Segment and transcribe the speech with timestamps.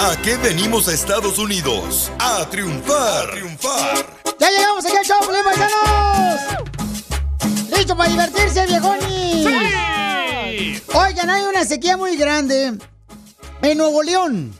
[0.00, 2.12] ¿A qué venimos a Estados Unidos?
[2.20, 3.28] A triunfar.
[3.28, 4.06] A triunfar.
[4.38, 6.40] ¡Ya llegamos aquí al show, paisanos!
[7.76, 9.02] ¡Listo para divertirse, viejones!
[9.10, 10.82] ¡Sí!
[10.94, 12.78] Oigan, hay una sequía muy grande
[13.60, 14.54] en Nuevo León.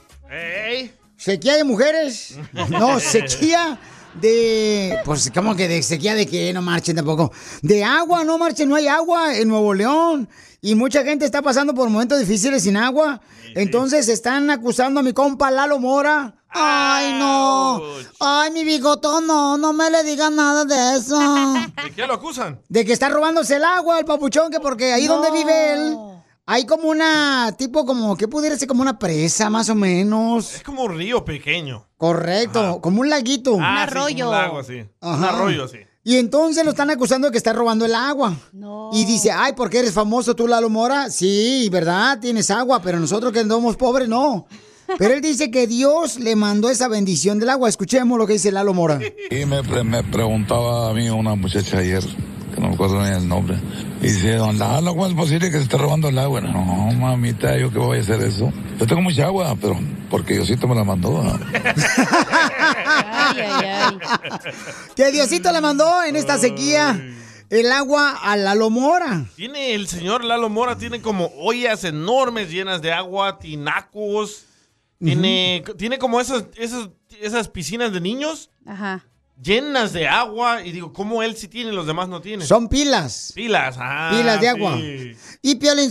[1.17, 2.35] ¿Sequía de mujeres?
[2.69, 3.79] No, sequía
[4.15, 4.99] de...
[5.05, 6.53] Pues, ¿cómo que de sequía de qué?
[6.53, 7.33] No marchen tampoco.
[7.63, 10.29] De agua, no marchen, no hay agua en Nuevo León.
[10.61, 13.21] Y mucha gente está pasando por momentos difíciles sin agua.
[13.55, 16.35] Entonces están acusando a mi compa Lalo Mora.
[16.51, 17.81] Ay, no.
[18.21, 21.19] Ay, mi bigotón, no, no me le digan nada de eso.
[21.85, 22.61] ¿De qué lo acusan?
[22.69, 25.97] De que está robándose el agua, el papuchón, que porque ahí donde vive él,
[26.47, 30.55] hay como una, tipo como, que pudiera ser como una presa, más o menos.
[30.55, 31.87] Es como un río pequeño.
[31.97, 33.59] Correcto, como un laguito.
[33.61, 34.85] Ah, sí, como un lago, sí.
[35.01, 35.79] Un arroyo, así.
[36.09, 38.35] Y entonces lo están acusando de que está robando el agua.
[38.95, 41.11] Y dice, ay, porque eres famoso tú, Lalo Mora.
[41.11, 42.19] Sí, ¿verdad?
[42.19, 44.47] Tienes agua, pero nosotros que somos pobres, no.
[44.97, 47.69] Pero él dice que Dios le mandó esa bendición del agua.
[47.69, 48.99] Escuchemos lo que dice Lalo Mora.
[49.31, 52.03] Y me, me preguntaba a mí una muchacha ayer,
[52.59, 53.57] que no me acuerdo ni el nombre,
[54.01, 56.41] y dice, don Lalo, ¿cómo es posible que se esté robando el agua?
[56.41, 58.53] No, mamita, ¿yo qué voy a hacer eso?
[58.79, 59.79] Yo tengo mucha agua, pero
[60.11, 61.23] porque Diosito me la mandó.
[61.23, 61.39] ¿no?
[64.97, 67.01] Que Diosito le mandó en esta sequía
[67.51, 69.27] el agua a Lalo Mora.
[69.37, 74.47] Tiene el señor Lalo Mora, tiene como ollas enormes llenas de agua, tinacos.
[74.99, 76.89] Tiene, tiene como esas, esas,
[77.21, 79.07] esas piscinas de niños Ajá.
[79.43, 80.63] Llenas de agua.
[80.65, 82.47] Y digo, ¿cómo él sí tiene y los demás no tienen?
[82.47, 83.33] Son pilas.
[83.35, 84.77] Pilas, ah, Pilas de agua.
[84.77, 85.17] sí.
[85.43, 85.91] Y Piolín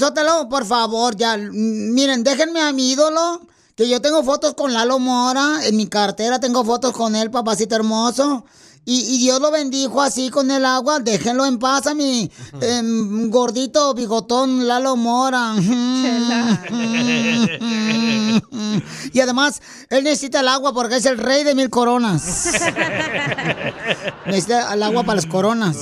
[0.50, 1.38] por favor, ya.
[1.38, 3.42] Miren, déjenme a mi ídolo.
[3.76, 5.60] Que yo tengo fotos con Lalo Mora.
[5.66, 8.44] En mi cartera tengo fotos con él, papacito hermoso.
[8.90, 11.02] Y, y Dios lo bendijo así con el agua.
[11.02, 15.56] Déjenlo en paz a mi em, gordito bigotón Lalo Mora.
[19.12, 22.24] y además, él necesita el agua porque es el rey de mil coronas.
[24.26, 25.76] necesita el agua para las coronas.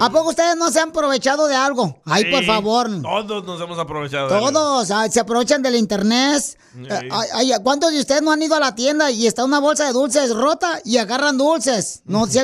[0.00, 2.00] ¿A poco ustedes no se han aprovechado de algo?
[2.04, 2.88] Ay, por favor.
[3.02, 4.28] Todos nos hemos aprovechado.
[4.28, 6.56] Todos se aprovechan del internet.
[6.76, 9.86] Eh, ay, ¿Cuántos de ustedes no han ido a la tienda y está una bolsa
[9.86, 12.02] de dulces rota y agarran dulces?
[12.04, 12.40] No se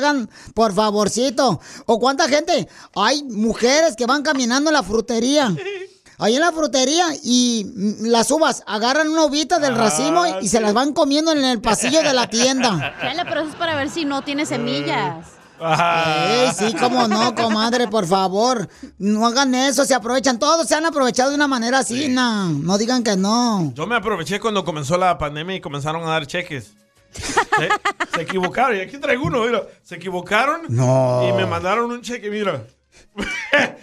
[0.54, 1.60] por favorcito.
[1.86, 2.68] ¿O cuánta gente?
[2.94, 5.54] Hay mujeres que van caminando en la frutería.
[6.18, 10.48] Ahí en la frutería y mm, las uvas agarran una uvita del racimo y, y
[10.48, 12.94] se las van comiendo en el pasillo de la tienda.
[13.00, 15.40] Chale, pero eso es para ver si no tiene semillas.
[15.62, 18.68] Ey, sí, cómo no, comadre, por favor.
[18.98, 20.38] No hagan eso, se aprovechan.
[20.38, 22.48] Todos se han aprovechado de una manera así, no.
[22.48, 23.72] No digan que no.
[23.74, 26.72] Yo me aproveché cuando comenzó la pandemia y comenzaron a dar cheques.
[27.12, 27.68] Se,
[28.14, 29.62] se equivocaron, y aquí traigo uno, mira.
[29.82, 31.28] Se equivocaron No.
[31.28, 32.64] y me mandaron un cheque, mira.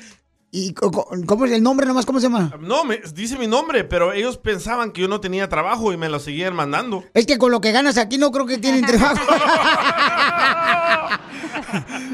[0.50, 2.06] ¿Y cómo es el nombre nomás?
[2.06, 2.54] ¿Cómo se llama?
[2.62, 6.08] No, me, dice mi nombre, pero ellos pensaban que yo no tenía trabajo y me
[6.10, 7.04] lo seguían mandando.
[7.14, 9.22] Es que con lo que ganas aquí no creo que tienen trabajo.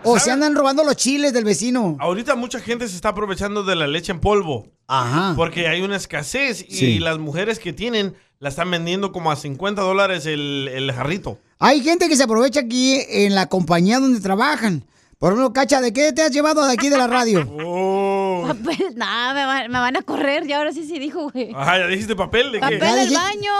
[0.03, 1.97] O se andan robando los chiles del vecino.
[1.99, 4.67] Ahorita mucha gente se está aprovechando de la leche en polvo.
[4.87, 5.33] Ajá.
[5.35, 6.99] Porque hay una escasez y Sí.
[6.99, 11.39] las mujeres que tienen la están vendiendo como a 50 dólares el, el jarrito.
[11.57, 14.85] Hay gente que se aprovecha aquí en la compañía donde trabajan.
[15.17, 17.45] Por ejemplo, Cacha, ¿de qué te has llevado de aquí de la radio?
[18.37, 18.47] Oh.
[18.47, 20.45] Papel, nada, me, va- me van a correr.
[20.47, 21.51] Y ahora sí sí dijo, güey.
[21.55, 22.85] Ajá, ya dijiste papel de Papel qué?
[22.85, 23.51] del baño.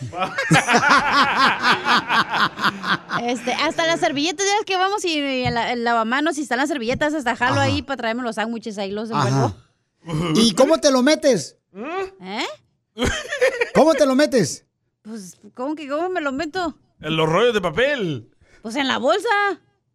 [3.22, 6.42] este, hasta las servilletas, ya es que vamos y, y en la, el lavamanos y
[6.42, 9.54] están las servilletas, hasta jalo ahí para traerme los sándwiches, ahí los envuelvo.
[10.34, 11.56] ¿Y cómo te lo metes?
[12.22, 12.44] ¿Eh?
[13.74, 14.64] ¿Cómo te lo metes?
[15.02, 16.76] Pues, ¿cómo que cómo me lo meto?
[17.00, 18.30] En los rollos de papel.
[18.62, 19.28] Pues en la bolsa.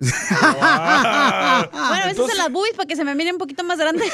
[0.01, 0.18] Bueno,
[1.74, 4.03] a veces en las boobies para que se me miren un poquito más grande.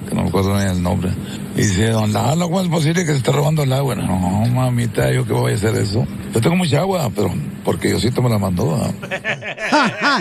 [0.09, 1.11] que no me acuerdo ni el nombre,
[1.55, 3.95] y dice, don Lalo, ¿cómo es posible que se esté robando el agua?
[3.95, 4.17] No,
[4.47, 6.07] mamita, yo qué voy a hacer eso.
[6.33, 7.31] Yo tengo mucha agua, pero
[7.63, 8.75] porque Diosito me la mandó.
[8.75, 10.19] ¿ah?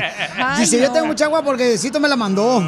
[0.59, 2.61] Dice, yo tengo mucha agua porque Diosito me la mandó.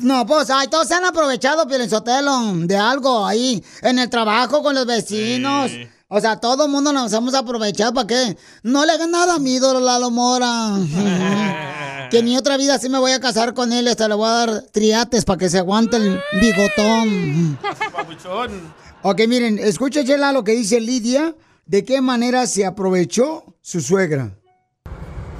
[0.00, 4.74] No, pues, ay, todos se han aprovechado, Sotelo, de algo ahí, en el trabajo con
[4.74, 5.72] los vecinos.
[6.10, 8.36] O sea, todo el mundo nos hemos aprovechado, ¿para qué?
[8.62, 10.78] No le hagan nada a mi ídolo Lalo Mora.
[12.10, 14.32] que ni otra vida sí me voy a casar con él, hasta le voy a
[14.32, 17.58] dar triates para que se aguante el bigotón.
[17.92, 18.72] Papuchón.
[19.02, 21.34] Ok, miren, escúchela lo que dice Lidia,
[21.68, 24.30] de qué manera se aprovechó su suegra.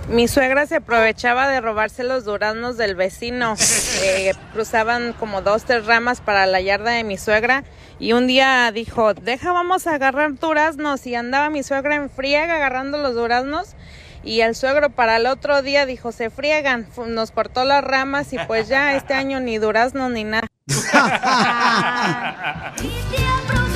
[0.08, 3.56] Mi suegra se aprovechaba de robarse los duraznos del vecino.
[4.00, 7.64] Eh, cruzaban como dos, tres ramas para la yarda de mi suegra.
[7.98, 11.04] Y un día dijo, deja, vamos a agarrar duraznos.
[11.04, 13.74] Y andaba mi suegra en friega agarrando los duraznos.
[14.22, 16.86] Y el suegro para el otro día dijo, se friegan.
[17.08, 20.46] Nos cortó las ramas y pues ya este año ni duraznos ni nada.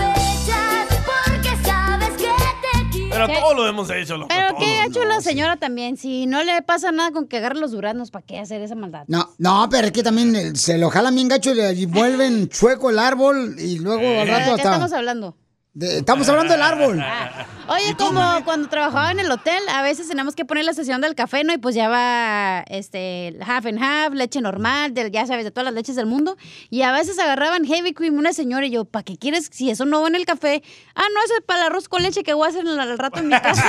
[3.26, 4.28] Pero todo lo hemos hecho, loco.
[4.28, 4.58] Pero todo.
[4.58, 5.96] qué ha hecho la señora también.
[5.96, 9.04] Si no le pasa nada con que agarre los duraznos, ¿para qué hacer esa maldad?
[9.08, 12.48] No, no, pero es que también eh, se lo jalan bien gacho y le vuelven
[12.50, 14.72] chueco el árbol y luego al ¿De rato qué hasta...
[14.72, 15.36] estamos hablando?
[15.74, 17.02] De- estamos hablando del árbol.
[17.68, 21.14] Oye, como cuando trabajaba en el hotel, a veces tenemos que poner la sesión del
[21.14, 21.52] café, ¿no?
[21.54, 25.64] Y pues ya va este half and half, leche normal, del, ya sabes, de todas
[25.66, 26.36] las leches del mundo.
[26.70, 29.84] Y a veces agarraban heavy cream una señora y yo, ¿para qué quieres si eso
[29.86, 30.62] no va en el café?
[30.94, 33.20] Ah, no, eso es para el arroz con leche que voy a hacer al rato
[33.20, 33.64] en mi casa.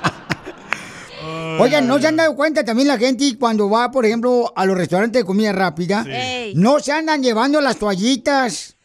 [1.60, 4.76] Oigan, ¿no se han dado cuenta también la gente cuando va, por ejemplo, a los
[4.76, 6.04] restaurantes de comida rápida?
[6.54, 8.76] No se andan llevando las toallitas.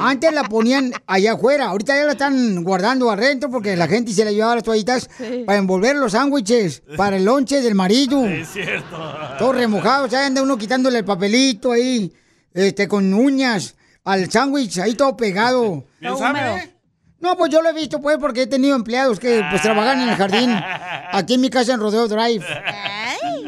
[0.00, 4.24] Antes la ponían allá afuera, ahorita ya la están guardando adentro porque la gente se
[4.24, 5.44] la llevaba las toallitas Sí.
[5.46, 8.24] para envolver los sándwiches, para el lonche del marido.
[8.26, 8.96] Es cierto.
[9.38, 12.12] Todos remojados, ya anda uno quitándole el papelito ahí,
[12.54, 15.84] este, con uñas al sándwich, ahí todo pegado.
[16.00, 16.74] ¿Bien sabe?
[17.20, 20.08] No, pues yo lo he visto, pues, porque he tenido empleados que, pues, trabajan en
[20.08, 20.50] el jardín,
[21.12, 22.42] aquí en mi casa en Rodeo Drive.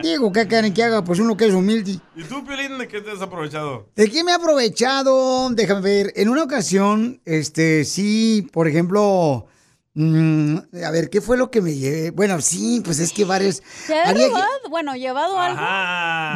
[0.02, 1.04] Digo, ¿qué quieren que haga?
[1.04, 1.98] Pues uno que es humilde.
[2.16, 3.88] ¿Y tú, Piolín, de qué te has aprovechado?
[3.94, 5.48] ¿De qué me he aprovechado?
[5.50, 6.12] Déjame ver.
[6.16, 9.46] En una ocasión, este, sí, por ejemplo,
[9.94, 12.10] mm, a ver, ¿qué fue lo que me llevé?
[12.10, 13.62] Bueno, sí, pues es que varios...
[13.86, 14.48] ¿Se ha había que- robado?
[14.70, 15.60] Bueno, llevado algo.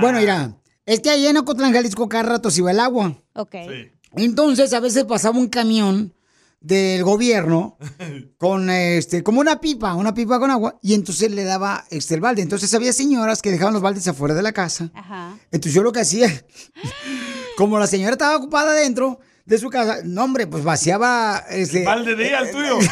[0.01, 3.17] Bueno, mira, es que ahí en Ocotlán, Jalisco, cada rato se iba el agua.
[3.35, 3.55] Ok.
[3.69, 3.91] Sí.
[4.17, 6.13] Entonces, a veces pasaba un camión
[6.67, 7.79] del gobierno
[8.39, 12.21] con este como una pipa, una pipa con agua y entonces le daba este el
[12.21, 12.43] balde.
[12.43, 14.91] Entonces había señoras que dejaban los baldes afuera de la casa.
[14.95, 15.39] Ajá.
[15.53, 16.29] Entonces yo lo que hacía,
[17.57, 22.17] como la señora estaba ocupada dentro de su casa, no hombre, pues vaciaba este Balde
[22.17, 22.79] de ella, el tuyo.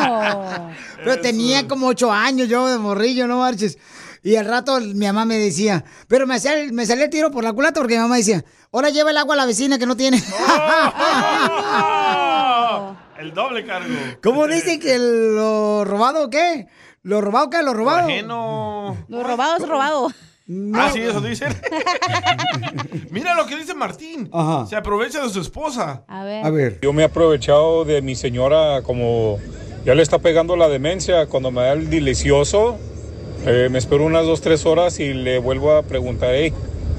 [0.00, 0.70] No.
[1.04, 3.78] pero tenía como ocho años yo de morrillo, no marches.
[4.22, 7.42] Y al rato mi mamá me decía, pero me, el- me salía el tiro por
[7.44, 9.96] la culata porque mi mamá decía, ahora lleva el agua a la vecina que no
[9.96, 10.22] tiene.
[11.82, 13.94] Oh, el doble cargo.
[14.22, 16.66] ¿Cómo dicen que lo robado o qué?
[17.02, 17.62] ¿Lo robado qué?
[17.62, 18.08] ¿Lo robado?
[18.08, 18.96] Ajeno.
[19.08, 20.08] Lo robado es robado.
[20.74, 21.54] Ah, sí, eso dicen.
[23.10, 24.28] Mira lo que dice Martín.
[24.32, 24.66] Ajá.
[24.66, 26.04] Se aprovecha de su esposa.
[26.08, 26.44] A ver.
[26.44, 26.78] A ver.
[26.82, 29.38] Yo me he aprovechado de mi señora como
[29.84, 31.26] ya le está pegando la demencia.
[31.26, 32.78] Cuando me da el delicioso,
[33.46, 36.52] eh, me espero unas dos, tres horas y le vuelvo a preguntar, hey,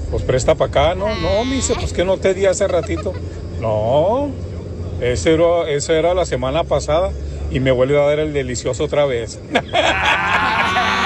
[0.09, 0.95] pues presta para acá.
[0.95, 3.13] No, no, me dice, pues que no te di hace ratito.
[3.59, 4.29] No,
[5.01, 7.11] era, esa era la semana pasada
[7.51, 9.39] y me vuelve a dar el delicioso otra vez.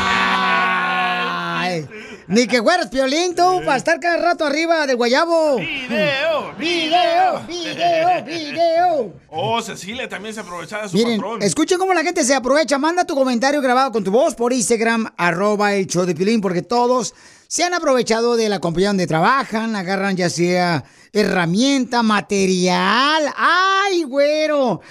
[2.27, 5.58] Ni que fueras piolín tú para estar cada rato arriba del guayabo.
[5.58, 9.13] Video, Video, video, video.
[9.29, 11.44] Oh, Cecilia también se aprovechaba de su Miren, patrón.
[11.44, 12.79] escuchen cómo la gente se aprovecha.
[12.79, 16.63] Manda tu comentario grabado con tu voz por Instagram, arroba el show de Pilín, porque
[16.63, 17.13] todos
[17.48, 20.84] se han aprovechado de la compañía donde trabajan, agarran ya sea
[21.15, 23.24] herramienta, material.
[23.38, 24.81] ¡Ay, güero!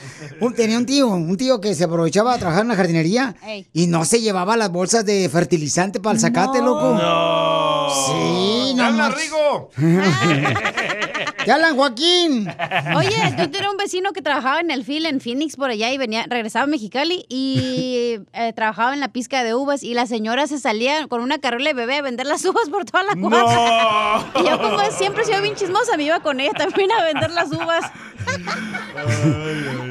[0.40, 3.66] Un- tenía un tío, un tío que se aprovechaba de trabajar en la jardinería Ey.
[3.73, 6.95] y no se llevaba las bolsas de fertilizante para el zacate, loco.
[6.95, 7.88] No.
[8.07, 9.25] Sí, no ¡Habla, marches.
[9.25, 9.71] Rigo!
[11.44, 12.48] ¡Te hablan, Joaquín!
[12.96, 15.98] Oye, yo tenía un vecino que trabajaba en el fil en Phoenix por allá y
[15.98, 20.46] venía, regresaba a Mexicali y eh, trabajaba en la pizca de uvas y la señora
[20.46, 24.24] se salía con una carriola de bebé a vender las uvas por toda la cuadra.
[24.40, 27.30] Y yo como siempre he sido bien chismosa, me iba con ella también a vender
[27.30, 27.90] las uvas.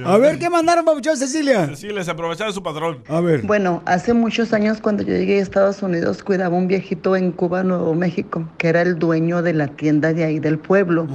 [0.05, 1.75] A ver, ¿qué mandaron, papuchón, Cecilia?
[1.75, 3.03] Sí, les aprovechaba de su patrón.
[3.07, 3.41] A ver.
[3.43, 7.63] Bueno, hace muchos años cuando yo llegué a Estados Unidos cuidaba un viejito en Cuba,
[7.63, 11.07] Nuevo México, que era el dueño de la tienda de ahí del pueblo.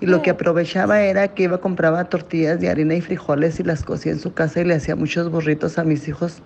[0.00, 3.82] Y lo que aprovechaba era que iba, compraba tortillas de harina y frijoles y las
[3.82, 6.42] cocía en su casa y le hacía muchos burritos a mis hijos.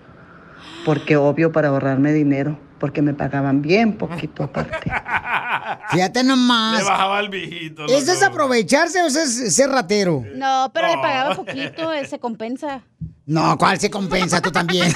[0.83, 4.91] Porque obvio para ahorrarme dinero, porque me pagaban bien poquito aparte.
[5.91, 6.79] Fíjate nomás.
[6.79, 7.85] Le bajaba al viejito.
[7.85, 10.23] ¿Eso es aprovecharse o eso es ser ratero?
[10.35, 12.83] No, pero le pagaba poquito, eh, se compensa.
[13.27, 14.39] No, ¿cuál se compensa?
[14.39, 14.93] Tú también.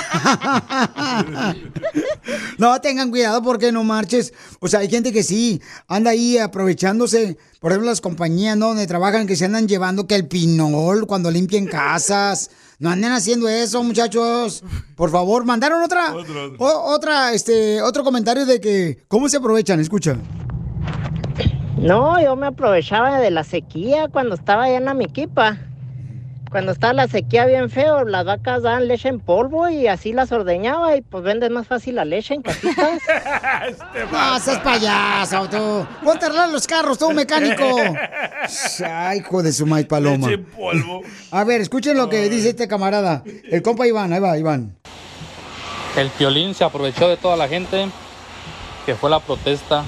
[2.60, 4.34] no, tengan cuidado porque no marches.
[4.60, 7.38] O sea, hay gente que sí anda ahí aprovechándose.
[7.60, 8.68] Por ejemplo, las compañías, ¿no?
[8.68, 12.52] Donde trabajan que se andan llevando que el pinol cuando limpien casas.
[12.80, 14.64] No anden haciendo eso, muchachos.
[14.96, 16.14] Por favor, mandaron otra.
[16.60, 19.04] o- otra, este, otro comentario de que.
[19.10, 19.80] ¿Cómo se aprovechan?
[19.82, 20.16] Escucha.
[21.78, 25.58] No, yo me aprovechaba de la sequía cuando estaba allá en la miquipa.
[26.50, 30.32] Cuando estaba la sequía bien feo, las vacas daban leche en polvo y así las
[30.32, 32.76] ordeñaba y pues vendes más fácil la leche en casitas.
[34.12, 35.86] No, seas payaso, tú.
[36.04, 37.64] Ponte a los carros, tú, mecánico.
[38.86, 40.28] Ay, hijo de su maíz paloma.
[40.28, 41.02] Leche en polvo.
[41.32, 43.24] A ver, escuchen lo que dice este camarada.
[43.50, 44.76] El compa Iván, ahí va, Iván.
[45.96, 47.88] El piolín se aprovechó de toda la gente
[48.86, 49.84] que fue la protesta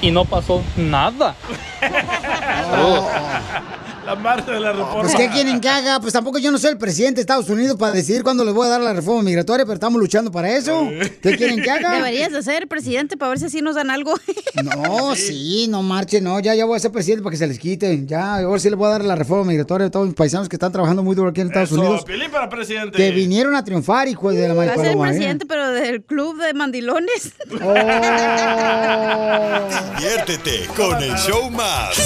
[0.00, 1.36] y no pasó nada.
[2.70, 3.04] Saludos.
[4.12, 5.00] La marcha de la reforma.
[5.00, 5.98] Pues, ¿qué quieren que haga?
[5.98, 8.66] Pues tampoco yo no soy el presidente de Estados Unidos para decidir cuándo les voy
[8.66, 10.86] a dar la reforma migratoria, pero estamos luchando para eso.
[11.22, 11.94] ¿Qué quieren que haga?
[11.94, 14.12] Deberías de ser presidente para ver si así nos dan algo.
[14.62, 17.58] No, sí, no marchen, no, ya, ya voy a ser presidente para que se les
[17.58, 18.04] quite.
[18.04, 20.56] Ya, ahora sí les voy a dar la reforma migratoria a todos mis paisanos que
[20.56, 22.04] están trabajando muy duro aquí en Estados Eso, Unidos.
[22.30, 22.98] Para presidente.
[22.98, 26.38] Que vinieron a triunfar, hijo de la Va madre a ser presidente, pero del club
[26.38, 27.32] de mandilones.
[29.96, 31.96] Diviértete con el show más.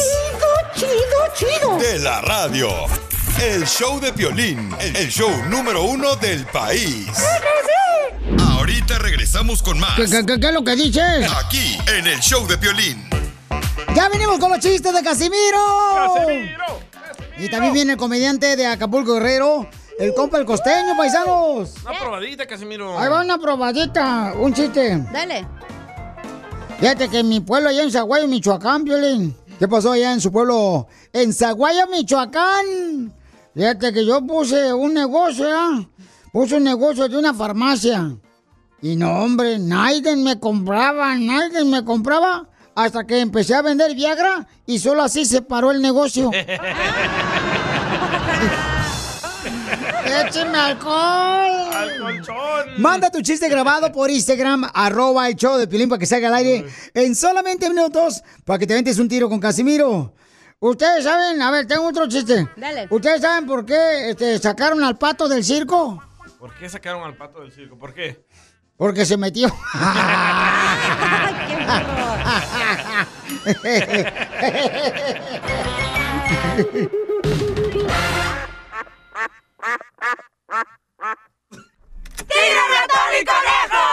[0.77, 0.89] Chido,
[1.35, 2.69] chido, De la radio.
[3.43, 7.07] El show de Piolín, el show número uno del país.
[8.51, 9.95] Ahorita regresamos con más.
[9.97, 11.31] ¿Qué, qué, qué- qué es lo que dices?
[11.45, 13.09] Aquí, en el show de Piolín.
[13.95, 16.15] Ya venimos con los chistes de Casimiro.
[17.39, 19.69] Y también viene el comediante de Acapulco Guerrero,
[19.99, 21.75] el compa el costeño, paisanos.
[21.85, 22.99] Una probadita, Casimiro.
[22.99, 24.97] Ahí va una probadita, un chiste.
[25.13, 25.47] Dale.
[26.81, 29.35] Fíjate que en mi pueblo allá en Zaguayo, Michoacán, Violín.
[29.59, 30.87] ¿Qué pasó allá en su pueblo?
[31.13, 33.15] En Zaguayo, Michoacán.
[33.55, 35.89] Fíjate que yo puse un negocio, ¿ya?
[36.31, 38.17] Puse un negocio de una farmacia.
[38.83, 42.49] Y no, hombre, nadie me compraba, nadie me compraba.
[42.75, 46.31] Hasta que empecé a vender Viagra y solo así se paró el negocio.
[50.27, 51.66] ¡Écheme alcohol!
[52.79, 56.35] Manda tu chiste grabado por Instagram, arroba el show de Pilín para que salga al
[56.35, 60.13] aire en solamente minutos para que te ventes un tiro con Casimiro.
[60.59, 62.49] Ustedes saben, a ver, tengo otro chiste.
[62.57, 62.87] Dale.
[62.91, 66.03] ¿Ustedes saben por qué este, sacaron al pato del circo?
[66.39, 67.79] ¿Por qué sacaron al pato del circo?
[67.79, 68.25] ¿Por qué?
[68.77, 69.49] Porque se metió.
[82.47, 83.85] ¡Tírame a Tony Conejo!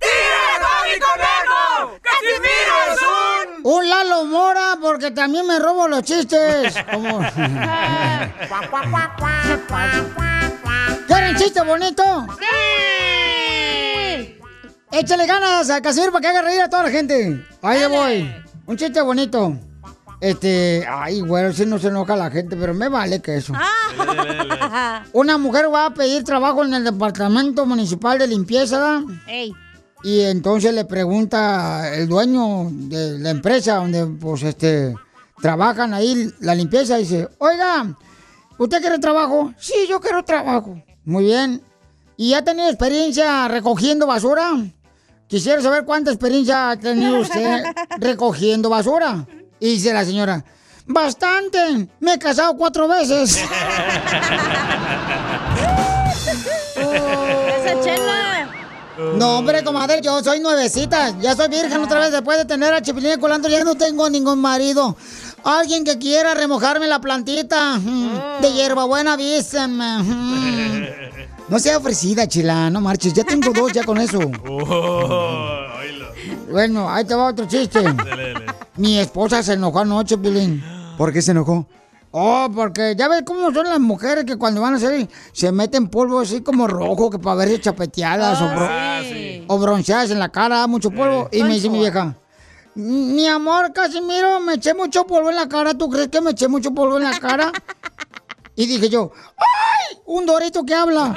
[0.00, 1.98] ¡Tírame a Tony Conejo!
[2.02, 3.72] ¡Casimiro es un...
[3.72, 6.74] Un Lalo Mora, porque también me robo los chistes.
[6.92, 7.20] Como-
[11.06, 12.02] ¿Quieren chiste bonito?
[12.38, 12.44] ¡Sí!
[14.92, 17.44] Échale ganas a Casimiro para que haga reír a toda la gente.
[17.62, 18.44] Ahí voy.
[18.66, 19.56] Un chiste bonito.
[20.24, 23.52] Este, ay, güey, si no se enoja la gente, pero me vale que eso.
[25.12, 29.02] Una mujer va a pedir trabajo en el departamento municipal de limpieza.
[30.02, 34.94] Y entonces le pregunta el dueño de la empresa donde, pues, este,
[35.42, 37.94] trabajan ahí la limpieza, dice, oiga,
[38.56, 39.52] ¿usted quiere trabajo?
[39.58, 40.82] Sí, yo quiero trabajo.
[41.04, 41.60] Muy bien.
[42.16, 44.52] ¿Y ha tenido experiencia recogiendo basura?
[45.26, 47.62] Quisiera saber cuánta experiencia ha tenido usted
[47.98, 49.26] recogiendo basura.
[49.64, 50.44] Y dice la señora,
[50.84, 53.38] bastante, me he casado cuatro veces.
[56.76, 58.50] ¡Esa chela!
[59.16, 61.18] No, hombre, comadre, yo soy nuevecita.
[61.18, 63.48] Ya soy virgen otra vez después de tener a Chipilín Colando.
[63.48, 64.98] Ya no tengo ningún marido.
[65.44, 69.98] Alguien que quiera remojarme la plantita mm, de hierbabuena, avísenme.
[70.02, 70.86] mm.
[71.48, 73.14] No sea ofrecida, chila, no marches.
[73.14, 74.20] Ya tengo dos ya con eso.
[74.46, 75.64] Oh.
[76.50, 77.80] Bueno, ahí te va otro chiste.
[78.76, 80.62] Mi esposa se enojó anoche, Pilín.
[80.98, 81.66] ¿Por qué se enojó?
[82.10, 85.88] Oh, porque ya ves cómo son las mujeres que cuando van a salir se meten
[85.88, 89.44] polvo así como rojo que para verse chapeteadas o, bro- Ah, sí.
[89.48, 91.28] o bronceadas en la cara, mucho polvo.
[91.32, 92.14] Y me dice mi vieja,
[92.76, 95.74] mi amor, Casimiro, me eché mucho polvo en la cara.
[95.74, 97.50] ¿Tú crees que me eché mucho polvo en la cara?
[98.56, 99.96] Y dije yo, ¡ay!
[100.06, 101.12] Un dorito que habla.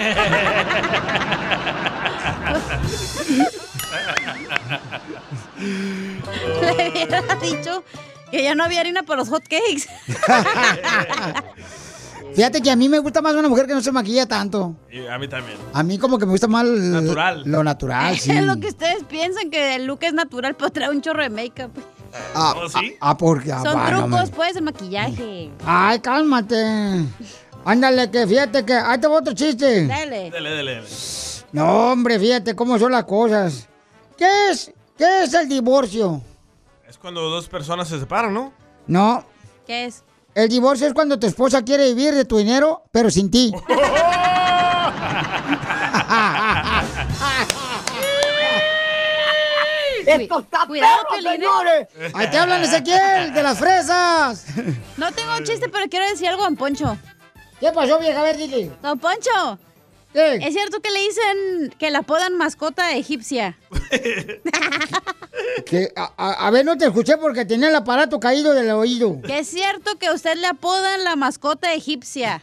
[6.76, 7.84] Le hubiera dicho
[8.32, 9.88] que ya no había harina para los hot cakes.
[12.36, 14.76] Fíjate que a mí me gusta más una mujer que no se maquilla tanto.
[14.92, 15.58] Y a mí también.
[15.74, 17.42] A mí como que me gusta más Natural.
[17.46, 18.32] lo natural, sí.
[18.38, 21.30] Es lo que ustedes piensan, que el look es natural, pero trae un chorro de
[21.30, 21.72] make-up.
[22.36, 22.96] Ah, ¿Oh, sí?
[23.00, 23.52] ah, ah, porque...
[23.52, 25.50] ah, Son trucos, pues, de maquillaje.
[25.66, 27.06] Ay, cálmate.
[27.66, 28.74] Ándale, que fíjate que...
[28.74, 29.88] Ahí te va otro chiste.
[29.88, 30.30] Dale.
[30.30, 30.88] Dele, dele, dele.
[31.52, 33.68] No, hombre, fíjate cómo son las cosas.
[34.18, 34.72] ¿Qué es?
[34.98, 36.22] ¿Qué es el divorcio?
[36.88, 38.54] Es cuando dos personas se separan, ¿no?
[38.88, 39.26] No,
[39.66, 40.04] ¿Qué es?
[40.34, 43.52] el divorcio es cuando tu esposa quiere vivir de tu dinero, pero sin ti.
[50.08, 51.22] ¡Esto está Cuidado, ¿eh?
[51.22, 51.88] señores!
[52.14, 54.46] Ahí te hablan, Ezequiel, de las fresas.
[54.96, 56.98] No tengo un chiste, pero quiero decir algo a Don Poncho.
[57.60, 58.22] ¿Qué pasó, vieja?
[58.22, 58.72] A ver, dile.
[58.82, 59.60] Don Poncho,
[60.14, 60.36] ¿Qué?
[60.36, 63.58] ¿es cierto que le dicen que la apodan mascota egipcia?
[65.66, 69.22] Que, a, a- a ver, no te escuché porque tenía el aparato caído del oído.
[69.22, 72.42] Que es cierto que a usted le apodan la mascota egipcia.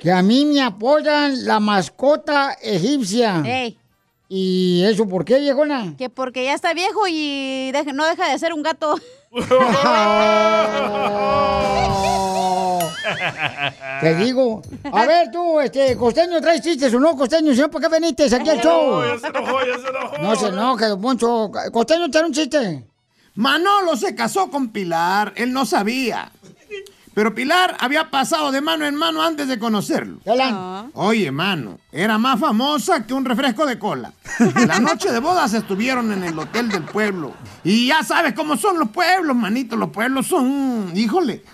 [0.00, 3.42] Que a mí me apoyan la mascota egipcia.
[3.44, 3.78] Ey,
[4.28, 5.94] ¿Y eso por qué, viejona?
[5.98, 8.98] que porque ya está viejo y no deja de ser un gato.
[14.00, 14.62] Te digo.
[14.92, 17.54] A ver, tú, este, costeño, ¿traes chistes o no, costeño?
[17.54, 19.02] Si no, ¿por qué veniste aquí al show?
[19.02, 20.18] Ya se enojó, ya se enojó.
[20.18, 21.50] No se enoje, don Poncho.
[21.72, 22.84] Costeño, ¿trae un chiste?
[23.34, 26.30] Manolo se casó con Pilar, él no sabía.
[27.14, 30.18] Pero Pilar había pasado de mano en mano antes de conocerlo.
[30.94, 34.12] Oye, mano, era más famosa que un refresco de cola.
[34.66, 37.34] La noche de bodas estuvieron en el hotel del pueblo.
[37.64, 39.76] Y ya sabes cómo son los pueblos, manito.
[39.76, 41.44] Los pueblos son, híjole.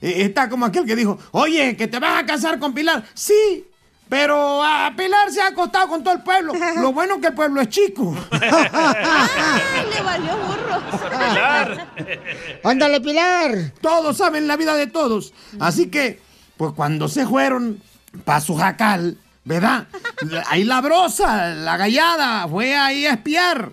[0.00, 3.04] eh, Está como aquel que dijo, oye, que te vas a casar con Pilar.
[3.14, 3.64] Sí,
[4.14, 6.52] pero a Pilar se ha acostado con todo el pueblo.
[6.80, 8.16] Lo bueno que el pueblo es chico.
[8.30, 10.80] ¡Ay, le valió burro!
[11.10, 11.88] Pilar.
[12.62, 13.72] Ándale, Pilar.
[13.80, 15.34] Todos saben la vida de todos.
[15.58, 16.20] Así que,
[16.56, 17.82] pues cuando se fueron
[18.24, 19.88] para su jacal, ¿verdad?
[20.46, 23.72] Ahí la brosa, la gallada, fue ahí a espiar.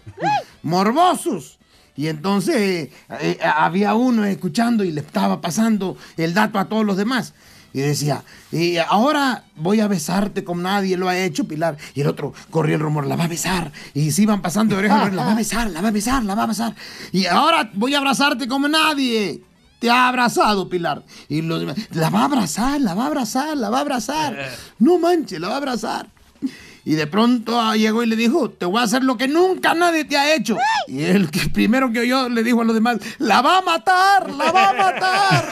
[0.64, 1.60] Morbosos.
[1.96, 6.98] Y entonces eh, había uno escuchando y le estaba pasando el dato a todos los
[6.98, 7.36] demás.
[7.74, 11.78] Y decía, y ahora voy a besarte como nadie lo ha hecho, Pilar.
[11.94, 13.72] Y el otro corrió el rumor, la va a besar.
[13.94, 15.92] Y se iban pasando de oreja a oreja, la va a besar, la va a
[15.92, 16.76] besar, la va a besar.
[17.12, 19.42] Y ahora voy a abrazarte como nadie.
[19.80, 21.04] Te ha abrazado, Pilar.
[21.28, 24.38] Y los demás, la va a abrazar, la va a abrazar, la va a abrazar.
[24.78, 26.08] No manches, la va a abrazar.
[26.84, 29.74] Y de pronto ah, llegó y le dijo, te voy a hacer lo que nunca
[29.74, 30.58] nadie te ha hecho.
[30.88, 34.32] Y el que primero que oyó le dijo a los demás, la va a matar,
[34.32, 35.50] la va a matar.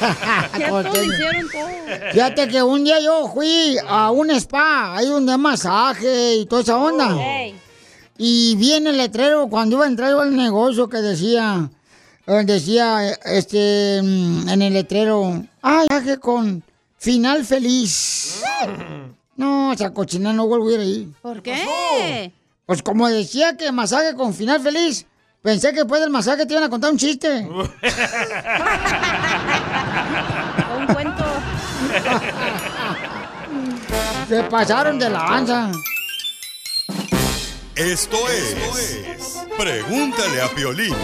[0.68, 1.12] Costeño.
[1.12, 1.68] hicieron todo.
[2.12, 6.62] Fíjate que un día yo fui a un spa, ahí donde hay masaje y toda
[6.62, 7.16] esa onda.
[7.20, 7.54] Ey.
[8.18, 11.70] Y vi en el letrero cuando iba a entrar al negocio que decía,
[12.26, 16.62] eh, decía, este, mm, en el letrero, ay, masaje con
[16.98, 18.42] final feliz.
[19.36, 21.12] No, esa cochina no vuelvo a ir ahí.
[21.22, 22.30] ¿Por qué?
[22.66, 25.06] Pues como decía que masaje con final feliz,
[25.40, 27.48] pensé que después del masaje te iban a contar un chiste.
[34.28, 35.70] Se pasaron de la lanza.
[37.74, 40.94] Esto es Pregúntale a Piolín.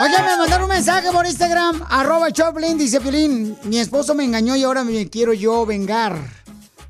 [0.00, 4.54] Oye, me mandaron un mensaje por Instagram, arroba Choplin, dice Piolín, mi esposo me engañó
[4.54, 6.16] y ahora me quiero yo vengar.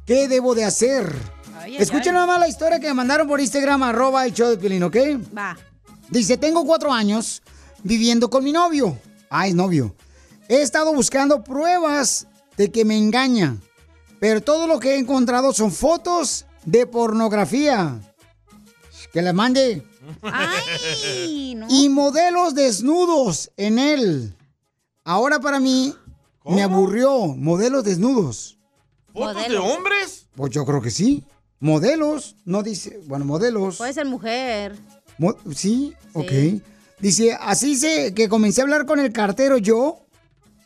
[0.05, 1.11] ¿Qué debo de hacer?
[1.79, 4.83] Escuchen nada más la historia que me mandaron por Instagram, arroba el show de Piolín,
[4.83, 4.97] ¿ok?
[5.37, 5.57] Va.
[6.11, 7.43] Dice, tengo cuatro años
[7.83, 8.99] viviendo con mi novio.
[9.31, 9.95] Ah, es novio.
[10.49, 13.57] He estado buscando pruebas de que me engaña,
[14.21, 18.01] pero todo lo que he encontrado son fotos de pornografía.
[19.13, 19.83] Que le mande.
[20.23, 21.67] Ay, no.
[21.71, 24.35] Y modelos desnudos en él.
[25.05, 25.95] Ahora para mí
[26.45, 28.59] me aburrió modelos desnudos.
[29.13, 29.65] ¿Fotos de Modelos.
[29.65, 30.27] hombres?
[30.35, 31.25] Pues yo creo que sí.
[31.61, 33.79] Modelos, no dice, bueno, modelos.
[33.79, 34.77] Puede ser mujer.
[35.19, 36.31] Mo- sí, ok.
[37.01, 40.07] Dice, así sé que comencé a hablar con el cartero yo.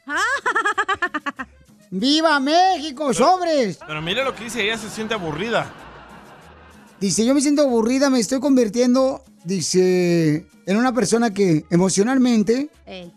[1.91, 3.79] ¡Viva México, sobres!
[3.87, 5.71] Pero mire lo que dice, ella se siente aburrida.
[7.01, 13.13] Dice, yo me siento aburrida, me estoy convirtiendo, dice, en una persona que emocionalmente Ey.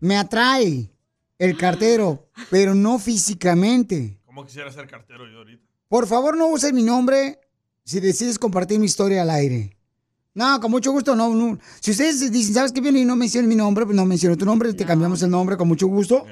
[0.00, 0.90] me atrae
[1.38, 4.18] el cartero, pero no físicamente.
[4.26, 5.64] ¿Cómo quisiera ser cartero yo ahorita?
[5.88, 7.40] Por favor, no uses mi nombre
[7.84, 9.76] si decides compartir mi historia al aire.
[10.34, 11.28] No, con mucho gusto, no.
[11.34, 11.58] no.
[11.80, 12.96] Si ustedes dicen, ¿sabes qué bien?
[12.96, 15.68] Y no mencionen mi nombre, pues no menciono tu nombre, te cambiamos el nombre con
[15.68, 16.26] mucho gusto.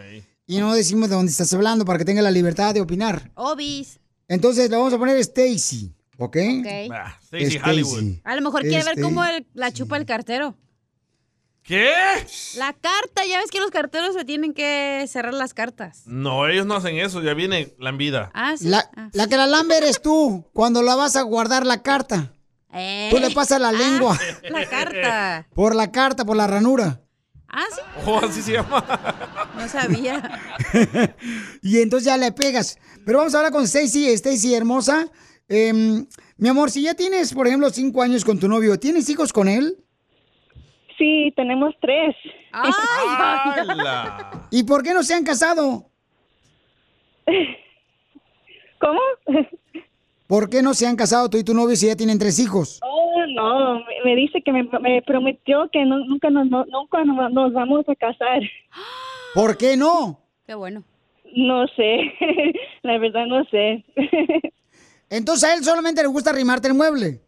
[0.47, 3.31] Y no decimos de dónde estás hablando para que tenga la libertad de opinar.
[3.35, 4.01] Obis.
[4.27, 6.37] Entonces le vamos a poner Stacy, ¿ok?
[6.61, 6.67] Ok.
[6.93, 8.15] Ah, Stacy Hollywood.
[8.25, 10.57] A lo mejor quiere ver Este- cómo el- la chupa el cartero.
[11.63, 11.93] ¿Qué?
[12.57, 16.03] La carta, ya ves que los carteros se tienen que cerrar las cartas.
[16.07, 18.31] No, ellos no hacen eso, ya viene la envida.
[18.35, 18.67] Ah, sí.
[18.67, 22.33] La, la que la lambe eres tú cuando la vas a guardar la carta.
[22.73, 23.09] Eh.
[23.11, 24.17] Tú le pasas la lengua
[24.51, 25.47] La carta.
[25.55, 27.01] por la carta, por la ranura.
[27.49, 27.81] Ah, sí.
[28.07, 28.85] Oh, así se llama.
[29.57, 30.39] No sabía.
[31.63, 32.79] y entonces ya le pegas.
[33.05, 35.09] Pero vamos a hablar con Stacy, Stacy hermosa.
[35.49, 36.07] Em,
[36.37, 39.49] mi amor, si ya tienes, por ejemplo, cinco años con tu novio, ¿tienes hijos con
[39.49, 39.79] él?
[40.97, 42.15] Sí, tenemos tres.
[42.53, 44.47] ¡Hala!
[44.53, 45.91] ¿Y por qué no se han casado?
[48.81, 49.01] ¿Cómo?
[50.31, 52.79] ¿Por qué no se han casado tú y tu novio si ya tienen tres hijos?
[52.85, 57.05] Oh, no, me, me dice que me, me prometió que no- nunca, nos, no- nunca
[57.05, 58.41] nos nos vamos a casar.
[59.35, 60.21] ¿Por qué no?
[60.47, 60.85] Qué bueno.
[61.35, 62.13] No sé,
[62.83, 63.85] la verdad no sé.
[65.11, 67.21] Entonces a él solamente le gusta arrimarte el mueble.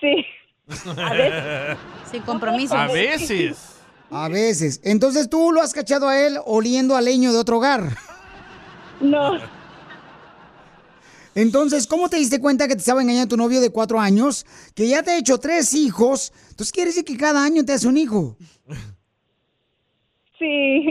[0.00, 0.24] Sí.
[2.10, 2.74] Sin compromiso.
[2.74, 3.78] A veces.
[4.10, 4.80] A veces.
[4.84, 7.82] Entonces tú lo has cachado a él oliendo a leño de otro hogar.
[9.02, 9.38] No.
[11.34, 14.44] Entonces, ¿cómo te diste cuenta que te estaba engañando tu novio de cuatro años?
[14.74, 16.32] Que ya te ha hecho tres hijos.
[16.50, 18.36] Entonces quiere decir que cada año te hace un hijo.
[20.38, 20.86] Sí.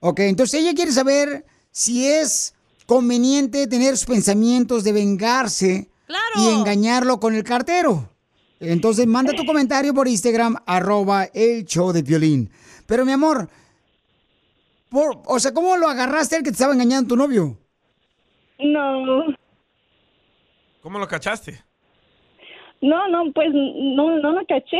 [0.00, 2.54] Ok, entonces ella quiere saber si es
[2.86, 5.88] conveniente tener sus pensamientos de vengarse
[6.40, 8.10] y engañarlo con el cartero.
[8.60, 12.50] Entonces manda tu comentario por Instagram, arroba el show de violín.
[12.86, 13.48] Pero mi amor,
[14.90, 17.56] por- o sea, ¿cómo lo agarraste el que te estaba engañando tu novio?
[18.58, 19.26] No.
[20.82, 21.60] ¿Cómo lo cachaste?
[22.80, 24.78] No, no, pues no, no lo caché.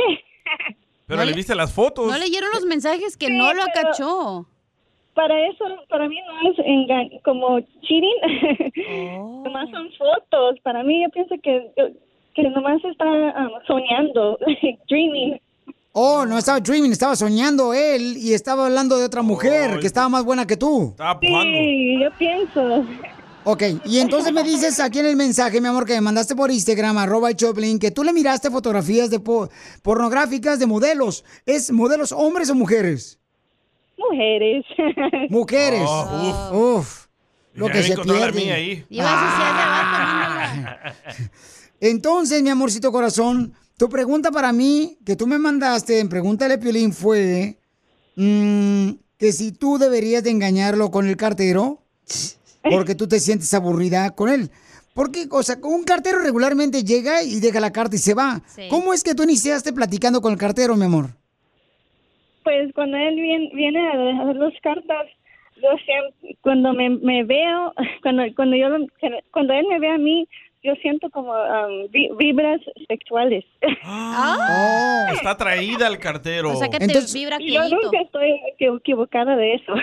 [1.07, 2.07] Pero le viste las fotos.
[2.07, 4.47] No leyeron los mensajes que Sí, no lo acachó.
[5.15, 8.77] Para eso, para mí no es como cheating.
[8.91, 9.43] Oh.
[9.47, 10.61] nomás son fotos.
[10.63, 11.73] Para mí yo pienso que,
[12.35, 14.39] que nomás está um, soñando,
[14.89, 15.41] dreaming.
[15.93, 20.09] Oh, no estaba dreaming, estaba soñando él y estaba hablando de otra mujer que estaba
[20.09, 20.91] más buena que tú.
[20.91, 22.85] Estaba Sí, yo pienso.
[23.51, 26.51] Ok, y entonces me dices aquí en el mensaje, mi amor, que me mandaste por
[26.51, 29.49] Instagram, arroba el Choplin, que tú le miraste fotografías de po-
[29.81, 31.25] pornográficas de modelos.
[31.47, 33.19] ¿Es modelos hombres o mujeres?
[33.97, 34.67] Mujeres.
[35.31, 35.81] Mujeres.
[35.87, 37.07] Oh, uf.
[37.55, 38.33] Lo Ya que se la pierde.
[38.39, 38.85] mía ahí.
[41.81, 46.93] Entonces, mi amorcito corazón, tu pregunta para mí, que tú me mandaste en Pregúntale Piolín
[46.93, 47.57] fue
[48.17, 51.83] mm, que si tú deberías de engañarlo con el cartero
[52.77, 54.51] porque tú te sientes aburrida con él.
[54.95, 58.41] Porque, o sea, un cartero regularmente llega y deja la carta y se va.
[58.47, 58.63] Sí.
[58.69, 61.11] ¿Cómo es que tú iniciaste platicando con el cartero, mi amor?
[62.43, 65.07] Pues cuando él viene, viene a dejar las cartas,
[65.57, 68.87] yo siempre, cuando me, me veo, cuando cuando yo lo-
[69.33, 70.27] cuando él me ve a mí,
[70.65, 73.45] yo siento como um, vi- vibras sexuales.
[73.85, 75.11] Ah.
[75.15, 76.53] Está atraída al cartero.
[76.87, 79.75] Entonces- Y yo nunca estoy equi- equivocada de eso.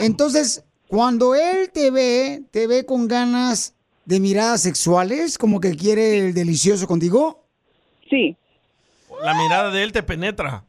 [0.00, 5.38] Entonces, cuando él te ve, ¿te ve con ganas de miradas sexuales?
[5.38, 7.48] ¿Como que quiere el delicioso contigo?
[8.08, 8.36] Sí.
[9.20, 10.64] La mirada de él te penetra.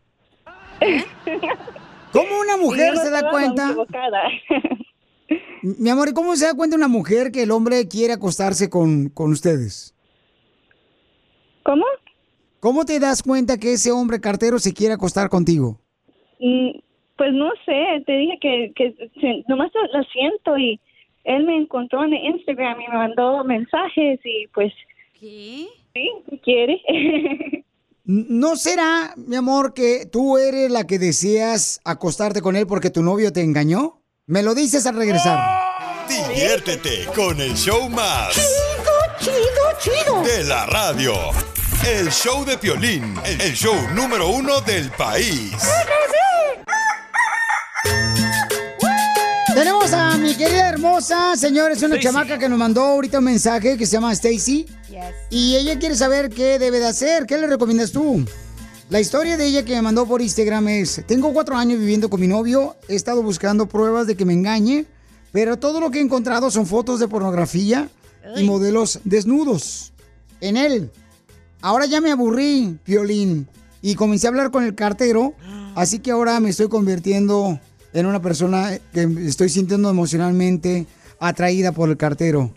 [2.12, 3.76] ¿Cómo una mujer se da cuenta?
[5.62, 9.10] Mi amor, ¿y cómo se da cuenta una mujer que el hombre quiere acostarse con,
[9.10, 9.94] con ustedes?
[11.62, 11.86] ¿Cómo?
[12.62, 15.80] ¿Cómo te das cuenta que ese hombre cartero se quiere acostar contigo?
[16.40, 16.80] Mm,
[17.18, 20.80] Pues no sé, te dije que, que nomás lo, siento y
[21.24, 24.74] él me encontró en Instagram y me mandó mensajes y pues...
[25.20, 25.68] ¿Qué?
[25.94, 26.12] Sí,
[26.44, 26.82] quiere.
[28.04, 33.02] ¿No será, mi amor, que tú eres la que deseas acostarte con él porque tu
[33.02, 34.02] novio te engañó?
[34.28, 35.40] Me lo dices al regresar.
[36.08, 38.36] Diviértete con el show más.
[39.20, 39.36] Chido,
[39.80, 41.14] chido, De la radio.
[41.88, 45.54] El show de Piolín, el show número uno del país.
[49.56, 53.86] Tenemos a mi querida hermosa, señores, una chamaca que nos mandó ahorita un mensaje que
[53.86, 54.66] se llama Stacy.
[55.30, 57.26] Y ella quiere saber qué debe de hacer.
[57.26, 58.26] ¿Qué le recomiendas tú?
[58.90, 62.20] La historia de ella que me mandó por Instagram es, tengo cuatro años viviendo con
[62.20, 64.88] mi novio, he estado buscando pruebas de que me engañe,
[65.32, 67.90] pero todo lo que he encontrado son fotos de pornografía
[68.36, 69.94] y modelos desnudos
[70.42, 70.92] en él.
[71.62, 73.48] Ahora ya me aburrí, Piolín,
[73.82, 75.34] y comencé a hablar con el cartero,
[75.76, 77.58] así que ahora me estoy convirtiendo
[77.96, 80.86] en una persona que estoy sintiendo emocionalmente
[81.20, 82.52] atraída por el cartero.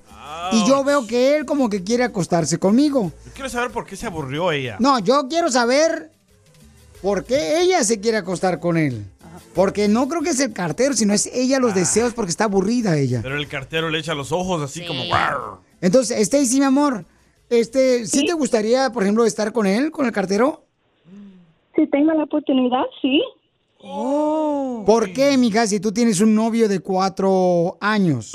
[0.52, 3.12] Y yo veo que él como que quiere acostarse conmigo.
[3.24, 4.76] Yo quiero saber por qué se aburrió ella.
[4.80, 6.10] No, yo quiero saber
[7.00, 9.04] por qué ella se quiere acostar con él.
[9.54, 12.96] Porque no creo que es el cartero, sino es ella los deseos porque está aburrida
[12.98, 13.20] ella.
[13.22, 15.02] Pero el cartero le echa los ojos así como...
[15.80, 17.04] Entonces, Stacy, mi amor,
[17.48, 20.64] este, ¿sí, te gustaría, por ejemplo, estar con él, con el cartero?
[21.76, 23.22] Si tengo la oportunidad, sí.
[23.80, 28.32] ¿Por qué, mija, si tú tienes un novio de cuatro años?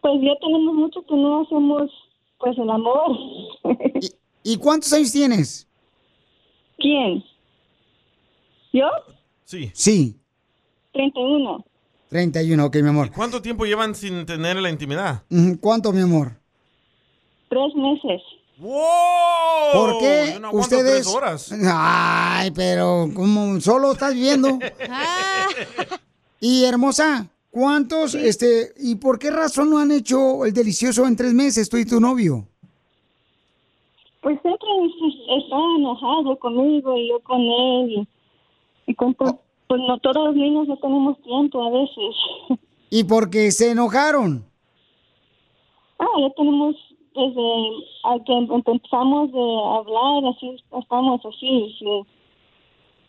[0.00, 1.90] Pues ya tenemos mucho que no hacemos,
[2.38, 3.16] pues, el amor.
[4.42, 5.68] ¿Y cuántos años tienes?
[6.78, 7.24] ¿Quién?
[8.72, 8.86] ¿Yo?
[9.44, 9.70] Sí.
[9.72, 10.16] Sí,
[10.92, 11.64] 31.
[12.08, 13.10] 31, ok, mi amor.
[13.12, 15.24] ¿Cuánto tiempo llevan sin tener la intimidad?
[15.60, 16.40] ¿Cuánto, mi amor?
[17.48, 18.22] Tres meses.
[18.58, 18.72] ¡Wow!
[19.72, 20.92] ¿Por qué Yo no aguanto ustedes?
[21.02, 21.52] tres horas.
[21.68, 24.58] Ay, pero como solo estás viendo.
[26.40, 31.34] y hermosa, ¿cuántos, este, y por qué razón no han hecho el delicioso en tres
[31.34, 32.46] meses tú y tu novio?
[34.22, 37.90] Pues siempre es- está enojado conmigo y yo con él.
[38.86, 42.60] Y, y con to- pues no todos los niños no tenemos tiempo a veces.
[42.88, 44.44] ¿Y por qué se enojaron?
[45.98, 46.76] Ah, ya tenemos
[47.16, 47.48] desde
[48.04, 49.40] a que empezamos de
[49.78, 52.04] hablar, así estamos así, sin,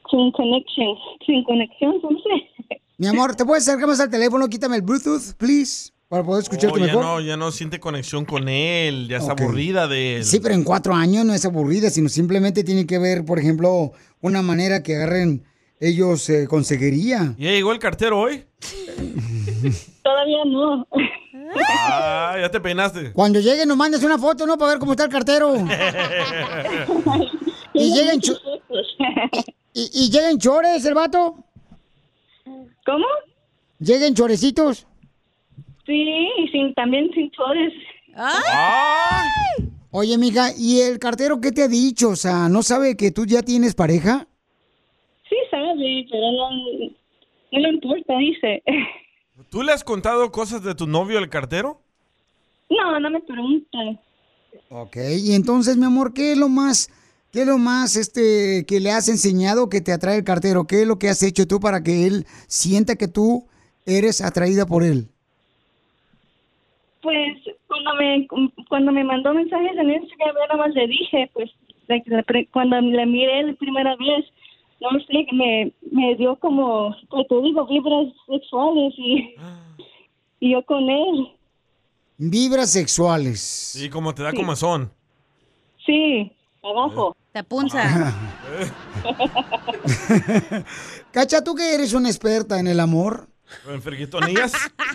[0.10, 2.80] sin conexión, sin conexión, no sé.
[2.98, 4.48] Mi amor, ¿te puedes acercar más al teléfono?
[4.48, 7.04] Quítame el Bluetooth, please, para poder escucharte Oh, ya mejor.
[7.04, 9.42] no, ya no siente conexión con él, ya está Ok.
[9.42, 10.24] aburrida de él.
[10.24, 13.92] Sí, pero en cuatro años no es aburrida, sino simplemente tiene que ver, por ejemplo,
[14.22, 15.44] una manera que agarren
[15.80, 17.36] ellos eh, conseguiría.
[17.38, 18.46] ¿Ya llegó el cartero hoy?
[20.04, 20.88] Todavía no.
[21.90, 23.14] Ah, ya te peinaste.
[23.14, 24.58] Cuando llegue nos mandes una foto, ¿no?
[24.58, 25.56] Para ver cómo está el cartero.
[27.74, 28.40] y llega en, cho-
[29.74, 31.36] y, y llega en chores el vato.
[32.86, 33.06] ¿Cómo?
[33.80, 34.88] ¿Llega en chorecitos?
[35.86, 37.74] Sí, y sin, también sin chores.
[39.92, 42.10] Oye, mija, ¿y el cartero qué te ha dicho?
[42.10, 44.28] O sea, ¿no sabe que tú ya tienes pareja?
[45.30, 46.50] Sí sabe, pero no,
[47.52, 48.64] no le importa, dice.
[49.50, 51.82] ¿Tú le has contado cosas de tu novio, el cartero?
[52.70, 53.78] No, no me pregunta.
[54.70, 56.90] Ok, y entonces, mi amor, ¿qué es lo más,
[57.32, 60.68] qué es lo más, este, que le has enseñado que te atrae el cartero?
[60.68, 63.48] ¿Qué es lo que has hecho tú para que él sienta que tú
[63.86, 65.08] eres atraída por él?
[67.02, 68.28] Pues cuando me
[68.68, 71.50] cuando me mandó mensajes en Instagram, nada más le dije, pues
[72.52, 74.26] cuando la miré la primera vez,
[74.80, 79.36] no sé, que me, me dio como, pues te digo, vibras sexuales y,
[80.40, 81.28] y yo con él.
[82.18, 83.40] Vibras sexuales.
[83.40, 84.92] Sí, como te da comezón.
[85.86, 86.32] Sí,
[86.64, 87.16] abajo.
[87.32, 88.14] Te punza.
[91.12, 93.28] Cacha, tú que eres una experta en el amor.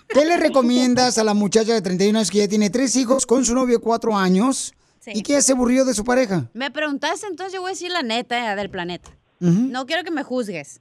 [0.09, 3.45] ¿qué le recomiendas a la muchacha de 31 años que ya tiene tres hijos con
[3.45, 4.75] su novio de cuatro años
[5.07, 6.51] y que ya se aburrió de su pareja?
[6.53, 9.11] Me preguntaste, entonces yo voy a decir la neta del planeta.
[9.43, 10.81] No quiero que me juzgues.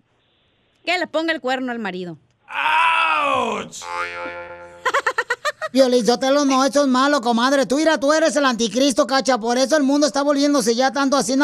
[0.86, 2.17] Que le ponga el cuerno al marido.
[5.74, 7.65] Violín Sotelo, no, eso es malo, comadre.
[7.65, 9.39] Tú, mira, tú eres el anticristo, cacha.
[9.39, 11.36] Por eso el mundo está volviéndose ya tanto así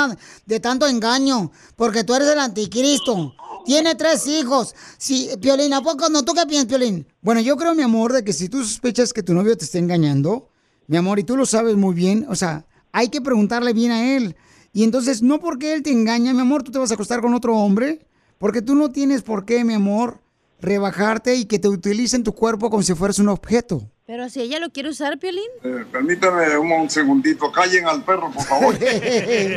[0.46, 1.52] de tanto engaño.
[1.76, 3.34] Porque tú eres el anticristo.
[3.66, 4.76] Tiene tres hijos.
[4.98, 6.24] Sí, Piolín, ¿a poco no?
[6.24, 7.08] ¿Tú qué piensas, Piolín?
[7.22, 9.78] Bueno, yo creo, mi amor, de que si tú sospechas que tu novio te está
[9.78, 10.50] engañando,
[10.88, 14.16] mi amor, y tú lo sabes muy bien, o sea, hay que preguntarle bien a
[14.16, 14.36] él.
[14.78, 17.34] Y entonces, no porque él te engaña, mi amor, tú te vas a acostar con
[17.34, 18.06] otro hombre,
[18.38, 20.22] porque tú no tienes por qué, mi amor,
[20.62, 23.90] rebajarte y que te utilicen tu cuerpo como si fueras un objeto.
[24.06, 25.50] Pero si ella lo quiere usar, Piolín.
[25.64, 27.52] Eh, permítame un, un segundito.
[27.52, 28.78] Callen al perro, por favor.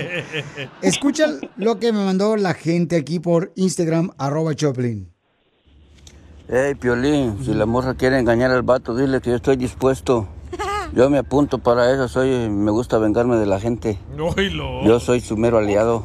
[0.80, 1.26] Escucha
[1.58, 5.12] lo que me mandó la gente aquí por Instagram, arroba Choplin.
[6.48, 10.30] Hey, Piolín, si la morra quiere engañar al vato, dile que yo estoy dispuesto.
[10.92, 13.98] Yo me apunto para eso, soy, me gusta vengarme de la gente.
[14.18, 14.84] Oílo.
[14.84, 16.04] Yo soy su mero aliado.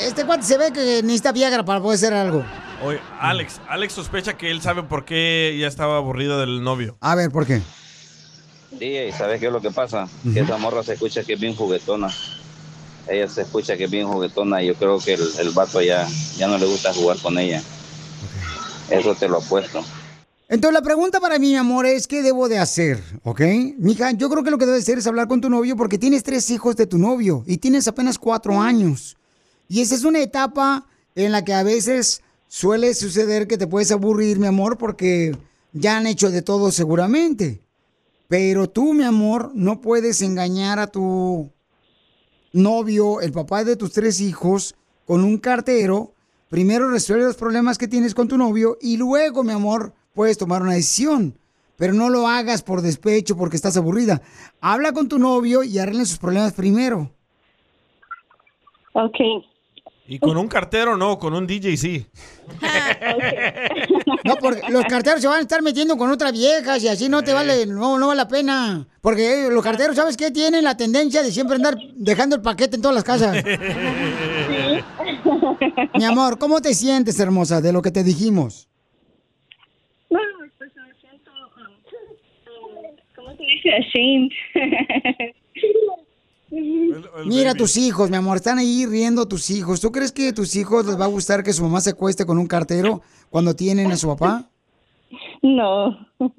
[0.00, 2.44] Este cuate se ve que necesita Viagra para poder hacer algo.
[2.84, 6.96] Oye, Alex, Alex sospecha que él sabe por qué ya estaba aburrido del novio.
[7.00, 7.60] A ver, ¿por qué?
[8.70, 10.08] DJ, ¿sabes qué es lo que pasa?
[10.32, 12.08] Que esa morra se escucha que es bien juguetona.
[13.06, 16.06] Ella se escucha que es bien juguetona y yo creo que el, el vato ya,
[16.36, 17.62] ya no le gusta jugar con ella.
[18.90, 19.82] Eso te lo apuesto.
[20.50, 23.02] Entonces la pregunta para mí, mi amor, es ¿qué debo de hacer?
[23.22, 23.42] ¿Ok?
[23.76, 26.22] Mija, yo creo que lo que debes hacer es hablar con tu novio porque tienes
[26.22, 29.18] tres hijos de tu novio y tienes apenas cuatro años.
[29.68, 33.90] Y esa es una etapa en la que a veces suele suceder que te puedes
[33.92, 35.36] aburrir, mi amor, porque
[35.74, 37.60] ya han hecho de todo seguramente.
[38.26, 41.52] Pero tú, mi amor, no puedes engañar a tu
[42.54, 46.14] novio, el papá de tus tres hijos, con un cartero.
[46.48, 50.62] Primero resuelve los problemas que tienes con tu novio y luego, mi amor, puedes tomar
[50.62, 51.38] una decisión.
[51.76, 54.20] Pero no lo hagas por despecho porque estás aburrida.
[54.60, 57.12] Habla con tu novio y arreglen sus problemas primero.
[58.94, 59.14] Ok.
[60.08, 62.04] Y con un cartero no, con un DJ sí.
[64.24, 67.22] No, porque los carteros se van a estar metiendo con otras viejas y así no
[67.22, 68.88] te vale, no, no vale la pena.
[69.00, 70.32] Porque eh, los carteros, ¿sabes qué?
[70.32, 73.44] Tienen la tendencia de siempre andar dejando el paquete en todas las casas.
[75.94, 78.68] Mi amor, ¿cómo te sientes, hermosa, de lo que te dijimos?
[80.10, 80.18] No,
[80.56, 83.57] pues me siento, um, um, ¿cómo se dice?
[83.72, 84.30] Ashamed.
[87.26, 89.80] Mira tus hijos, mi amor, están ahí riendo tus hijos.
[89.80, 92.24] ¿Tú crees que a tus hijos les va a gustar que su mamá se acueste
[92.24, 94.48] con un cartero cuando tienen a su papá?
[95.42, 95.98] No.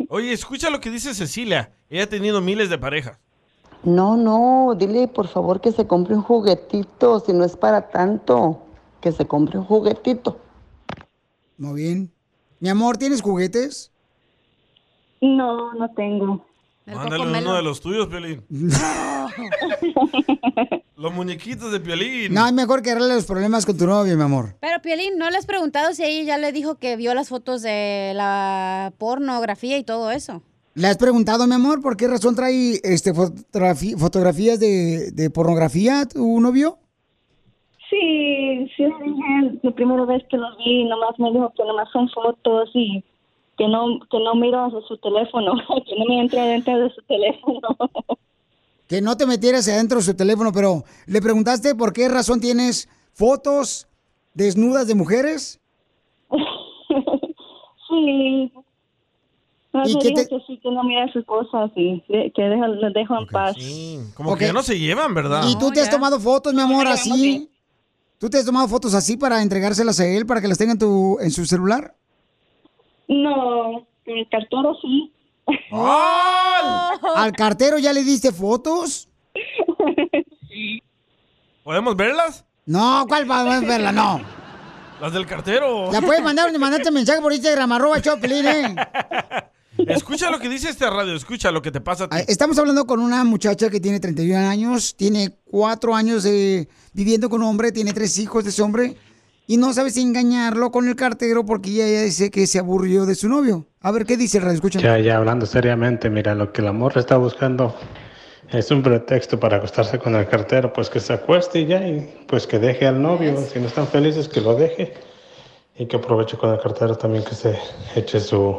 [0.09, 1.71] Oye, escucha lo que dice Cecilia.
[1.89, 3.19] Ella ha tenido miles de parejas.
[3.83, 8.61] No, no, dile por favor que se compre un juguetito, si no es para tanto,
[8.99, 10.39] que se compre un juguetito.
[11.57, 12.11] Muy bien.
[12.59, 13.91] Mi amor, ¿tienes juguetes?
[15.21, 16.45] No, no tengo.
[16.95, 18.43] Mándale uno de los tuyos, Piolín.
[20.95, 22.33] los muñequitos de Piolín.
[22.33, 24.55] No, es mejor que arregle los problemas con tu novio, mi amor.
[24.59, 27.61] Pero Piolín, ¿no le has preguntado si ella ya le dijo que vio las fotos
[27.61, 30.41] de la pornografía y todo eso?
[30.75, 36.39] ¿Le has preguntado, mi amor, por qué razón trae este, fotografías de, de pornografía tu
[36.39, 36.77] novio?
[37.89, 41.89] Sí, sí le dije la primera vez que los vi, nomás me dijo que nomás
[41.91, 43.03] son fotos y
[43.59, 45.51] que no que no miro hacia su teléfono,
[45.85, 47.59] que no me entre dentro de su teléfono.
[48.87, 52.89] Que no te metieras adentro de su teléfono, pero ¿le preguntaste por qué razón tienes
[53.13, 53.87] fotos
[54.33, 55.59] desnudas de mujeres?
[57.89, 58.51] sí.
[59.71, 62.91] No, ¿Y dijo te- que sí, que no mira sus cosas y que deja, los
[62.93, 63.55] dejo en paz.
[64.15, 64.39] Como Ok.
[64.39, 65.43] que ya no se llevan, ¿verdad?
[65.47, 67.47] ¿Y tú te has tomado fotos, mi amor, así?
[68.17, 70.79] ¿Tú te has tomado fotos así para entregárselas a él, para que las tenga en,
[70.79, 71.95] tu, en su celular?
[73.09, 75.11] No, con el cartero sí.
[77.15, 79.09] ¿Al cartero ya le diste fotos?
[81.63, 82.45] ¿Podemos verlas?
[82.67, 83.91] No, ¿cuál podemos verla?
[83.91, 84.21] No.
[85.01, 85.91] Las del cartero.
[85.91, 88.75] La puedes mandar, mandarte mensaje por Instagram, arroba Choplin, ¿eh?
[89.87, 92.17] Escucha lo que dice este radio, escucha lo que te pasa a ti.
[92.27, 97.41] Estamos hablando con una muchacha que tiene 31 años, tiene cuatro años eh, viviendo con
[97.41, 98.97] un hombre, tiene tres hijos de ese hombre
[99.49, 103.07] y no sabe si engañarlo con el cartero porque ella, ella dice que se aburrió
[103.07, 103.65] de su novio.
[103.81, 104.57] A ver, ¿qué dice el radio?
[104.57, 104.79] Escucha.
[104.79, 107.73] Ya, ya hablando seriamente, mira, lo que la morra está buscando
[108.51, 112.25] es un pretexto para acostarse con el cartero, pues que se acueste y ya, y
[112.27, 114.93] pues que deje al novio, si no están felices, que lo deje,
[115.75, 117.57] y que aproveche con el cartero también que se
[117.95, 118.55] eche su,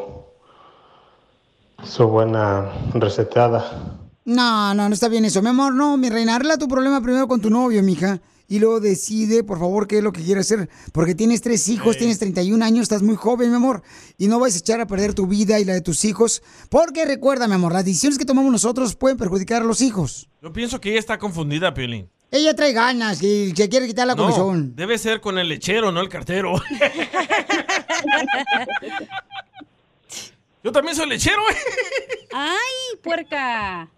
[1.84, 4.00] su buena recetada.
[4.24, 5.40] No, no, no está bien eso.
[5.40, 8.20] Mi amor, no, mi reina, arregla tu problema primero con tu novio, mija.
[8.50, 10.68] Y luego decide, por favor, qué es lo que quieres hacer.
[10.92, 13.82] Porque tienes tres hijos, tienes 31 años, estás muy joven, mi amor.
[14.18, 16.42] Y no vas a echar a perder tu vida y la de tus hijos.
[16.68, 20.28] Porque recuerda, mi amor, las decisiones que tomamos nosotros pueden perjudicar a los hijos.
[20.42, 22.10] Yo pienso que ella está confundida, Piolín.
[22.32, 24.74] Ella trae ganas y se quiere quitar la No, comezón.
[24.76, 26.54] debe ser con el lechero, no el cartero.
[30.62, 31.56] Yo también soy lechero, ¿eh?
[32.32, 33.88] ¡Ay, puerca!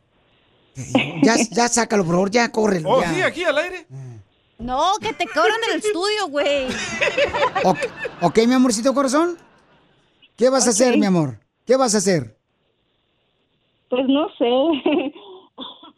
[1.22, 2.88] Ya, ya sácalo, por favor, ya córrelo.
[2.90, 3.12] Oh, ya.
[3.14, 3.86] sí, aquí al aire.
[4.62, 6.66] No, que te cobran en el estudio, güey.
[7.64, 7.78] Ok,
[8.22, 9.36] ok, mi amorcito corazón.
[10.36, 11.38] ¿Qué vas a hacer, mi amor?
[11.66, 12.36] ¿Qué vas a hacer?
[13.88, 15.14] Pues no sé.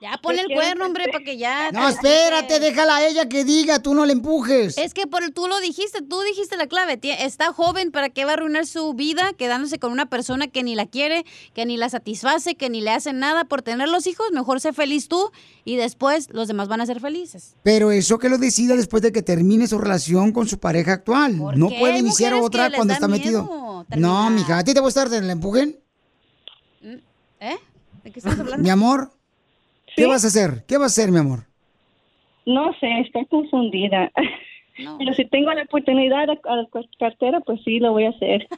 [0.04, 1.72] Ya pon el cuerno, hombre, para que ya...
[1.72, 4.76] No, espérate, déjala a ella que diga, tú no le empujes.
[4.76, 7.00] Es que por tú lo dijiste, tú dijiste la clave.
[7.00, 10.62] Tie- Está joven, ¿para qué va a arruinar su vida quedándose con una persona que
[10.62, 14.06] ni la quiere, que ni la satisface, que ni le hace nada por tener los
[14.06, 14.26] hijos?
[14.30, 15.30] Mejor sé feliz tú
[15.64, 17.54] y después los demás van a ser felices.
[17.62, 21.38] Pero eso que lo decida después de que termine su relación con su pareja actual.
[21.58, 21.78] No qué?
[21.78, 23.86] puede iniciar otra cuando está metido.
[23.96, 25.80] No, mija, ¿a ti te gusta estar en el empujen?
[27.40, 27.56] ¿Eh?
[28.02, 28.62] ¿De qué estás hablando?
[28.62, 29.10] Mi amor,
[29.96, 30.64] ¿qué vas a hacer?
[30.66, 31.44] ¿Qué vas a hacer, mi amor?
[32.46, 34.10] No sé, estoy confundida.
[34.98, 36.68] Pero si tengo la oportunidad al al
[36.98, 38.46] cartero, pues sí, lo voy a hacer.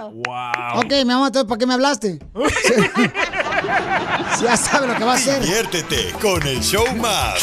[0.00, 0.78] Wow.
[0.80, 2.18] Ok, mi amor, entonces, ¿para qué me hablaste?
[4.42, 5.42] Ya sabe lo que va a hacer.
[5.42, 7.40] Diviértete con el show más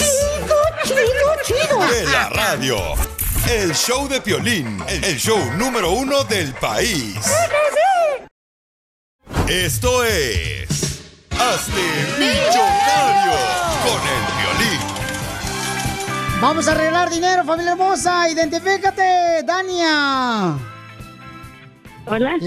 [0.84, 1.00] Chido,
[1.44, 1.80] chido.
[1.92, 2.78] de la radio.
[3.52, 7.16] El show de Piolín, el show número uno del país.
[9.48, 10.77] Esto es...
[11.40, 11.82] Hazte
[12.18, 13.38] millonario
[13.84, 14.82] con el Piolín.
[16.42, 18.28] Vamos a arreglar dinero, familia hermosa.
[18.30, 20.58] Identifícate, Dania.
[22.08, 22.38] Hola.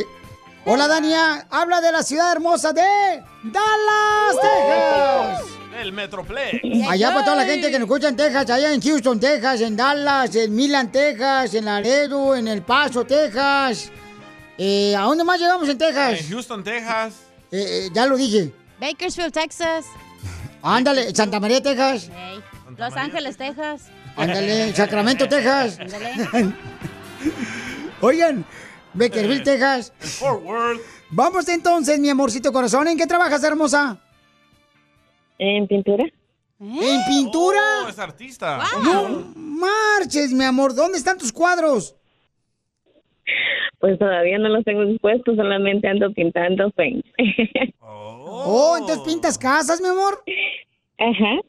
[0.65, 1.47] Hola, Dania.
[1.51, 2.83] Habla de la ciudad hermosa de
[3.45, 5.45] Dallas, Texas.
[5.81, 6.89] El Metroplex.
[6.89, 9.77] Allá para toda la gente que nos escucha en Texas, allá en Houston, Texas, en
[9.77, 13.91] Dallas, en Milan, Texas, en Laredo, en El Paso, Texas.
[14.59, 16.21] Eh, ¿A dónde más llegamos en Texas?
[16.21, 17.15] En Houston, Texas.
[17.53, 18.53] Eh, eh, ya lo dije.
[18.81, 19.87] Bakersfield, Texas.
[20.63, 22.11] Ándale, Santa María, Texas.
[22.77, 23.91] Los Ángeles, Texas.
[24.17, 25.79] Ándale, Sacramento, Texas.
[25.79, 26.13] Ándale.
[28.01, 28.45] Oigan,
[28.95, 29.93] Bakersfield, Texas.
[29.99, 30.81] Fort Worth.
[31.11, 32.89] Vamos entonces, mi amorcito corazón.
[32.89, 33.99] ¿En qué trabajas, hermosa?
[35.39, 36.05] En pintura.
[36.61, 37.61] ¿En pintura?
[37.87, 38.63] Oh, es artista.
[38.83, 40.75] No marches, mi amor.
[40.75, 41.97] ¿Dónde están tus cuadros?
[43.79, 47.05] Pues todavía no los tengo dispuestos, solamente ando pintando paint.
[47.81, 48.20] Oh,
[48.79, 50.23] entonces pintas casas, mi amor.
[50.99, 51.41] Ajá.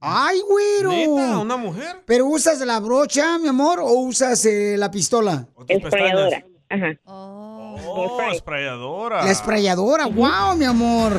[0.00, 0.90] Ay, güero.
[0.90, 1.38] ¿Neta?
[1.38, 2.02] ¿Una mujer?
[2.04, 5.46] ¿Pero usas la brocha, mi amor, o usas eh, la pistola?
[5.66, 6.44] Esprayadora.
[6.68, 6.86] Ajá.
[7.04, 9.24] Oh, esprayadora.
[9.24, 11.12] La esprayadora, wow, mi amor.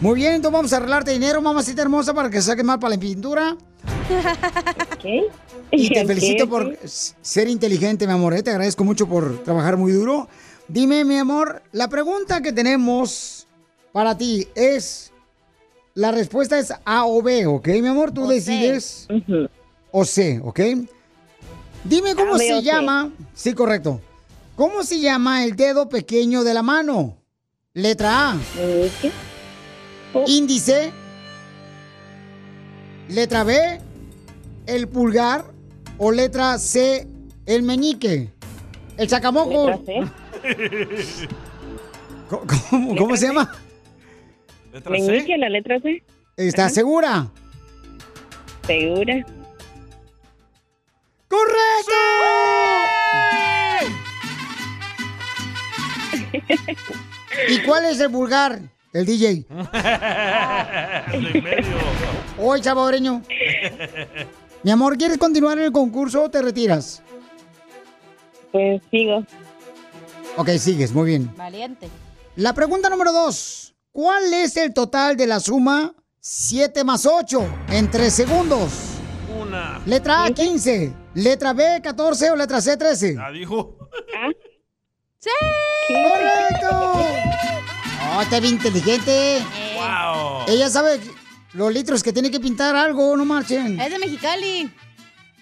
[0.00, 3.00] Muy bien, entonces vamos a arreglarte dinero, mamacita hermosa, para que saques mal para la
[3.00, 3.56] pintura.
[5.70, 8.34] Y te felicito por ser inteligente, mi amor.
[8.34, 8.42] ¿eh?
[8.42, 10.28] Te agradezco mucho por trabajar muy duro.
[10.68, 13.48] Dime, mi amor, la pregunta que tenemos
[13.92, 15.12] para ti es...
[15.94, 18.12] La respuesta es A o B, ¿ok, mi amor?
[18.12, 18.34] Tú O C.
[18.34, 19.08] decides.
[19.90, 20.60] O C, ¿ok?
[21.84, 23.10] Dime cómo se llama...
[23.34, 24.00] Sí, correcto.
[24.56, 27.16] ¿Cómo se llama el dedo pequeño de la mano?
[27.74, 28.36] Letra A.
[30.26, 30.92] Índice.
[33.08, 33.80] Letra B.
[34.66, 35.44] El pulgar.
[35.98, 37.06] O letra C.
[37.46, 38.30] El meñique.
[38.96, 39.82] El sacamoco.
[42.28, 43.50] ¿Cómo, cómo- cómo se llama?
[44.72, 46.02] ¿Letra Meñique, la letra C.
[46.36, 47.26] ¿Estás segura?
[48.66, 49.26] Segura.
[51.28, 51.92] ¡Correcto!
[57.48, 58.60] ¿Y cuál es el pulgar?
[58.92, 59.44] El DJ.
[62.38, 63.22] Hoy, salvadoreño.
[64.62, 67.02] Mi amor, ¿quieres continuar en el concurso o te retiras?
[68.52, 69.24] Pues sigo.
[70.36, 71.34] Ok, sigues, muy bien.
[71.36, 71.88] Valiente.
[72.36, 73.69] La pregunta número dos.
[73.92, 78.70] ¿Cuál es el total de la suma 7 más 8 en 3 segundos?
[79.40, 79.80] Una.
[79.84, 80.92] Letra A, 15.
[81.14, 83.16] Letra B, 14 o letra C, 13.
[83.16, 83.76] Ya dijo.
[85.18, 85.30] ¡Sí!
[85.88, 87.04] ¡Correcto!
[88.16, 89.40] Oh, está bien inteligente.
[89.74, 90.44] Wow.
[90.46, 91.00] Ella sabe
[91.54, 93.80] los litros que tiene que pintar algo, no marchen.
[93.80, 94.72] Es de Mexicali.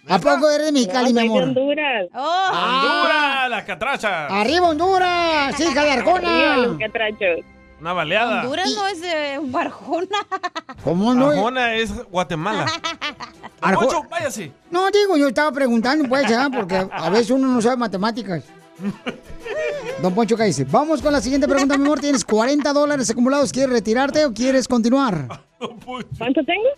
[0.09, 1.43] ¿A poco eres de Mexicali, mi No, soy de amor?
[1.43, 2.07] Honduras.
[2.15, 2.51] Oh.
[2.51, 3.51] ¡Honduras!
[3.51, 4.27] ¡La catracha!
[4.27, 5.61] ¡Arriba Honduras!
[5.61, 6.57] ¡Hija de Arriba Arjona!
[6.57, 7.45] los catrachos.
[7.81, 8.43] Una baleada.
[8.43, 10.07] Honduras no es de Barjona.
[10.85, 11.31] ¿Cómo no?
[11.31, 12.67] Arjona es Guatemala.
[13.61, 14.53] Arjo- Poncho, váyase.
[14.71, 18.45] No, digo, yo estaba preguntando, pues, ya, porque a veces uno no sabe matemáticas.
[20.03, 20.65] Don Poncho, cállese.
[20.65, 22.01] Vamos con la siguiente pregunta, mi amor.
[22.01, 23.53] Tienes 40 dólares acumulados.
[23.53, 25.27] ¿Quieres retirarte o quieres continuar?
[25.59, 26.69] ¿Cuánto tengo?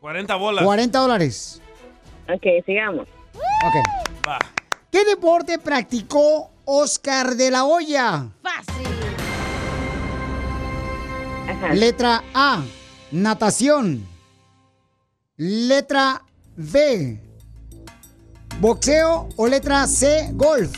[0.00, 0.64] 40 bolas.
[0.64, 1.62] 40 dólares.
[2.28, 3.06] Ok, sigamos.
[3.34, 4.26] Ok.
[4.28, 4.38] Va.
[4.90, 8.26] ¿Qué deporte practicó Oscar de la Hoya?
[8.42, 8.91] Fácil.
[11.70, 12.62] Letra A,
[13.12, 14.06] natación.
[15.36, 16.22] Letra
[16.56, 17.18] B,
[18.60, 20.70] boxeo o letra C, golf.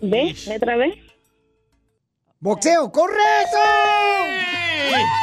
[0.00, 0.34] ¿B?
[0.46, 1.02] ¿Letra B?
[2.38, 3.58] Boxeo, correcto.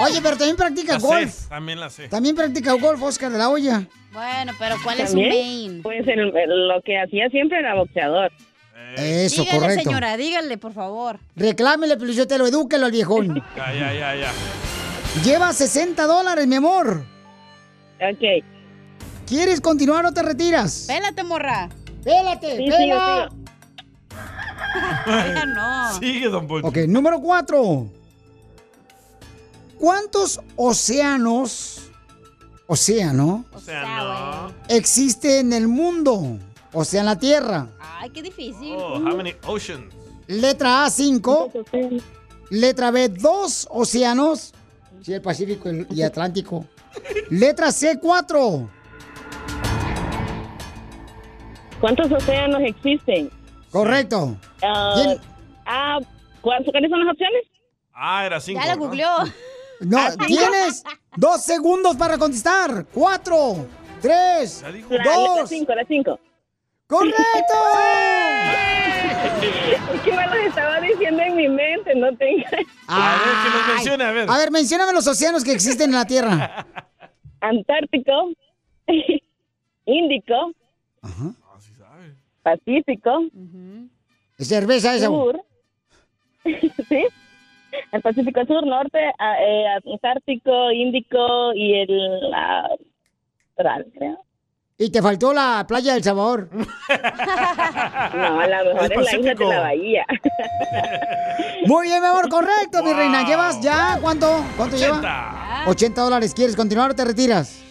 [0.04, 1.32] Oye, pero también practica La golf.
[1.32, 2.08] sé, también la sé.
[2.10, 3.88] También practica golf, Oscar de la Hoya.
[4.12, 5.82] Bueno, pero ¿cuál es su main?
[5.82, 8.32] Pues el- el- lo que hacía siempre era boxeador.
[8.98, 9.84] Eso, dígale, correcto.
[9.84, 11.20] señora, dígale, por favor.
[11.36, 13.44] Reclámele, Pelichotelo, edúquelo al viejón.
[13.56, 14.32] Ya, ya, ya, ya.
[15.24, 17.04] Lleva 60 dólares, mi amor.
[18.00, 18.44] Ok.
[19.28, 20.86] ¿Quieres continuar o te retiras?
[20.88, 21.70] Pélate, morra.
[22.04, 23.30] Pélate, Sí, pela.
[23.30, 23.36] sigo,
[25.08, 25.94] Ya no.
[26.00, 26.68] Sigue, don Poncho.
[26.68, 27.88] Ok, número cuatro.
[29.78, 31.90] ¿Cuántos océanos,
[32.68, 34.54] océano, O sea, no.
[34.68, 36.38] existe en el mundo?
[36.74, 37.68] O sea, en la Tierra.
[37.80, 38.76] Ay, qué difícil.
[38.78, 39.94] Oh, how many oceans?
[40.28, 41.52] Letra A, 5.
[42.52, 44.54] Letra B, 2 océanos.
[45.02, 46.66] Sí, el Pacífico y Atlántico.
[47.30, 48.70] Letra C, 4.
[51.80, 53.32] ¿Cuántos océanos existen?
[53.72, 54.38] Correcto.
[54.62, 55.18] Ah, Bien.
[55.66, 56.00] ah,
[56.42, 57.44] ¿cuáles son las opciones?
[57.94, 58.60] Ah, era cinco.
[58.62, 58.82] Ya la ¿no?
[58.82, 59.10] googleó.
[59.82, 60.84] No, tienes
[61.16, 62.86] dos segundos para contestar.
[62.94, 63.66] Cuatro,
[64.02, 64.90] tres, dijo.
[64.94, 65.50] La letra dos.
[65.50, 66.20] 5, la 5.
[66.90, 67.54] ¡Correcto!
[69.94, 72.44] Es que me los estaba diciendo en mi mente, no tengo.
[72.88, 73.74] A ver, que Ay.
[73.76, 74.30] mencione, a ver.
[74.30, 76.66] A ver, mencióname los océanos que existen en la Tierra.
[77.42, 78.32] Antártico,
[79.86, 80.52] Índico,
[81.04, 81.32] Ajá.
[81.44, 82.00] Ah.
[82.42, 83.26] Pacífico,
[84.40, 85.06] Es cerveza esa.
[85.08, 85.40] Sur,
[86.44, 87.06] sí.
[87.92, 92.68] El Pacífico Sur, Norte, a- eh, Antártico, Índico y el ah,
[93.58, 94.24] Austral, creo.
[94.82, 96.50] Y te faltó la playa del Salvador.
[98.16, 100.06] No, a lo mejor es la isla de la bahía.
[101.68, 103.28] Muy bien, mi amor, correcto, mi reina.
[103.28, 104.44] ¿Llevas ya cuánto?
[104.58, 105.66] ¿Cuánto lleva?
[105.68, 106.34] 80 dólares.
[106.34, 107.62] ¿Quieres continuar o te retiras?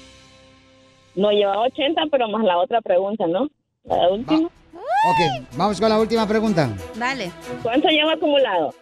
[1.16, 3.48] No, llevaba 80, pero más la otra pregunta, ¿no?
[3.84, 4.46] La última.
[4.46, 6.70] Ok, vamos con la última pregunta.
[6.94, 7.32] Dale.
[7.62, 8.74] ¿Cuánto lleva acumulado?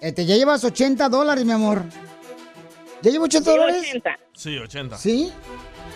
[0.00, 1.82] Este, ya llevas 80 dólares, mi amor.
[3.02, 3.88] ¿Ya llevo 80 Llevo dólares?
[3.90, 4.18] 80.
[4.32, 4.96] Sí, 80.
[4.96, 5.32] ¿Sí?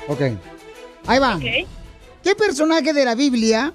[0.09, 0.21] Ok.
[1.07, 1.39] Ahí va.
[1.39, 3.73] ¿Qué personaje de la Biblia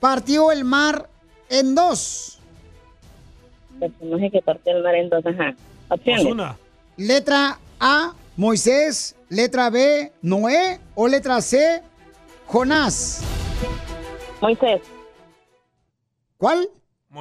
[0.00, 1.08] partió el mar
[1.48, 2.38] en dos?
[3.78, 5.54] Personaje que partió el mar en dos, ajá.
[5.88, 6.56] Opciones.
[6.96, 9.14] Letra A, Moisés.
[9.28, 10.80] Letra B, Noé.
[10.94, 11.82] O letra C,
[12.46, 13.22] Jonás.
[14.40, 14.80] Moisés.
[16.36, 16.68] ¿Cuál?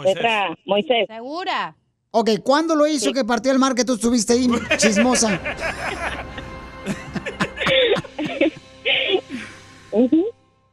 [0.04, 1.06] Letra A, Moisés.
[1.08, 1.76] ¿Segura?
[2.10, 5.40] Ok, ¿cuándo lo hizo que partió el mar que tú estuviste ahí, chismosa?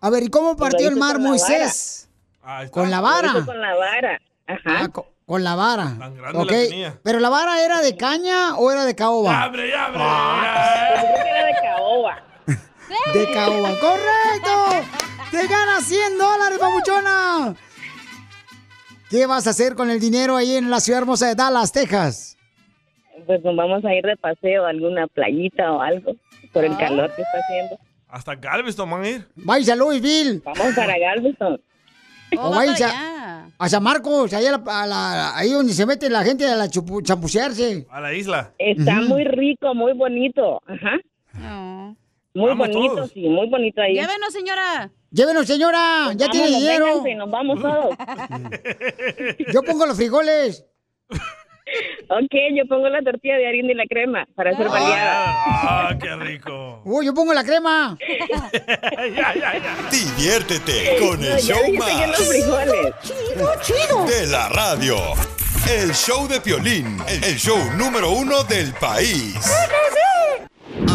[0.01, 2.09] A ver, ¿y cómo partió el mar con la Moisés?
[2.71, 3.29] Con la vara.
[3.31, 4.21] Hizo con la vara.
[4.47, 4.61] Ajá.
[4.85, 5.95] Ah, co- con la vara.
[5.99, 6.99] grande la Ok, tenía.
[7.03, 9.43] Pero la vara era de caña o era de caoba?
[9.45, 9.99] ¡Abre, abre!
[9.99, 12.23] Yo creo que era de caoba.
[13.15, 13.71] De caoba.
[13.81, 14.89] ¡Correcto!
[15.31, 17.55] ¡Te ganas 100 dólares, papuchona!
[19.11, 22.37] ¿Qué vas a hacer con el dinero ahí en la ciudad hermosa de Dallas, Texas?
[23.27, 26.13] Pues nos vamos a ir de paseo a alguna playita o algo
[26.53, 27.79] por el calor que está haciendo.
[28.15, 29.27] Hasta Galveston van a ir.
[29.35, 30.41] Vais a Louisville.
[30.45, 31.61] Vamos para Galveston.
[32.39, 36.09] O vais a, a San Marcos, ahí, a la- a la- ahí donde se mete
[36.09, 37.87] la gente a la chupu- champucearse.
[37.91, 38.53] A la isla.
[38.59, 40.61] Está muy rico, muy bonito.
[40.67, 40.97] Ajá.
[42.35, 43.11] Muy Vamos bonito, todos.
[43.11, 43.95] sí, muy bonito ahí.
[43.95, 44.91] Llévenos, señora.
[45.11, 46.13] Llévenos, señora.
[46.17, 46.87] Ya tiene dinero.
[47.03, 47.97] vénganse, nos vamos todos.
[49.53, 50.65] Yo pongo los frijoles.
[52.09, 55.25] ok, yo pongo la tortilla de harina y la crema para hacer variada.
[55.47, 56.83] ¡Ah, qué rico!
[56.85, 57.97] Uy, yo pongo la crema.
[59.91, 62.95] Diviértete con el No, ya show dijiste que los más frijoles.
[63.03, 64.05] Chido, chido.
[64.07, 64.97] de la radio.
[65.71, 69.35] El show de Piolín, el show número uno del país.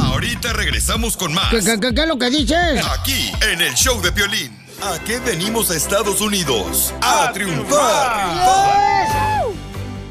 [0.06, 1.50] Ahorita regresamos con más.
[1.50, 2.86] ¿Qué, qué- qué- qué es lo que dices?
[3.00, 4.58] Aquí, en el show de Piolín.
[4.82, 6.94] ¿A qué venimos a Estados Unidos?
[7.02, 9.29] A triunfar.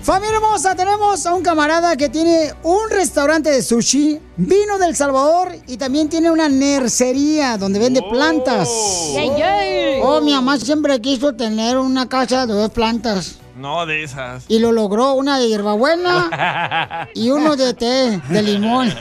[0.03, 5.55] Familia hermosa, tenemos a un camarada que tiene un restaurante de sushi, vino del Salvador
[5.67, 8.69] y también tiene una nercería donde vende plantas.
[9.15, 10.01] Yay, yay.
[10.03, 14.45] Oh, mi mamá siempre quiso tener una casa de dos plantas No de esas.
[14.47, 18.89] y lo logró, una de hierbabuena y uno de té de limón.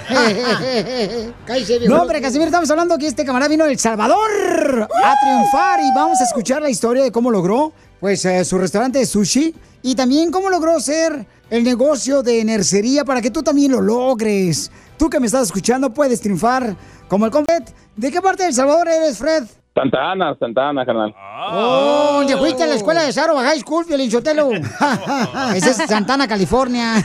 [1.87, 6.19] No, hombre, Casimiro, estamos hablando que este camarada vino del Salvador a triunfar y vamos
[6.21, 10.31] a escuchar la historia de cómo logró pues eh, su restaurante de sushi y también
[10.31, 14.71] cómo logró ser el negocio de nercería para que tú también lo logres.
[14.97, 16.75] Tú que me estás escuchando puedes triunfar
[17.07, 17.71] como el Confet.
[17.95, 19.43] ¿De qué parte del Salvador eres, Fred?
[19.77, 21.13] Santa Ana, Santa Ana, carnal.
[21.51, 24.49] Oh, ¿dónde fuiste a la escuela de Saro High School, Piolín Sotelo?
[25.55, 26.95] Ese es Santana, California.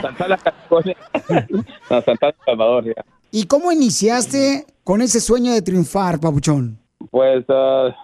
[0.00, 0.96] Santana, California.
[1.90, 3.04] No, Santana, Salvador, ya.
[3.30, 6.78] ¿Y cómo iniciaste con ese sueño de triunfar, papuchón?
[7.10, 7.94] Pues ah,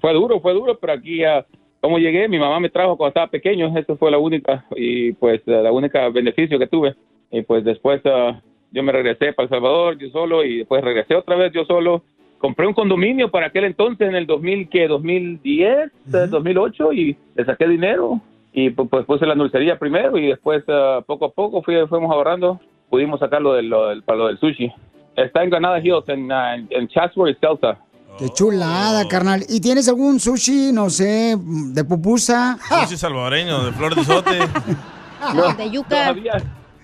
[0.00, 1.46] fue duro, fue duro, pero aquí, ah,
[1.80, 5.40] como llegué, mi mamá me trajo cuando estaba pequeño, eso fue la única, y pues
[5.46, 6.96] ah, la única beneficio que tuve.
[7.30, 8.40] Y pues después ah,
[8.72, 12.02] yo me regresé para El Salvador, yo solo, y después regresé otra vez yo solo.
[12.38, 14.86] Compré un condominio para aquel entonces, en el 2000, ¿qué?
[14.88, 15.68] 2010,
[16.12, 18.20] eh, 2008, y le saqué dinero.
[18.52, 22.10] Y pu- pues puse la dulcería primero, y después ah, poco a poco fui, fuimos
[22.12, 22.60] ahorrando,
[22.90, 24.70] pudimos sacarlo del, lo del, para lo del sushi.
[25.16, 27.78] Está en Granada Hills, en, ah, en, en Chatsworth y Celta.
[28.18, 29.42] Qué chulada, carnal.
[29.48, 32.56] ¿Y tienes algún sushi, no sé, de pupusa?
[32.82, 34.38] Sushi salvadoreño, de flor de sote.
[35.34, 35.88] No, de yuca.
[35.88, 36.32] Todavía,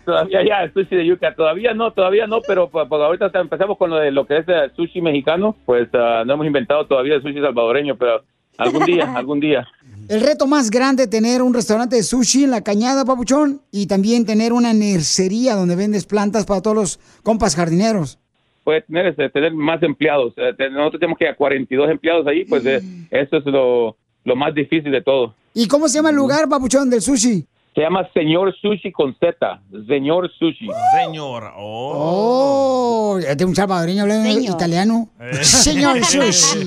[0.05, 1.35] todavía ya, el sushi de yuca.
[1.35, 4.49] Todavía no, todavía no, pero pues, pues, ahorita empezamos con lo de lo que es
[4.49, 5.57] el sushi mexicano.
[5.65, 8.23] Pues ah, no hemos inventado todavía el sushi salvadoreño, pero
[8.59, 9.67] algún día, algún día.
[10.09, 14.27] El reto más grande tener un restaurante de sushi en la cañada, papuchón, y también
[14.27, 18.19] tener una nercería donde vendes plantas para todos los compas jardineros.
[18.65, 20.35] Puede tener, este, tener más empleados.
[20.37, 22.81] Eh, nosotros tenemos que a 42 empleados ahí, pues eh,
[23.11, 25.35] eso es lo, lo más difícil de todo.
[25.55, 27.47] ¿Y cómo se llama el lugar, papuchón, del sushi?
[27.75, 29.61] Se llama Señor Sushi con Z.
[29.89, 30.68] Señor Sushi.
[30.95, 31.53] Señor.
[31.57, 33.14] Oh.
[33.14, 34.55] Oh, es de un salvadoreño hablando Señor.
[34.55, 35.09] italiano.
[35.18, 35.43] Eh.
[35.43, 36.66] Señor sushi.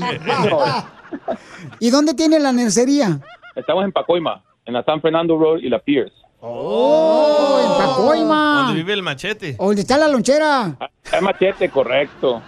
[1.79, 3.19] ¿Y dónde tiene la nercería?
[3.55, 6.15] Estamos en Pacoima, en la San Fernando Road y la Pierce.
[6.41, 8.63] Oh, en Pacoima.
[8.65, 9.53] Donde vive el machete.
[9.59, 10.75] ¿Dónde está la lonchera?
[11.11, 12.41] Es machete, correcto.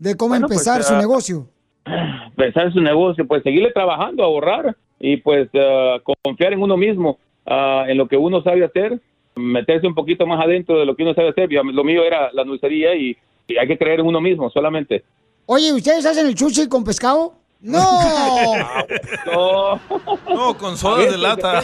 [0.00, 1.46] De cómo Bueno, pues, empezar su ah, negocio.
[2.36, 4.76] En su negocio, pues seguirle trabajando, ahorrar
[5.06, 8.98] y pues ah, confiar en uno mismo, ah, en lo que uno sabe hacer,
[9.36, 11.50] meterse un poquito más adentro de lo que uno sabe hacer.
[11.50, 13.14] Yo- Lo mío era la dulcería y,
[13.46, 15.04] y hay que creer en uno mismo solamente.
[15.44, 17.34] Oye, ¿ustedes hacen el chuchi con pescado?
[17.60, 17.82] ¡No!
[19.26, 19.80] No.
[20.28, 21.62] No, con sodas de lata.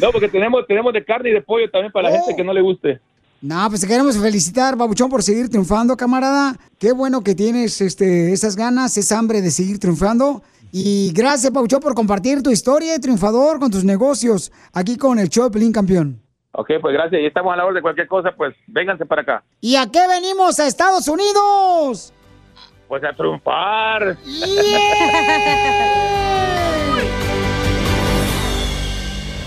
[0.00, 2.52] No, porque tenemos, tenemos de carne y de pollo también para la gente que no
[2.52, 3.00] le guste.
[3.40, 6.56] No, pues te queremos felicitar, Babuchón, por seguir triunfando, camarada.
[6.78, 10.42] Qué bueno que tienes este, esas ganas, esa hambre de seguir triunfando.
[10.76, 15.28] Y gracias, Babuchón, por compartir tu historia de triunfador con tus negocios aquí con el
[15.28, 16.20] show de Pelín Campeón.
[16.50, 17.22] Ok, pues gracias.
[17.22, 19.44] Y estamos a la orden de cualquier cosa, pues vénganse para acá.
[19.60, 22.12] ¿Y a qué venimos a Estados Unidos?
[22.88, 24.18] Pues a triunfar.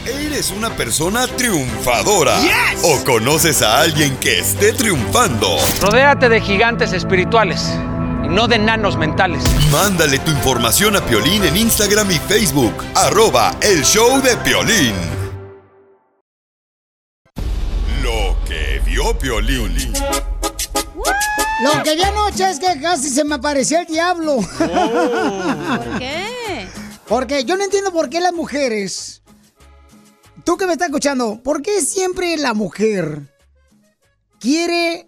[0.06, 2.38] ¿Eres una persona triunfadora?
[2.86, 5.58] ¿O conoces a alguien que esté triunfando?
[5.82, 7.78] Rodéate de gigantes espirituales
[8.28, 9.44] no de enanos mentales.
[9.72, 12.74] Mándale tu información a Piolín en Instagram y Facebook.
[12.96, 14.96] Arroba el show de Piolín.
[18.02, 19.94] Lo que vio Piolín.
[21.64, 24.36] Lo que vi anoche es que casi se me apareció el diablo.
[24.58, 26.68] ¿Por qué?
[27.08, 29.22] Porque yo no entiendo por qué las mujeres.
[30.44, 33.22] Tú que me estás escuchando, ¿por qué siempre la mujer
[34.40, 35.08] quiere,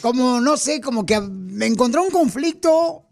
[0.00, 3.06] como no sé, como que encontrar un conflicto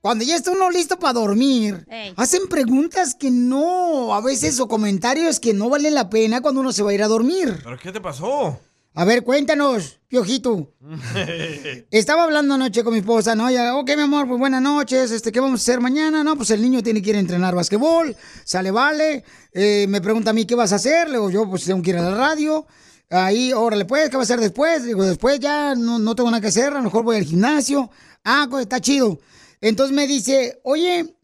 [0.00, 1.86] cuando ya está uno listo para dormir?
[1.88, 2.12] Ey.
[2.16, 6.72] Hacen preguntas que no, a veces, o comentarios que no valen la pena cuando uno
[6.72, 7.60] se va a ir a dormir.
[7.62, 8.58] ¿Pero qué te pasó?
[8.94, 10.74] A ver, cuéntanos, Piojito.
[11.90, 13.50] Estaba hablando anoche con mi esposa, ¿no?
[13.50, 16.22] Ya, ok, mi amor, pues buenas noches, este, ¿qué vamos a hacer mañana?
[16.22, 18.14] No, pues el niño tiene que ir a entrenar basquetbol,
[18.44, 19.24] sale, vale.
[19.52, 21.06] Eh, me pregunta a mí, ¿qué vas a hacer?
[21.08, 22.66] Le digo, yo, pues tengo que ir a la radio.
[23.12, 24.84] Ahí, órale, pues, ¿qué vas a hacer después?
[24.84, 27.90] Digo, después ya no, no tengo nada que hacer, a lo mejor voy al gimnasio.
[28.24, 29.20] Ah, pues está chido.
[29.60, 31.14] Entonces me dice, oye,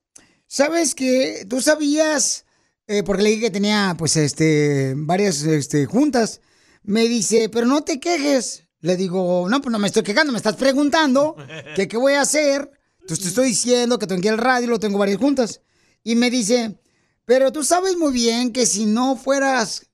[0.47, 2.45] ¿sabes que tú sabías?
[2.87, 6.43] Eh, porque le dije que tenía, pues, este, varias, este, juntas.
[6.83, 8.65] Me dice, pero no te quejes.
[8.81, 11.37] Le digo, no, pues no me estoy quejando, me estás preguntando
[11.75, 12.71] que qué voy a hacer.
[13.01, 15.63] Entonces te estoy diciendo que tengo que ir al radio, lo tengo varias juntas.
[16.05, 16.79] Y me dice,
[17.25, 19.88] pero tú sabes muy bien que si no fueras,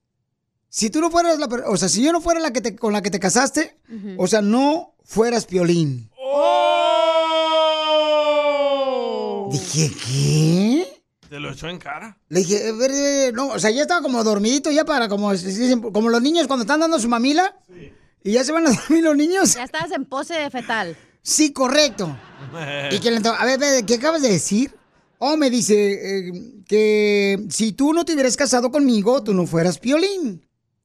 [0.76, 2.92] si tú no fueras la, o sea, si yo no fuera la que te, con
[2.92, 3.76] la que te casaste,
[4.18, 6.10] o sea, no fueras piolín.
[9.52, 11.02] Dije, ¿qué?
[11.28, 12.18] ¿Te lo echó en cara?
[12.28, 12.72] Le dije, "Eh,
[13.28, 15.30] eh, no, o sea, ya estaba como dormidito, ya para como,
[15.92, 17.56] como los niños cuando están dando su mamila.
[18.24, 19.54] Y ya se van a dormir los niños.
[19.54, 20.96] Ya estabas en pose de fetal.
[21.22, 22.16] Sí, correcto.
[22.90, 24.74] Y que le ento- a ver, ver, ¿qué acabas de decir?
[25.18, 25.74] Oh, me dice
[26.28, 26.32] eh,
[26.66, 30.44] que si tú no te hubieras casado conmigo, tú no fueras piolín.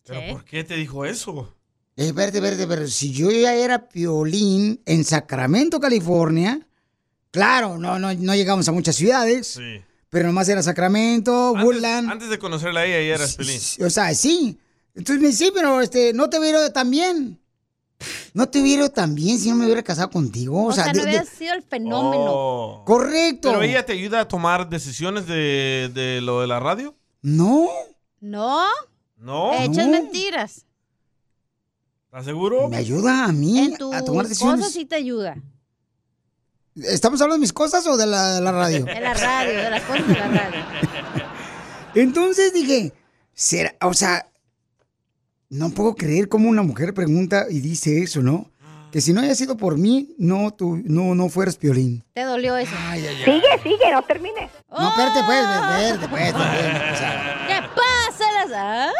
[0.09, 1.55] ¿Pero por qué te dijo eso?
[1.95, 2.87] Eh, verde, verde, verde.
[2.87, 6.65] Si yo ya era piolín en Sacramento, California,
[7.31, 9.47] claro, no, no, no llegamos a muchas ciudades.
[9.47, 9.81] Sí.
[10.09, 12.09] Pero nomás era Sacramento, Woodland.
[12.09, 13.77] Antes de conocerla a ella, ya eras feliz.
[13.81, 14.57] O sea, sí.
[14.95, 17.39] Entonces me dice, sí, pero este, no te hubiera tan bien.
[18.33, 20.63] No te hubiera tan bien si no me hubiera casado contigo.
[20.63, 22.25] O, O sea, sea, no de- de- hubiera sido el fenómeno.
[22.29, 22.83] Oh.
[22.85, 23.49] correcto.
[23.49, 26.95] ¿Pero ella te ayuda a tomar decisiones de, de lo de la radio?
[27.21, 27.67] No.
[28.21, 28.65] ¿No?
[29.19, 29.53] ¿No?
[29.53, 29.91] Echas No.
[29.91, 30.65] mentiras.
[32.05, 32.69] ¿Estás seguro?
[32.69, 34.61] Me ayuda a mí En a tomar decisiones.
[34.61, 35.37] cosas sí te ayuda.
[36.75, 38.85] ¿Estamos hablando de mis cosas o de la, de la radio?
[38.85, 40.63] De la radio, de las cosas de la radio.
[41.95, 42.93] Entonces dije,
[43.33, 44.29] será, o sea,
[45.49, 48.49] no puedo creer cómo una mujer pregunta y dice eso, ¿no?
[48.91, 52.03] Que si no haya sido por mí, no, tú, no, no fueras piolín.
[52.13, 52.71] Te dolió eso.
[52.95, 54.49] Sigue, sigue, no termines.
[54.69, 57.45] No, espérate, pues, espérate, pues, también, o sea.
[57.47, 58.31] ¿Qué pasa?
[58.33, 58.51] Las...
[58.51, 58.93] ¡Ay!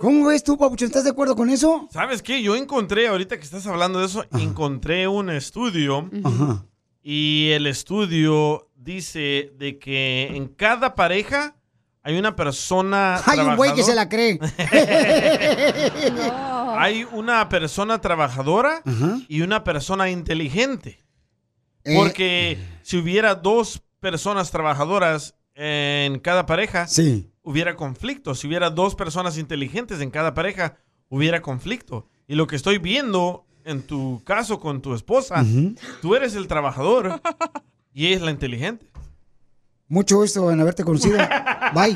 [0.00, 0.88] ¿Cómo ves tú, Papuchón?
[0.88, 1.88] ¿Estás de acuerdo con eso?
[1.90, 2.42] ¿Sabes qué?
[2.42, 6.66] Yo encontré, ahorita que estás hablando de eso, encontré un estudio Ajá.
[7.02, 11.56] y el estudio dice de que en cada pareja
[12.02, 14.38] hay una persona Hay un güey que se la cree.
[16.78, 18.82] Hay una persona trabajadora
[19.28, 21.04] y una persona inteligente.
[21.84, 21.94] Eh.
[21.96, 27.30] Porque si hubiera dos personas trabajadoras en cada pareja, Sí.
[27.42, 28.34] hubiera conflicto.
[28.34, 30.76] Si hubiera dos personas inteligentes en cada pareja,
[31.08, 32.08] hubiera conflicto.
[32.26, 35.44] Y lo que estoy viendo en tu caso con tu esposa,
[36.02, 37.20] tú eres el trabajador
[37.92, 38.86] y ella es la inteligente.
[39.88, 41.16] Mucho gusto en haberte conocido.
[41.74, 41.94] Bye.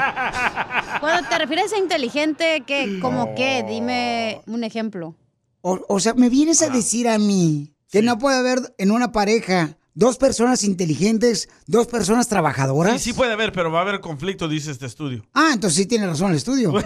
[1.01, 2.99] Cuando te refieres a inteligente, ¿qué?
[3.01, 3.65] ¿Cómo qué?
[3.69, 5.17] Dime un ejemplo.
[5.63, 9.11] O, o sea, me vienes a decir a mí que no puede haber en una
[9.13, 12.95] pareja dos personas inteligentes, dos personas trabajadoras.
[13.03, 15.25] Sí, sí puede haber, pero va a haber conflicto, dice este estudio.
[15.35, 16.73] Ah, entonces sí tiene razón el estudio.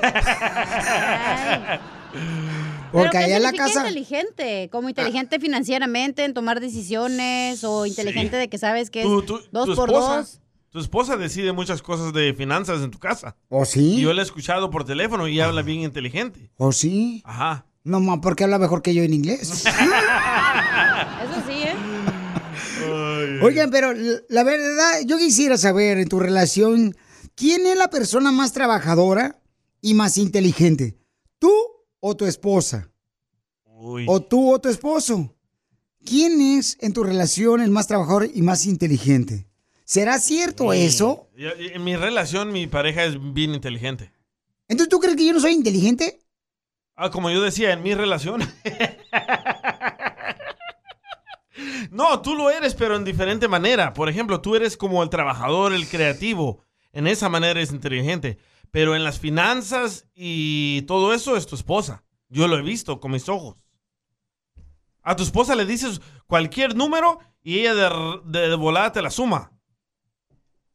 [2.92, 3.80] Porque ¿Pero qué allá en la casa.
[3.80, 4.68] inteligente?
[4.70, 9.24] ¿Como inteligente financieramente en tomar decisiones o inteligente de que sabes que es dos
[9.76, 10.40] por esposa- dos?
[10.74, 13.36] Tu esposa decide muchas cosas de finanzas en tu casa.
[13.48, 13.94] ¿O sí?
[13.94, 16.50] Y yo la he escuchado por teléfono y habla bien inteligente.
[16.56, 17.22] ¿O sí?
[17.24, 17.64] Ajá.
[17.84, 19.40] No, ma, porque habla mejor que yo en inglés.
[19.52, 19.64] Eso
[21.46, 21.76] sí, ¿eh?
[23.40, 23.92] Oigan, pero
[24.28, 26.96] la verdad, yo quisiera saber en tu relación,
[27.36, 29.40] ¿quién es la persona más trabajadora
[29.80, 30.98] y más inteligente?
[31.38, 31.52] ¿Tú
[32.00, 32.90] o tu esposa?
[33.64, 35.36] ¿O tú o tu esposo?
[36.04, 39.46] ¿Quién es en tu relación el más trabajador y más inteligente?
[39.84, 41.28] ¿Será cierto eso?
[41.36, 44.12] En mi relación, mi pareja es bien inteligente.
[44.66, 46.22] Entonces, ¿tú crees que yo no soy inteligente?
[46.96, 48.40] Ah, como yo decía, en mi relación.
[51.90, 53.92] no, tú lo eres, pero en diferente manera.
[53.92, 56.64] Por ejemplo, tú eres como el trabajador, el creativo.
[56.92, 58.38] En esa manera es inteligente.
[58.70, 62.04] Pero en las finanzas y todo eso es tu esposa.
[62.28, 63.56] Yo lo he visto con mis ojos.
[65.02, 69.10] A tu esposa le dices cualquier número y ella de, de, de volada te la
[69.10, 69.52] suma.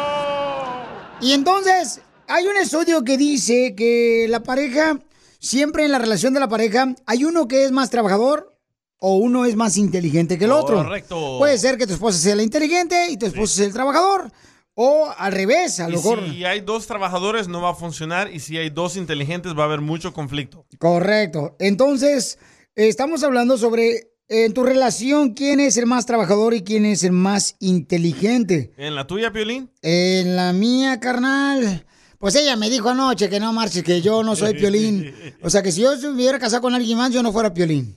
[1.18, 4.98] Y entonces, hay un estudio que dice que la pareja,
[5.38, 8.56] siempre en la relación de la pareja, hay uno que es más trabajador
[8.98, 10.76] o uno es más inteligente que el otro.
[10.78, 11.36] Correcto.
[11.38, 14.30] Puede ser que tu esposa sea la inteligente y tu esposo sea el trabajador.
[14.74, 16.22] O al revés, a lo mejor.
[16.28, 19.66] si hay dos trabajadores no va a funcionar y si hay dos inteligentes va a
[19.66, 20.66] haber mucho conflicto.
[20.78, 21.56] Correcto.
[21.58, 22.38] Entonces,
[22.74, 27.12] estamos hablando sobre en tu relación quién es el más trabajador y quién es el
[27.12, 28.72] más inteligente.
[28.76, 29.70] ¿En la tuya, Piolín?
[29.80, 31.86] En la mía, carnal.
[32.18, 35.14] Pues ella me dijo anoche que no marches, que yo no soy piolín.
[35.42, 37.96] O sea, que si yo hubiera casado con alguien más, yo no fuera piolín.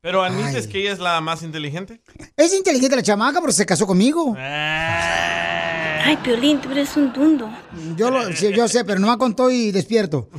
[0.00, 2.00] ¿Pero admites que ella es la más inteligente?
[2.36, 4.34] Es inteligente la chamaca, pero se casó conmigo.
[4.38, 7.50] Ay, Piolín, tú eres un dundo.
[7.96, 10.30] Yo, lo, sí, yo sé, pero no me contó y despierto.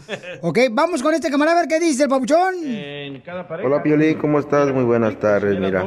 [0.41, 2.55] Ok, vamos con este camarada a ver qué dice el papuchón.
[2.65, 3.67] En cada pareja.
[3.67, 4.73] Hola Piolín, ¿cómo estás?
[4.73, 5.85] Muy buenas tardes, mira.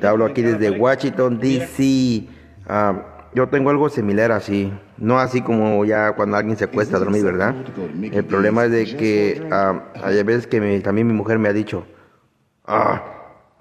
[0.00, 2.28] Te hablo aquí desde Washington, D.C.
[2.68, 4.72] Ah, yo tengo algo similar así.
[4.96, 7.54] No así como ya cuando alguien se acuesta a dormir, ¿verdad?
[8.14, 11.52] El problema es de que ah, hay veces que mi- también mi mujer me ha
[11.52, 11.86] dicho,
[12.66, 13.02] ah,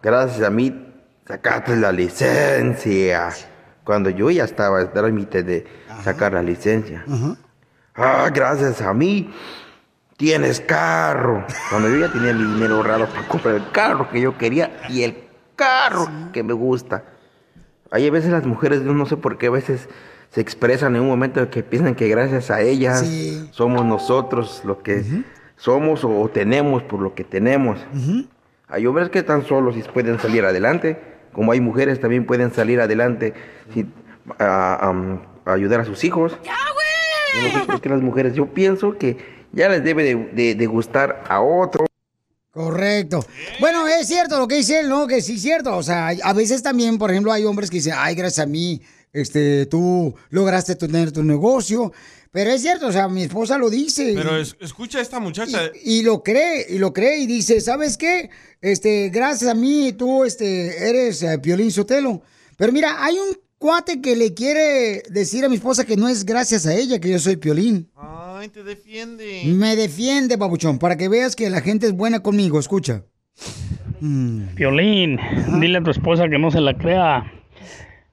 [0.02, 0.94] gracias a mí
[1.28, 3.32] sacaste la licencia.
[3.84, 5.68] Cuando yo ya estaba al trámite de
[6.04, 7.04] sacar la licencia.
[7.96, 9.30] Ah, gracias a mí
[10.18, 11.46] tienes carro.
[11.70, 15.04] Cuando yo ya tenía mi dinero ahorrado para comprar el carro que yo quería y
[15.04, 15.18] el
[15.58, 17.04] carro que me gusta.
[17.96, 19.88] Hay a veces las mujeres, yo no sé por qué a veces
[20.30, 23.04] se expresan en un momento que piensan que gracias a ellas
[23.52, 25.02] somos nosotros lo que
[25.56, 27.80] somos o tenemos por lo que tenemos.
[28.68, 31.00] Hay hombres que tan solos y pueden salir adelante,
[31.32, 33.34] como hay mujeres también pueden salir adelante
[33.74, 33.94] sin
[34.40, 34.92] a,
[35.46, 36.38] a ayudar a sus hijos.
[37.36, 39.18] Yo no sé por qué las mujeres, yo pienso que
[39.54, 41.86] ya les debe de, de- de gustar a otro.
[42.56, 43.20] Correcto.
[43.60, 45.08] Bueno, es cierto lo que dice él, ¿no?
[45.08, 45.76] Que sí es cierto.
[45.76, 48.82] O sea, a veces también, por ejemplo, hay hombres que dicen, ay, gracias a mí,
[49.12, 51.92] este, tú lograste tener tu negocio.
[52.32, 54.14] Pero es cierto, o sea, mi esposa lo dice.
[54.16, 55.70] Pero es- escucha a esta muchacha.
[55.84, 58.30] y lo cree, y lo cree, y dice, ¿sabes qué?
[58.62, 62.22] Este, gracias a mí, tú, este, eres eh, Piolín Sotelo.
[62.58, 66.24] Pero mira, hay un cuate que le quiere decir a mi esposa que no es
[66.24, 67.90] gracias a ella que yo soy piolín.
[67.96, 69.42] Ay, te defiende.
[69.48, 72.60] Me defiende, babuchón, para que veas que la gente es buena conmigo.
[72.60, 73.02] Escucha.
[74.02, 75.20] Violín,
[75.60, 77.24] dile a tu esposa que no se la crea.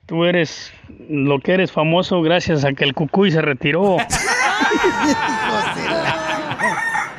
[0.07, 0.71] Tú eres
[1.11, 3.99] lo que eres famoso gracias a que el cucuy se retiró.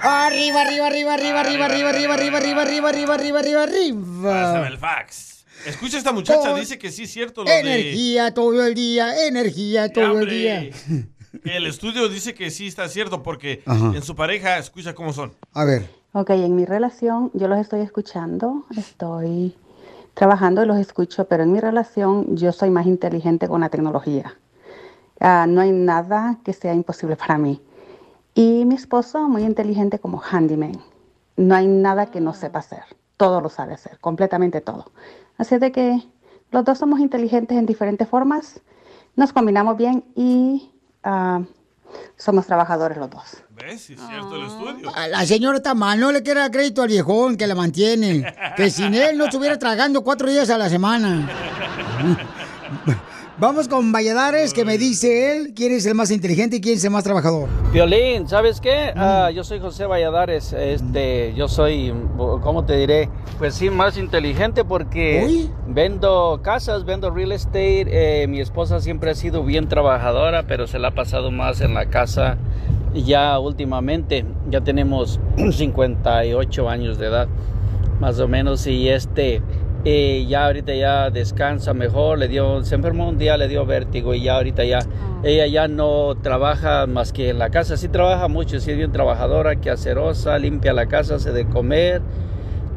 [0.01, 3.63] Arriba, arriba, arriba, arriba, arriba, arriba, arriba, arriba, arriba, arriba, arriba, arriba, arriba,
[4.23, 4.67] Pásame arriba.
[4.69, 5.32] el fax.
[5.65, 7.59] Escucha esta muchacha, Con dice que sí es cierto lo de...
[7.59, 10.69] Energía todo el día, energía todo el día.
[11.43, 13.93] El estudio dice que sí está cierto porque Ajá.
[13.95, 15.33] en su pareja, escucha cómo son.
[15.53, 15.89] A ver.
[16.13, 19.55] Ok, en mi relación yo los estoy escuchando, estoy
[20.13, 24.37] trabajando y los escucho, pero en mi relación yo soy más inteligente con la tecnología.
[25.19, 27.61] Ah, no hay nada que sea imposible para mí.
[28.35, 30.79] Y mi esposo muy inteligente como handyman.
[31.35, 32.83] No hay nada que no sepa hacer.
[33.17, 34.91] Todo lo sabe hacer, completamente todo.
[35.37, 36.01] Así de que
[36.51, 38.61] los dos somos inteligentes en diferentes formas,
[39.15, 40.71] nos combinamos bien y
[41.03, 41.41] ah,
[42.17, 43.43] somos trabajadores los dos.
[43.49, 43.81] ¿Ves?
[43.81, 44.91] Sí es cierto el estudio.
[44.95, 48.33] Ah, La señora está mal, no le quiera crédito al viejón que la mantiene.
[48.55, 51.29] Que sin él no estuviera tragando cuatro días a la semana.
[53.43, 56.85] Vamos con Valladares, que me dice él quién es el más inteligente y quién es
[56.85, 57.49] el más trabajador.
[57.73, 58.93] Violín, ¿sabes qué?
[58.95, 63.09] Ah, yo soy José Valladares, este, yo soy, ¿cómo te diré?
[63.39, 69.13] Pues sí, más inteligente porque vendo casas, vendo real estate, eh, mi esposa siempre ha
[69.13, 72.37] sido bien trabajadora, pero se la ha pasado más en la casa
[72.93, 75.19] ya últimamente, ya tenemos
[75.51, 77.27] 58 años de edad,
[77.99, 79.41] más o menos, y este...
[79.85, 84.13] eh, ya ahorita ya descansa mejor, le dio, se enfermó un día, le dio vértigo
[84.13, 84.79] y ya ahorita ya,
[85.23, 88.91] ella ya no trabaja más que en la casa, sí trabaja mucho, sí es bien
[88.91, 92.01] trabajadora, que acerosa, limpia la casa, hace de comer,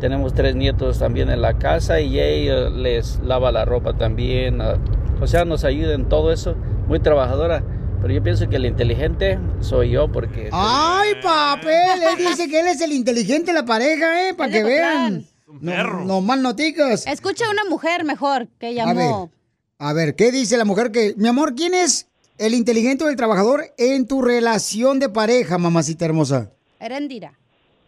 [0.00, 4.76] tenemos tres nietos también en la casa y ella les lava la ropa también, ah,
[5.20, 6.56] o sea, nos ayuda en todo eso,
[6.88, 7.62] muy trabajadora,
[8.02, 10.50] pero yo pienso que el inteligente soy yo porque...
[10.52, 12.02] ¡Ay, papel!
[12.02, 14.34] Él dice que él es el inteligente de la pareja, ¿eh?
[14.34, 17.06] Para que Es No, no más noticas.
[17.06, 19.30] Escucha a una mujer mejor que A ver, llamó.
[19.78, 21.14] a ver, ¿qué dice la mujer que...
[21.16, 26.04] Mi amor, ¿quién es el inteligente o el trabajador en tu relación de pareja, mamacita
[26.04, 26.50] hermosa?
[26.80, 27.32] Erendira.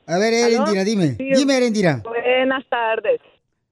[0.06, 1.16] A ver, Erendira, dime.
[1.18, 2.02] Dime, Erendira.
[2.04, 3.20] Buenas tardes.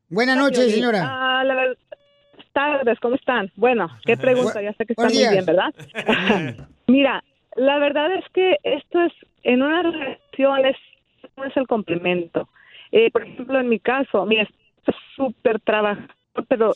[0.09, 1.03] Buenas noches, señora.
[1.05, 1.55] Ah, la
[2.57, 3.53] tardes, ¿cómo están?
[3.57, 5.75] Bueno, qué pregunta, ya sé que están muy bien, ¿verdad?
[6.87, 7.23] Mira,
[7.55, 9.13] la verdad es que esto es,
[9.43, 10.77] en una relación es,
[11.37, 12.49] no es el complemento.
[12.93, 16.15] Eh, por ejemplo, en mi caso, mi esposo es súper trabajador,
[16.49, 16.73] pero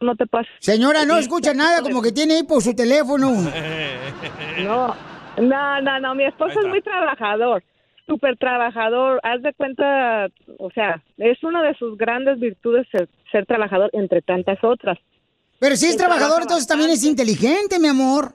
[0.00, 0.48] no te pasa.
[0.58, 3.30] Señora, no escucha nada, como que tiene ahí por su teléfono.
[4.64, 4.94] No,
[5.38, 7.62] no, no, no, mi esposo es muy trabajador,
[8.06, 9.20] súper trabajador.
[9.22, 14.20] Haz de cuenta, o sea, es una de sus grandes virtudes ser, ser trabajador entre
[14.20, 14.98] tantas otras.
[15.58, 18.34] Pero si es trabajador, trabaja entonces también es inteligente, mi amor.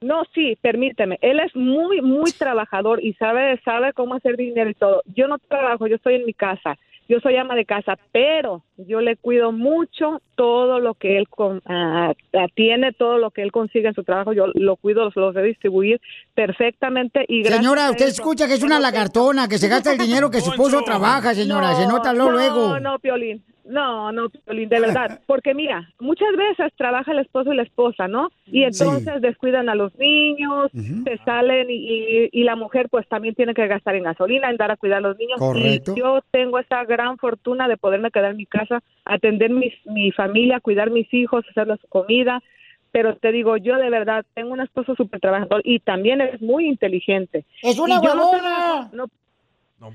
[0.00, 1.18] No, sí, permíteme.
[1.22, 5.02] Él es muy, muy trabajador y sabe, sabe cómo hacer dinero y todo.
[5.14, 6.76] Yo no trabajo, yo estoy en mi casa.
[7.10, 11.62] Yo soy ama de casa, pero yo le cuido mucho todo lo que él con-
[11.64, 12.12] ah,
[12.54, 14.34] tiene, todo lo que él consigue en su trabajo.
[14.34, 16.02] Yo lo cuido, lo sé distribuir
[16.34, 17.24] perfectamente.
[17.26, 19.98] y gracias Señora, a usted eso- escucha que es una lagartona, que se gasta el
[19.98, 21.74] dinero que su esposo trabaja, señora.
[21.76, 22.80] se nota luego, no.
[22.92, 23.42] No, Piolín.
[23.68, 25.20] No, no, Piolín, de verdad.
[25.26, 28.30] Porque mira, muchas veces trabaja el esposo y la esposa, ¿no?
[28.46, 33.34] Y entonces descuidan a los niños, se salen y, y- y la mujer pues también
[33.34, 35.38] tiene que gastar en gasolina, en dar a cuidar a los niños.
[35.38, 35.92] Correcto.
[35.96, 40.10] Y yo tengo esa gran fortuna de poderme quedar en mi casa, atender mis, mi
[40.12, 42.42] familia, cuidar mis hijos, hacerles su comida.
[42.90, 46.66] Pero te digo, yo de verdad tengo un esposo súper trabajador y también es muy
[46.66, 47.44] inteligente.
[47.62, 48.88] ¡Es una no huevona!
[48.92, 49.08] no-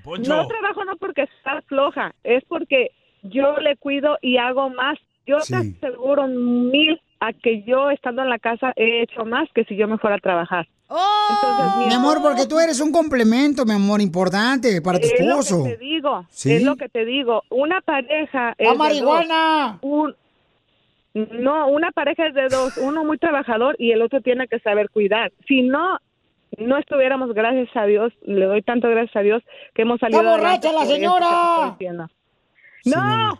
[0.04, 0.30] Poncho.
[0.34, 2.92] no trabajo no porque está floja, es porque
[3.24, 4.98] yo le cuido y hago más.
[5.26, 9.64] Yo te aseguro mil a que yo estando en la casa he hecho más que
[9.66, 10.68] si yo me fuera a trabajar.
[10.90, 15.40] Entonces, Mi amor, porque tú eres un complemento, mi amor, importante para tu es lo
[15.40, 15.64] esposo.
[15.64, 16.52] que te digo, Sí.
[16.54, 17.44] es lo que te digo.
[17.50, 19.78] Una pareja es ¡La de marihuana!
[19.82, 20.14] Un-
[21.14, 24.90] no, una pareja es de dos, uno muy trabajador y el otro tiene que saber
[24.90, 25.32] cuidar.
[25.48, 26.00] Si no,
[26.58, 29.44] no estuviéramos, gracias a Dios, le doy tanto gracias a Dios
[29.76, 31.78] que hemos salido ¡Está borracha la señora!
[32.86, 33.40] ¡No!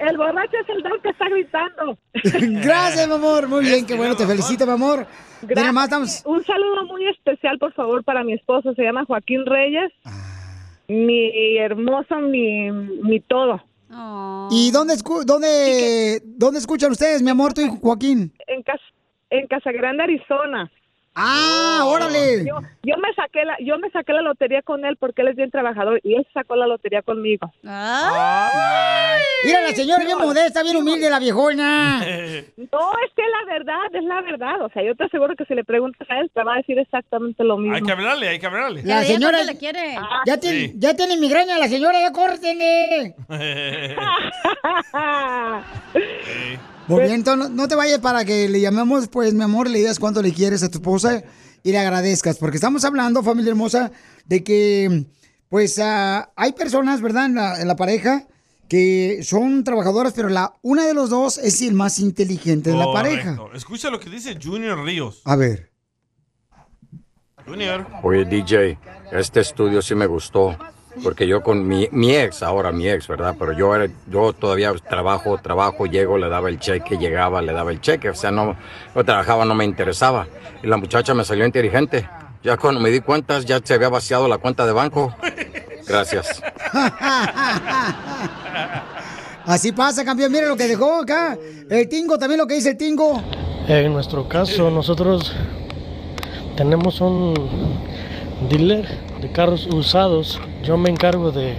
[0.00, 1.98] el, el borracho es el don que está gritando.
[2.62, 3.48] Gracias, mi amor.
[3.48, 4.16] Muy bien, qué bueno.
[4.16, 5.06] Te felicito, mi amor.
[5.42, 5.74] Gracias.
[5.74, 6.22] más estamos...
[6.24, 8.72] Un saludo muy especial, por favor, para mi esposo.
[8.74, 9.92] Se llama Joaquín Reyes.
[10.88, 13.62] Mi hermoso, mi, mi todo.
[14.50, 18.32] ¿Y dónde, escu- dónde, dónde escuchan ustedes, mi amor, tú y Joaquín?
[18.46, 18.80] En, Cas
[19.30, 20.70] en Casa Grande, Arizona.
[21.18, 22.44] Ah, órale.
[22.46, 25.36] Yo, yo me saqué la, yo me saqué la lotería con él porque él es
[25.36, 27.50] bien trabajador y él sacó la lotería conmigo.
[27.62, 32.04] Mira, la señora bien modesta, bien humilde, la viejona.
[32.76, 34.60] No, es que la verdad, es la verdad.
[34.62, 36.78] O sea, yo te aseguro que si le preguntas a él, te va a decir
[36.78, 37.76] exactamente lo mismo.
[37.76, 38.82] Hay que hablarle, hay que hablarle.
[38.84, 39.96] La señora le quiere.
[40.26, 43.14] ya tiene, ya tiene migraña la señora, ya córtenle.
[46.88, 49.78] Muy bien, entonces no, no te vayas para que le llamemos, pues, mi amor, le
[49.78, 51.24] digas cuánto le quieres a tu esposa
[51.62, 52.38] y le agradezcas.
[52.38, 53.90] Porque estamos hablando, familia hermosa,
[54.24, 55.06] de que,
[55.48, 58.26] pues, ah, hay personas, ¿verdad?, en la, en la pareja
[58.68, 62.92] que son trabajadoras, pero la una de los dos es el más inteligente de la
[62.92, 63.36] pareja.
[63.36, 63.56] Correcto.
[63.56, 65.22] Escucha lo que dice Junior Ríos.
[65.24, 65.70] A ver.
[67.46, 67.86] Junior.
[68.02, 68.78] Oye, DJ,
[69.12, 70.56] este estudio sí me gustó.
[71.02, 73.34] Porque yo con mi, mi ex, ahora mi ex, ¿verdad?
[73.38, 77.70] Pero yo, era, yo todavía trabajo, trabajo, llego, le daba el cheque, llegaba, le daba
[77.70, 78.10] el cheque.
[78.10, 78.56] O sea, no,
[78.94, 80.26] no trabajaba, no me interesaba.
[80.62, 82.08] Y la muchacha me salió inteligente.
[82.42, 85.14] Ya cuando me di cuenta, ya se había vaciado la cuenta de banco.
[85.86, 86.42] Gracias.
[89.44, 90.32] Así pasa, campeón.
[90.32, 91.38] Mira lo que dejó acá.
[91.70, 93.22] El Tingo, también lo que dice el Tingo.
[93.68, 95.32] En nuestro caso, nosotros
[96.56, 97.34] tenemos un
[98.48, 100.40] dealer de carros usados.
[100.62, 101.54] Yo me encargo de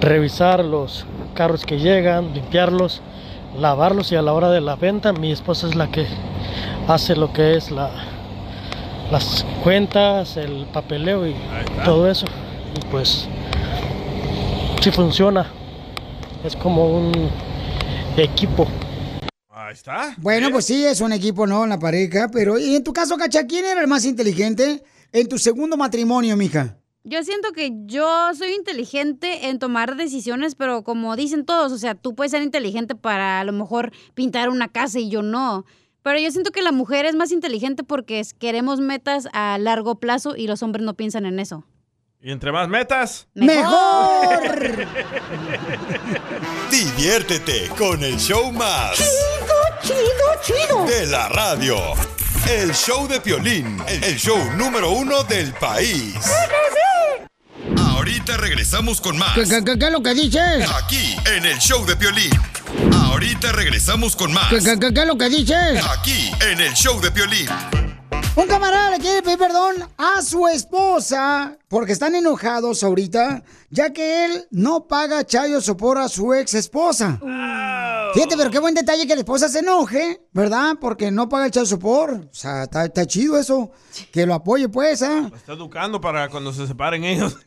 [0.00, 3.00] revisar los carros que llegan, limpiarlos,
[3.58, 6.06] lavarlos y a la hora de la venta mi esposa es la que
[6.88, 7.90] hace lo que es la,
[9.10, 11.34] las cuentas, el papeleo y
[11.84, 12.26] todo eso.
[12.76, 13.28] Y pues
[14.80, 15.50] sí funciona.
[16.44, 17.30] Es como un
[18.16, 18.66] equipo.
[19.50, 20.14] Ahí está.
[20.16, 21.62] Bueno, pues sí, es un equipo, ¿no?
[21.62, 22.28] En la pareja.
[22.32, 24.82] Pero, ¿y en tu caso, Cacha, quién era el más inteligente
[25.12, 26.76] en tu segundo matrimonio, mija?
[27.04, 31.94] Yo siento que yo soy inteligente en tomar decisiones, pero como dicen todos, o sea,
[31.96, 35.64] tú puedes ser inteligente para a lo mejor pintar una casa y yo no.
[36.04, 39.96] Pero yo siento que la mujer es más inteligente porque es- queremos metas a largo
[40.00, 41.64] plazo y los hombres no piensan en eso.
[42.20, 43.26] Y entre más metas.
[43.34, 44.40] ¡Mejor!
[46.70, 48.96] Diviértete con el show más.
[48.96, 49.96] Chido,
[50.44, 50.84] chido, chido.
[50.86, 51.76] De la radio.
[52.48, 56.14] El show de Piolín, el show número uno del país.
[57.78, 59.34] Ahorita regresamos con más.
[59.34, 60.68] ¿Qué, qué- qué- qué es lo que dices?
[60.82, 62.30] Aquí, en el show de Piolín.
[62.94, 64.48] Ahorita regresamos con más.
[64.50, 65.84] ¿Qué, qué- qué- qué es lo que dices?
[65.98, 67.48] Aquí, en el show de Piolín.
[68.34, 74.24] Un camarada le quiere pedir perdón a su esposa porque están enojados ahorita, ya que
[74.24, 77.18] él no paga chayo sopor a su ex esposa.
[78.12, 80.76] Fíjate, pero qué buen detalle que la esposa se enoje, ¿verdad?
[80.80, 82.28] Porque no paga el chayo sopor.
[82.30, 83.70] O sea, está, está chido eso.
[84.12, 85.28] Que lo apoye, pues, ¿ah?
[85.30, 87.36] Lo está educando para cuando se separen ellos.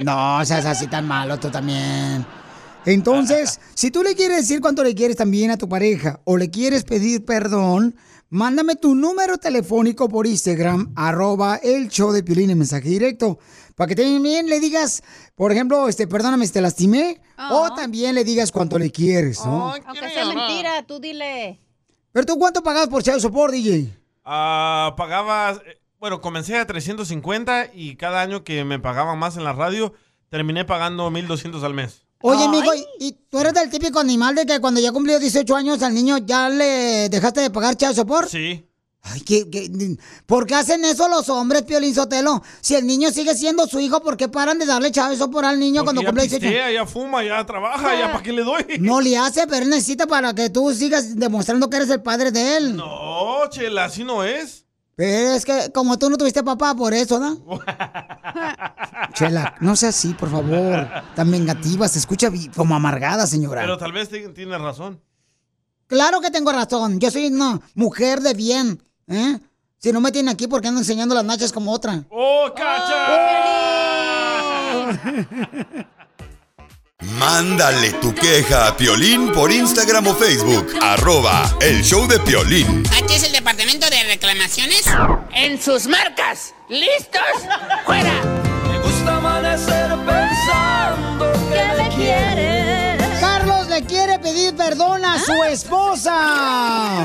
[0.00, 2.24] No, seas así tan malo tú también.
[2.86, 6.50] Entonces, si tú le quieres decir cuánto le quieres también a tu pareja o le
[6.50, 7.96] quieres pedir perdón,
[8.30, 13.40] mándame tu número telefónico por Instagram, arroba el show de Piolín en mensaje directo.
[13.78, 15.02] Para que también le digas,
[15.36, 17.20] por ejemplo, este, perdóname si te lastimé,
[17.52, 19.72] o también le digas cuánto le quieres, ¿no?
[19.86, 21.60] Aunque sea mentira, tú dile.
[22.10, 23.96] Pero tú, ¿cuánto pagabas por Chayo Sopor, DJ?
[24.24, 29.44] Ah, pagaba, eh, bueno, comencé a 350 y cada año que me pagaban más en
[29.44, 29.92] la radio,
[30.28, 32.02] terminé pagando 1200 al mes.
[32.20, 35.54] Oye, amigo, ¿y- ¿y tú eres del típico animal de que cuando ya cumplió 18
[35.54, 38.28] años al niño ya le dejaste de pagar Chayo Sopor?
[38.28, 38.67] Sí.
[39.10, 39.96] Ay, ¿qué, qué-
[40.26, 42.42] por qué hacen eso los hombres, Piolín Sotelo?
[42.60, 45.44] Si el niño sigue siendo su hijo, ¿por qué paran de darle chavo eso por
[45.44, 48.64] al niño cuando cumple 18 pistea, ya fuma, ya trabaja, ya para qué le doy.
[48.80, 52.30] No le hace, pero él necesita para que tú sigas demostrando que eres el padre
[52.32, 52.76] de él.
[52.76, 54.64] No, chela, así no es.
[54.96, 57.38] Pero es que como tú no tuviste papá, por eso, ¿no?
[59.14, 60.88] Chela, no sea así, por favor.
[61.14, 63.60] Tan vengativa, se escucha como amargada, señora.
[63.60, 65.00] Pero tal vez tienes razón.
[65.86, 66.98] Claro que tengo razón.
[67.00, 69.38] Yo soy una mujer de bien, ¿eh?
[69.78, 72.02] Si no me tiene aquí, ¿por qué ando enseñando las nachas como otra?
[72.10, 72.52] ¡Oh,
[77.00, 80.74] Mándale tu queja a Piolín por Instagram o Facebook.
[80.82, 82.82] Arroba el show de Piolín.
[83.00, 84.84] Aquí es el departamento de reclamaciones.
[85.32, 86.54] En sus marcas.
[86.68, 87.22] ¿Listos?
[87.86, 88.12] ¡Fuera!
[88.68, 93.20] Me gusta amanecer pensando que me quieres.
[93.20, 97.04] Carlos le quiere pedir perdón a su esposa.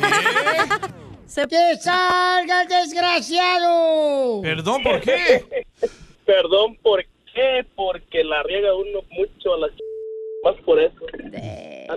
[1.34, 4.40] ¡Que salga el desgraciado!
[4.42, 5.66] Perdón, ¿por qué?
[6.24, 7.04] Perdón, ¿por
[7.34, 7.66] qué?
[7.74, 9.78] Porque la riega uno mucho a la ch...
[10.44, 10.94] Más por eso.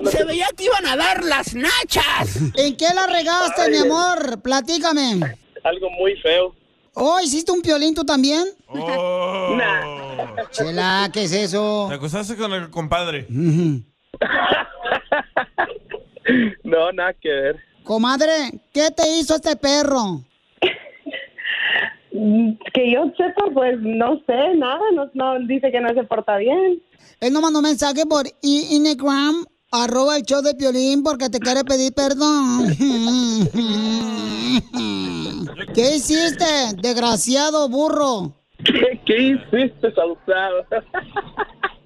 [0.10, 2.38] Se veía que iban a dar las nachas.
[2.58, 3.82] ¿En qué la regaste, Ay, mi eh.
[3.82, 4.42] amor?
[4.42, 5.20] Platícame.
[5.64, 6.56] Algo muy feo.
[6.94, 8.44] ¿Oh, hiciste un piolín tú también?
[8.70, 9.58] Oh.
[10.52, 11.88] Chela, ¿qué es eso?
[11.90, 13.28] Te acostaste con el compadre.
[16.64, 17.64] No, nada que ver.
[17.88, 20.22] Comadre, ¿qué te hizo este perro?
[22.74, 26.82] Que yo sepa, pues no sé, nada, no, no dice que no se porta bien.
[27.20, 31.64] Él nos mandó un mensaje por Instagram, arroba el show de Piolín, porque te quiere
[31.64, 32.70] pedir perdón.
[35.76, 36.46] ¿Qué hiciste,
[36.82, 38.34] desgraciado burro?
[38.66, 40.66] ¿Qué, qué hiciste, Salzado?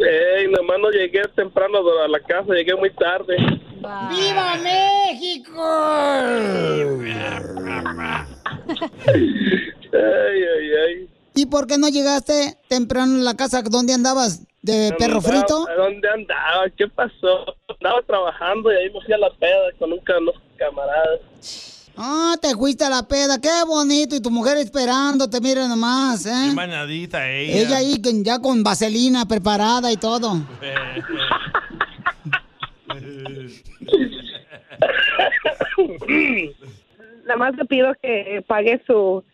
[0.00, 3.36] Ey, nomás no llegué temprano a la casa, llegué muy tarde.
[4.10, 5.62] ¡Viva México!
[9.92, 11.08] Ay, ay, ay.
[11.34, 13.62] ¿Y por qué no llegaste temprano a la casa?
[13.62, 14.44] ¿Dónde andabas?
[14.60, 15.68] ¿De perro Andaba- frito?
[15.68, 16.68] ¿A dónde andaba?
[16.76, 17.56] ¿Qué pasó?
[17.68, 21.20] Andaba trabajando y ahí me fui a la peda con un ca- unos camaradas.
[22.00, 24.14] Ah, te fuiste a la peda, qué bonito.
[24.14, 26.30] Y tu mujer esperándote, mira nomás, ¿eh?
[26.44, 27.58] Bien bañadita ella.
[27.60, 30.34] Ella ahí ya con vaselina preparada y todo.
[37.26, 39.24] Nada más le pido que pague su,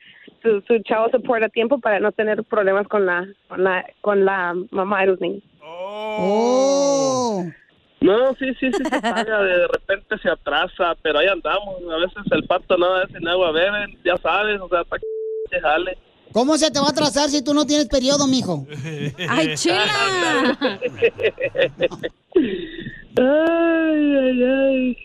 [0.42, 4.24] su, su chavo support a tiempo para no tener problemas con la, con la, con
[4.24, 5.42] la mamá de los niños.
[5.62, 7.44] Oh.
[8.04, 11.76] No, sí, sí, sí se paga, de repente se atrasa, pero ahí andamos.
[11.90, 15.06] A veces el pato no da sin agua bebe, ya sabes, o sea, para que
[15.48, 15.96] se jale.
[16.30, 18.66] ¿Cómo se te va a atrasar si tú no tienes periodo, mijo?
[19.28, 20.58] ¡Ay, chila!
[23.16, 24.96] ay, ay, ay.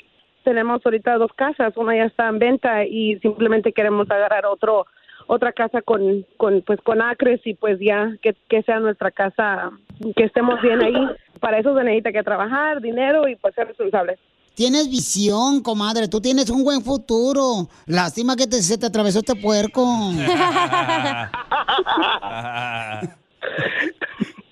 [0.43, 4.87] Tenemos ahorita dos casas, una ya está en venta y simplemente queremos agarrar otro
[5.27, 9.71] otra casa con, con pues con acres y pues ya que, que sea nuestra casa,
[10.15, 10.95] que estemos bien ahí.
[11.39, 14.19] Para eso se necesita que trabajar, dinero y pues ser responsables.
[14.55, 16.07] Tienes visión, comadre.
[16.09, 17.69] Tú tienes un buen futuro.
[17.85, 19.85] Lástima que te- se te atravesó este puerco.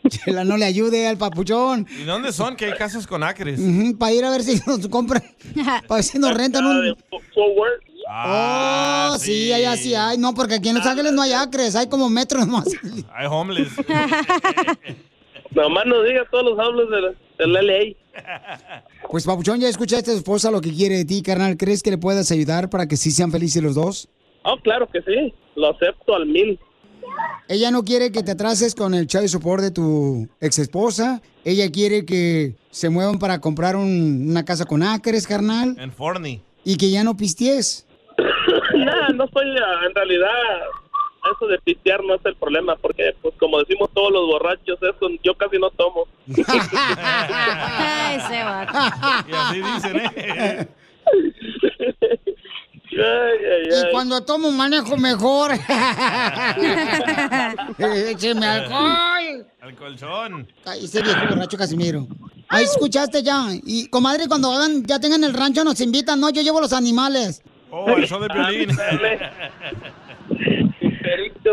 [0.08, 1.86] Chela, no le ayude al papuchón.
[2.00, 2.56] ¿Y dónde son?
[2.56, 3.60] Que hay casas con acres.
[4.00, 5.22] para ir a ver si nos compran.
[5.88, 6.96] Para ver si nos rentan un.
[8.10, 10.18] Ah, Oh, sí, allá sí hay.
[10.18, 11.76] No, porque aquí en Los Ángeles no hay acres.
[11.76, 12.66] Hay como metros más.
[13.14, 13.70] Hay homeless.
[15.52, 17.96] Nomás nos diga todos los hablos del, del LA.
[19.10, 21.56] Pues, papuchón, ya escuchaste a tu esposa lo que quiere de ti, carnal.
[21.56, 24.10] ¿Crees que le puedas ayudar para que sí sean felices los dos?
[24.44, 26.60] Oh, claro que sí, lo acepto al mil.
[27.48, 31.22] Ella no quiere que te atrases con el child support de tu ex esposa.
[31.46, 35.76] Ella quiere que se muevan para comprar un- una casa con acres, carnal.
[35.80, 36.42] En Forney.
[36.66, 37.86] Y que ya no pisties.
[38.76, 40.28] no, no soy, ah, en realidad,
[41.32, 45.10] eso de pistear no es el problema, porque, pues, como decimos todos los borrachos, eso
[45.24, 46.08] yo casi no tomo.
[46.28, 48.74] Ay, ese vato.
[49.28, 50.68] Y así dicen, ¿eh?
[52.90, 55.52] Y cuando tomo manejo mejor.
[57.78, 59.46] Écheme alcohol.
[59.62, 60.48] Al colchón.
[60.66, 62.08] Ay, ese viejo borracho Casimiro.
[62.50, 63.50] Ahí escuchaste ya.
[63.66, 66.20] Y comadre, cuando hagan, ya tengan el rancho, nos invitan.
[66.20, 67.44] No, yo llevo los animales.
[67.70, 68.70] Oh, el show de violín.
[71.08, 71.52] Perito.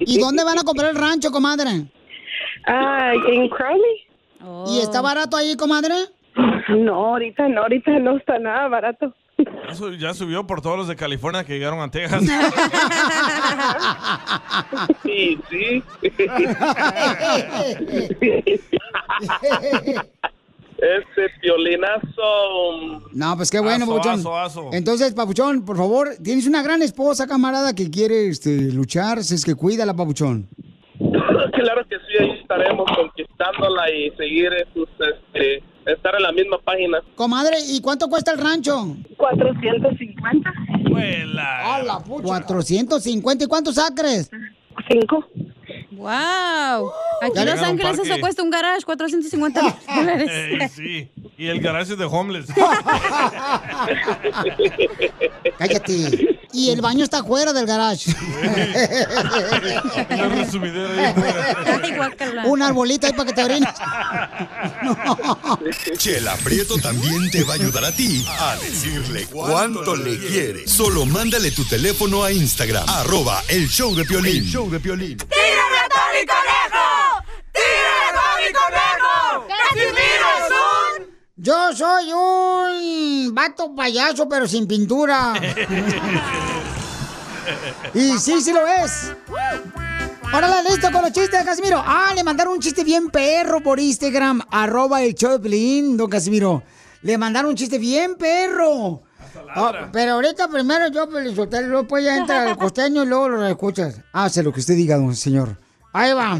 [0.00, 1.86] ¿Y dónde van a comprar el rancho, comadre?
[2.66, 4.06] Ah, en Crowley.
[4.66, 5.94] ¿Y está barato ahí, comadre?
[6.68, 9.14] No, ahorita no, ahorita no está nada barato.
[9.68, 12.24] Eso ya subió por todos los de California que llegaron a Texas.
[15.02, 15.82] Sí, sí.
[20.80, 23.08] Ese piolinazo.
[23.12, 24.20] No, pues qué bueno, Aso, Papuchón.
[24.20, 24.70] aso, aso.
[24.72, 29.44] Entonces, Papuchón, por favor, tienes una gran esposa, camarada, que quiere este, luchar, si es
[29.44, 30.48] que cuídala, Papuchón.
[31.52, 37.00] Claro que sí, ahí estaremos conquistándola y seguir sus, este, estar en la misma página.
[37.16, 38.96] Comadre, ¿y cuánto cuesta el rancho?
[39.16, 40.52] 450.
[41.64, 42.22] ¡A la pucha!
[42.22, 43.44] 450.
[43.44, 44.30] ¿Y cuántos acres?
[44.88, 45.24] Cinco.
[45.90, 46.90] ¡Wow!
[47.22, 49.60] Aquí en Los Ángeles eso cuesta un garage 450
[49.94, 50.30] dólares.
[50.30, 51.10] Ey, sí.
[51.36, 52.46] Y el garaje es de homeless.
[55.58, 56.38] Cállate.
[56.52, 58.10] Y el baño está afuera del garage.
[60.10, 62.44] Una resumidera ahí afuera.
[62.46, 63.68] Un arbolito ahí para que te orines.
[65.96, 70.66] Chela Prieto también te va a ayudar a ti a decirle cuánto le quiere.
[70.66, 74.38] Solo mándale tu teléfono a Instagram, arroba el show de Piolín.
[74.38, 75.16] El show de Piolín.
[75.18, 76.86] ¡Tírame a Tony Conejo!
[77.52, 79.46] ¡Tírame a Tony Conejo!
[79.48, 80.50] ¡Casimiro es
[80.98, 81.20] un...
[81.36, 85.34] Yo soy un vato payaso, pero sin pintura.
[87.94, 89.12] Y sí, sí lo es.
[90.32, 91.82] Órale, listo con los chistes, Casimiro.
[91.84, 96.62] Ah, le mandaron un chiste bien perro por Instagram, arroba el Piolín, don Casimiro.
[97.02, 99.02] Le mandaron un chiste bien perro.
[99.54, 103.46] Ah, pero ahorita primero yo, Pelizotelo, luego pues ya entra el costeño y luego lo
[103.46, 104.00] escuchas.
[104.12, 105.56] Hace lo que usted diga, don señor.
[105.92, 106.38] Ahí va.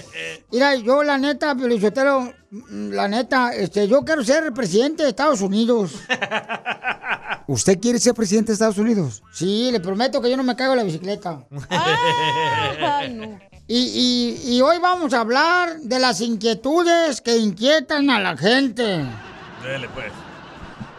[0.52, 2.32] Mira, yo la neta, Pelizotelo,
[2.70, 5.92] la neta, este, yo quiero ser presidente de Estados Unidos.
[7.48, 9.22] ¿Usted quiere ser presidente de Estados Unidos?
[9.32, 11.44] Sí, le prometo que yo no me caigo en la bicicleta.
[13.68, 19.04] Y, y- y hoy vamos a hablar de las inquietudes que inquietan a la gente.
[19.60, 20.12] Dele, pues.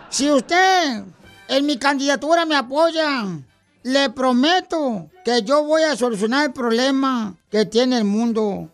[0.10, 1.04] Si usted
[1.48, 3.24] en mi candidatura me apoya,
[3.88, 8.70] le prometo que yo voy a solucionar el problema que tiene el mundo.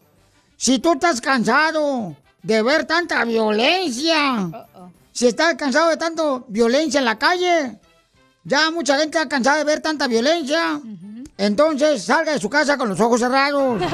[0.58, 4.68] Si tú estás cansado de ver tanta violencia,
[5.12, 7.80] si estás cansado de tanta violencia en la calle,
[8.44, 10.82] ya mucha gente está cansada de ver tanta violencia,
[11.38, 13.80] entonces salga de su casa con los ojos cerrados.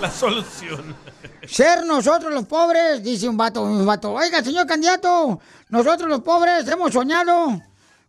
[0.00, 0.96] La solución.
[1.46, 4.12] Ser nosotros los pobres, dice un vato, un vato.
[4.12, 7.60] Oiga, señor candidato, nosotros los pobres hemos soñado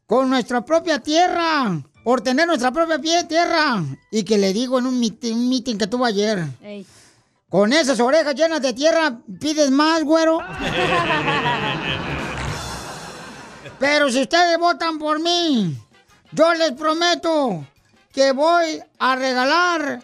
[0.05, 3.83] con nuestra propia tierra, por tener nuestra propia pie tierra.
[4.11, 6.45] Y que le digo en un meeting, un meeting que tuvo ayer.
[7.49, 10.39] Con esas orejas llenas de tierra, ¿pides más, güero?
[13.79, 15.77] Pero si ustedes votan por mí,
[16.31, 17.65] yo les prometo
[18.11, 20.03] que voy a regalar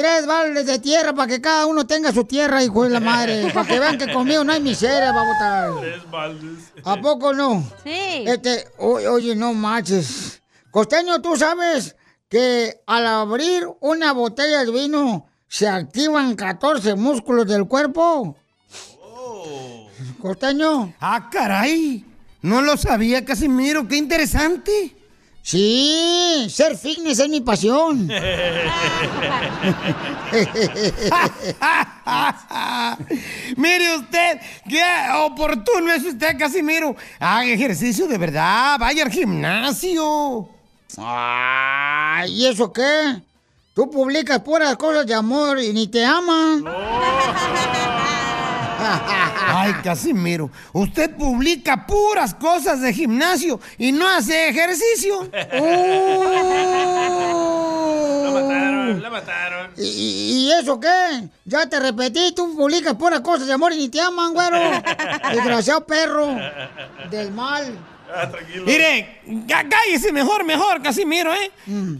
[0.00, 3.50] tres vales de tierra para que cada uno tenga su tierra, hijo de la madre.
[3.54, 5.32] Para que vean que conmigo no hay miseria, va a
[5.72, 5.80] votar.
[5.80, 6.72] Tres baldes.
[6.84, 7.62] ¿A poco no?
[7.84, 8.24] Sí.
[8.26, 10.40] Este, o- oye, no manches.
[10.70, 11.96] Costeño, ¿tú sabes
[12.28, 18.36] que al abrir una botella de vino se activan 14 músculos del cuerpo?
[20.20, 20.94] Costeño.
[21.00, 22.04] Ah, caray.
[22.42, 23.86] No lo sabía, Casimiro.
[23.88, 24.96] Qué interesante.
[25.50, 28.06] Sí, ser fitness es mi pasión.
[33.56, 34.84] Mire usted, qué
[35.24, 36.94] oportuno es usted, Casimiro.
[37.18, 40.48] Haga ejercicio de verdad, vaya al gimnasio.
[40.96, 43.20] Ay, ¿y eso qué?
[43.74, 46.64] Tú publicas puras cosas de amor y ni te aman.
[48.82, 55.28] Ay, Casimiro, usted publica puras cosas de gimnasio y no hace ejercicio.
[55.32, 55.46] La
[58.30, 59.70] mataron, la mataron.
[59.76, 61.28] ¿Y, y eso qué?
[61.44, 64.58] Ya te repetí, tú publicas puras cosas de amor y ni te aman, güero.
[65.32, 66.36] Desgraciado perro
[67.10, 67.78] del mal.
[68.12, 68.64] Ah, tranquilo.
[68.66, 71.50] Mire, cá- cállese mejor, mejor, Casimiro, ¿eh?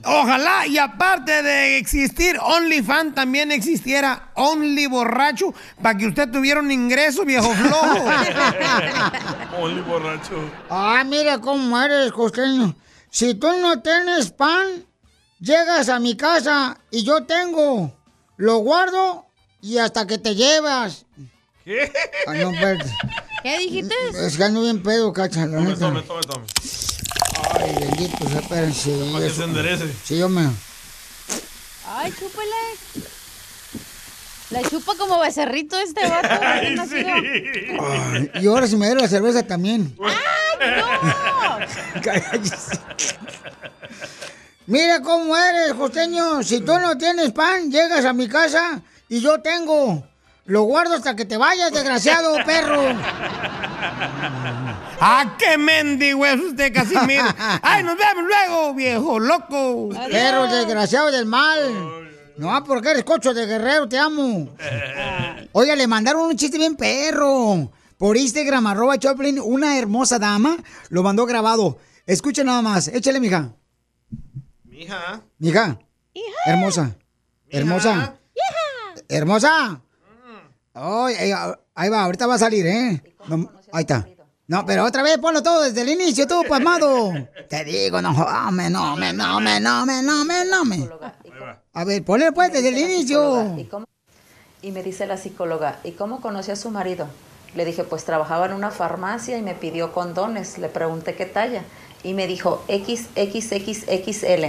[0.04, 6.70] Ojalá y aparte de existir OnlyFans, también existiera Only Borracho para que usted tuviera un
[6.72, 8.04] ingreso, viejo flojo.
[9.60, 10.50] Only borracho.
[10.68, 12.74] Ah, mira cómo eres, costeño.
[13.10, 14.84] Si tú no tienes pan,
[15.40, 17.96] llegas a mi casa y yo tengo.
[18.36, 19.26] Lo guardo
[19.60, 21.06] y hasta que te llevas.
[21.64, 21.92] ¿Qué?
[22.26, 22.50] Ah, no.
[23.42, 23.94] ¿Qué dijiste?
[24.14, 26.46] Es que ando bien pedo, cacha, la Tome, tome, tome, tome.
[27.58, 28.90] Ay, bendito, espérense.
[29.12, 29.94] Para que se enderece.
[30.04, 30.50] Sí, yo me...
[31.86, 33.06] Ay, chúpale.
[34.50, 36.28] La chupa como becerrito este vato.
[36.42, 37.04] Ay, sí.
[37.80, 39.96] Ay, y ahora si me dieron la cerveza también.
[39.98, 40.06] ¡No!
[42.02, 42.78] Cállese.
[44.66, 46.42] Mira cómo eres, costeño.
[46.42, 50.04] Si tú no tienes pan, llegas a mi casa y yo tengo.
[50.46, 52.82] Lo guardo hasta que te vayas, desgraciado perro.
[55.00, 57.24] ¡Ah, qué mendigo es usted, Casimiro!
[57.62, 59.90] ¡Ay, nos vemos luego, viejo loco!
[60.10, 62.10] Perro desgraciado del mal.
[62.36, 64.48] No, porque eres cocho de guerrero, te amo.
[65.52, 67.70] Oiga, le mandaron un chiste bien perro.
[67.98, 70.56] Por Instagram, arroba Choplin, una hermosa dama
[70.88, 71.78] lo mandó grabado.
[72.06, 73.52] Escucha nada más, échale, mija.
[74.64, 75.22] Mija.
[75.38, 75.78] Mija.
[76.46, 76.96] Hermosa.
[77.50, 78.16] Hermosa.
[79.08, 79.82] Hermosa.
[80.82, 81.32] Ay, ay,
[81.74, 83.15] ahí va, ahorita va a salir, ¿eh?
[83.28, 84.07] No, ahí está.
[84.47, 87.12] No, pero otra vez ponlo todo desde el inicio, tú, pasmado.
[87.48, 88.12] Te digo, no,
[88.51, 90.89] me, no, me, no, me, no, me, no, me, no, me.
[91.74, 93.59] A ver, ponle pues desde el inicio.
[93.59, 93.86] ¿Y, cómo-
[94.62, 97.07] y me dice la psicóloga, ¿y cómo conoció a su marido?
[97.55, 100.57] Le dije, pues trabajaba en una farmacia y me pidió condones.
[100.59, 101.62] Le pregunté qué talla
[102.02, 104.47] y me dijo XXXXL.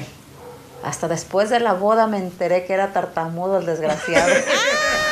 [0.84, 4.34] Hasta después de la boda me enteré que era tartamudo el desgraciado.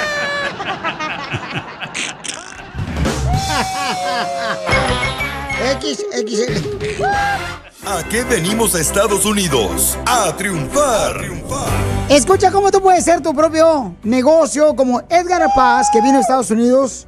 [5.72, 6.42] X, X.
[7.86, 9.98] ¿A qué venimos a Estados Unidos?
[10.06, 11.16] A triunfar.
[12.10, 16.52] Escucha cómo tú puedes ser tu propio negocio, como Edgar Paz, que vino a Estados
[16.52, 17.08] Unidos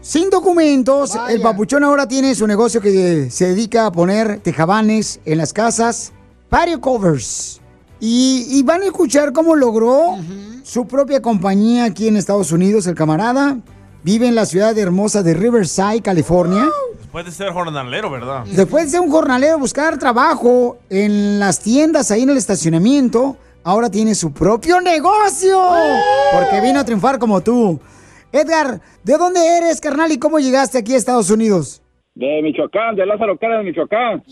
[0.00, 1.16] sin documentos.
[1.28, 6.12] El papuchón ahora tiene su negocio que se dedica a poner tejabanes en las casas,
[6.48, 7.59] patio covers.
[8.00, 10.16] Y, y van a escuchar cómo logró
[10.62, 13.58] su propia compañía aquí en Estados Unidos, el camarada.
[14.02, 16.66] Vive en la ciudad hermosa de Riverside, California.
[17.12, 18.44] Puede ser jornalero, ¿verdad?
[18.46, 23.90] Después de ser un jornalero buscar trabajo en las tiendas ahí en el estacionamiento, ahora
[23.90, 25.60] tiene su propio negocio.
[26.32, 27.78] Porque vino a triunfar como tú.
[28.32, 31.82] Edgar, ¿de dónde eres, carnal, y cómo llegaste aquí a Estados Unidos?
[32.14, 34.22] De Michoacán, de Lázaro Cárdenas, de Michoacán.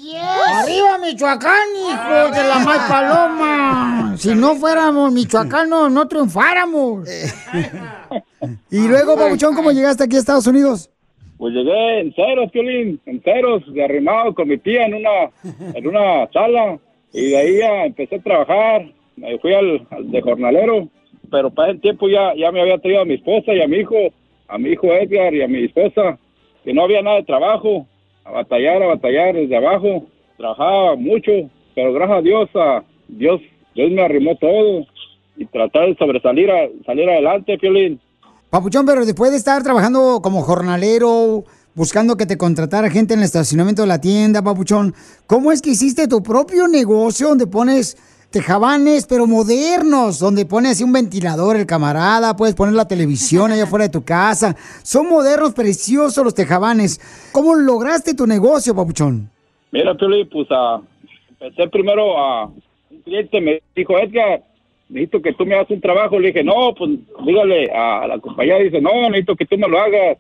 [0.53, 4.15] ¡Arriba Michoacán, hijo de la mal paloma!
[4.19, 7.09] Si no fuéramos michoacanos, no triunfáramos.
[8.71, 10.91] y luego, Pabuchón, ¿cómo llegaste aquí a Estados Unidos?
[11.37, 15.31] Pues llegué en ceros, Piolín, en ceros, de arrimado con mi tía en una,
[15.73, 16.79] en una sala.
[17.13, 18.87] Y de ahí ya empecé a trabajar.
[19.15, 20.89] Me fui al, al de jornalero.
[21.31, 23.77] Pero para el tiempo ya, ya me había traído a mi esposa y a mi
[23.77, 23.95] hijo,
[24.49, 26.19] a mi hijo Edgar y a mi esposa,
[26.64, 27.86] que no había nada de trabajo.
[28.24, 30.06] A batallar, a batallar desde abajo.
[30.36, 31.32] Trabajaba mucho,
[31.74, 33.40] pero gracias a Dios, a Dios,
[33.74, 34.86] Dios me arrimó todo.
[35.36, 38.01] Y tratar de sobresalir, a, salir adelante, Piolín.
[38.51, 41.44] Papuchón, pero después de estar trabajando como jornalero,
[41.74, 44.94] buscando que te contratara gente en el estacionamiento de la tienda, Papuchón,
[45.26, 47.97] ¿cómo es que hiciste tu propio negocio donde pones
[48.31, 53.65] tejabanes, pero modernos, donde pones así un ventilador el camarada, puedes poner la televisión allá
[53.65, 54.55] afuera de tu casa?
[54.83, 57.01] Son modernos, preciosos los tejabanes.
[57.33, 59.31] ¿Cómo lograste tu negocio, Papuchón?
[59.71, 60.81] Mira, Piolín, pues ah,
[61.41, 62.47] empecé primero a...
[62.91, 64.43] Un cliente me dijo, Edgar,
[64.89, 66.19] necesito que tú me hagas un trabajo.
[66.19, 66.91] Le dije, no, pues
[67.25, 68.57] dígale a la compañía.
[68.59, 70.19] Dice, no, necesito que tú me lo hagas.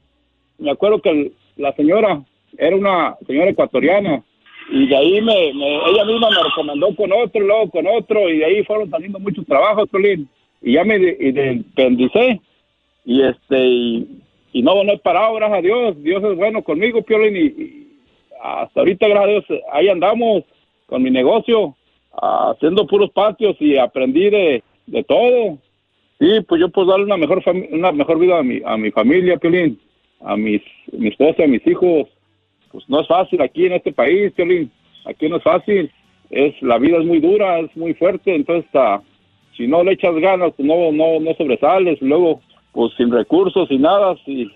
[0.58, 2.22] Me acuerdo que la señora
[2.58, 4.22] era una señora ecuatoriana
[4.70, 8.44] y de ahí me, ella misma me recomendó con otro, luego con otro y de
[8.44, 10.28] ahí fueron saliendo muchos trabajos, Piolín.
[10.60, 12.40] Y ya me de- independicé
[13.04, 14.06] y este y,
[14.52, 16.02] y no, no he parado, gracias a Dios.
[16.02, 17.88] Dios es bueno conmigo, Piolín, y, y
[18.42, 20.44] hasta ahorita, gracias a Dios, ahí andamos
[20.86, 21.74] con mi negocio,
[22.12, 25.58] haciendo puros patios y aprendí de, de todo.
[26.18, 29.36] Sí, pues yo puedo darle una mejor una mejor vida a mi, a mi familia,
[29.36, 29.78] Piolín,
[30.20, 30.60] a mis,
[30.92, 32.08] mi esposa, a mis hijos.
[32.70, 34.70] Pues no es fácil aquí en este país, Piolín.
[35.04, 35.90] Aquí no es fácil.
[36.30, 38.70] Es, la vida es muy dura, es muy fuerte, entonces
[39.56, 42.00] si no le echas ganas, pues no, no, no sobresales.
[42.02, 42.40] Luego,
[42.72, 44.52] pues sin recursos, sin nada, sin,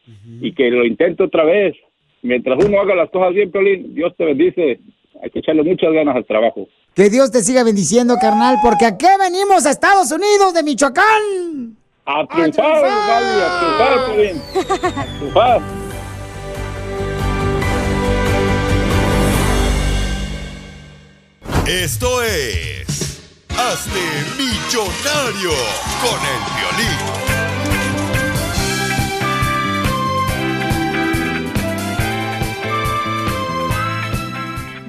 [0.41, 1.75] y que lo intente otra vez.
[2.23, 4.79] Mientras uno haga las cosas bien, Piolín, Dios te bendice.
[5.21, 6.69] Hay que echarle muchas ganas al trabajo.
[6.95, 11.77] Que Dios te siga bendiciendo, carnal, porque aquí venimos a Estados Unidos de Michoacán.
[12.05, 13.19] A triunfar, a
[13.79, 13.99] triunfar.
[13.99, 15.63] A triunfar.
[21.67, 23.21] Esto es.
[23.49, 24.01] Hazte
[24.37, 25.53] millonario
[26.03, 27.32] con el violín.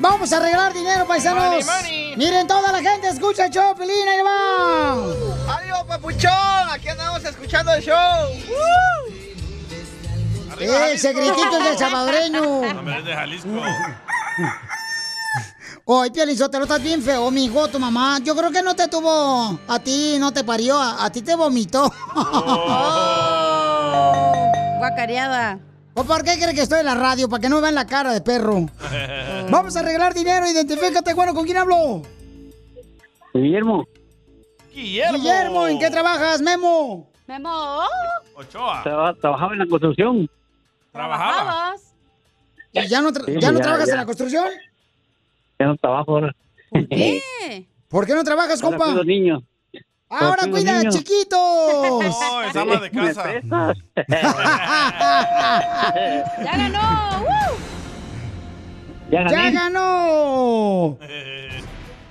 [0.04, 1.66] Vamos a arreglar dinero, paisanos.
[2.18, 4.96] Miren, toda la gente escucha el show, Pelín, ahí va.
[5.56, 6.70] ¡Adiós, papuchón!
[6.70, 8.28] Aquí andamos escuchando el show.
[10.60, 12.42] Ese gritito es del salvadoreño.
[12.80, 13.48] Hombre, es de Jalisco.
[15.86, 18.20] Oye, Piolín Sotelo, estás bien feo, mijo, tu mamá.
[18.22, 21.34] Yo creo que no te tuvo a ti, no te parió, a, a ti te
[21.34, 21.90] vomitó.
[24.80, 25.60] Guacareada.
[25.96, 27.30] ¿O por qué crees que estoy en la radio?
[27.30, 28.66] Para que no vean la cara de perro.
[29.50, 32.02] Vamos a arreglar dinero, identifícate, bueno, ¿con quién hablo?
[33.34, 33.86] Guillermo.
[34.74, 35.18] Guillermo.
[35.20, 37.10] Guillermo, ¿en qué trabajas, Memo?
[37.28, 37.82] Memo.
[38.36, 38.82] Ochoa.
[38.84, 40.30] Traba- trabajaba en la construcción.
[40.92, 41.76] Trabajaba.
[42.72, 43.94] ¿Y ya no, tra- Sí, ya no ya, trabajas ya.
[43.94, 44.48] en la construcción?
[45.60, 46.36] Ya no trabajo ahora.
[46.72, 47.68] ¿Por qué?
[47.88, 48.92] ¿Por qué no trabajas, Ahora compa?
[48.92, 49.44] cuido niños.
[50.20, 50.96] Ahora cuida niños.
[50.96, 51.40] chiquitos.
[52.16, 53.34] Oh, es ama de ¿Me casa.
[56.44, 57.20] ¡Ya ganó!
[57.22, 57.58] ¡Woo!
[59.12, 59.52] Ya ¡Ya gané.
[59.52, 60.98] ganó!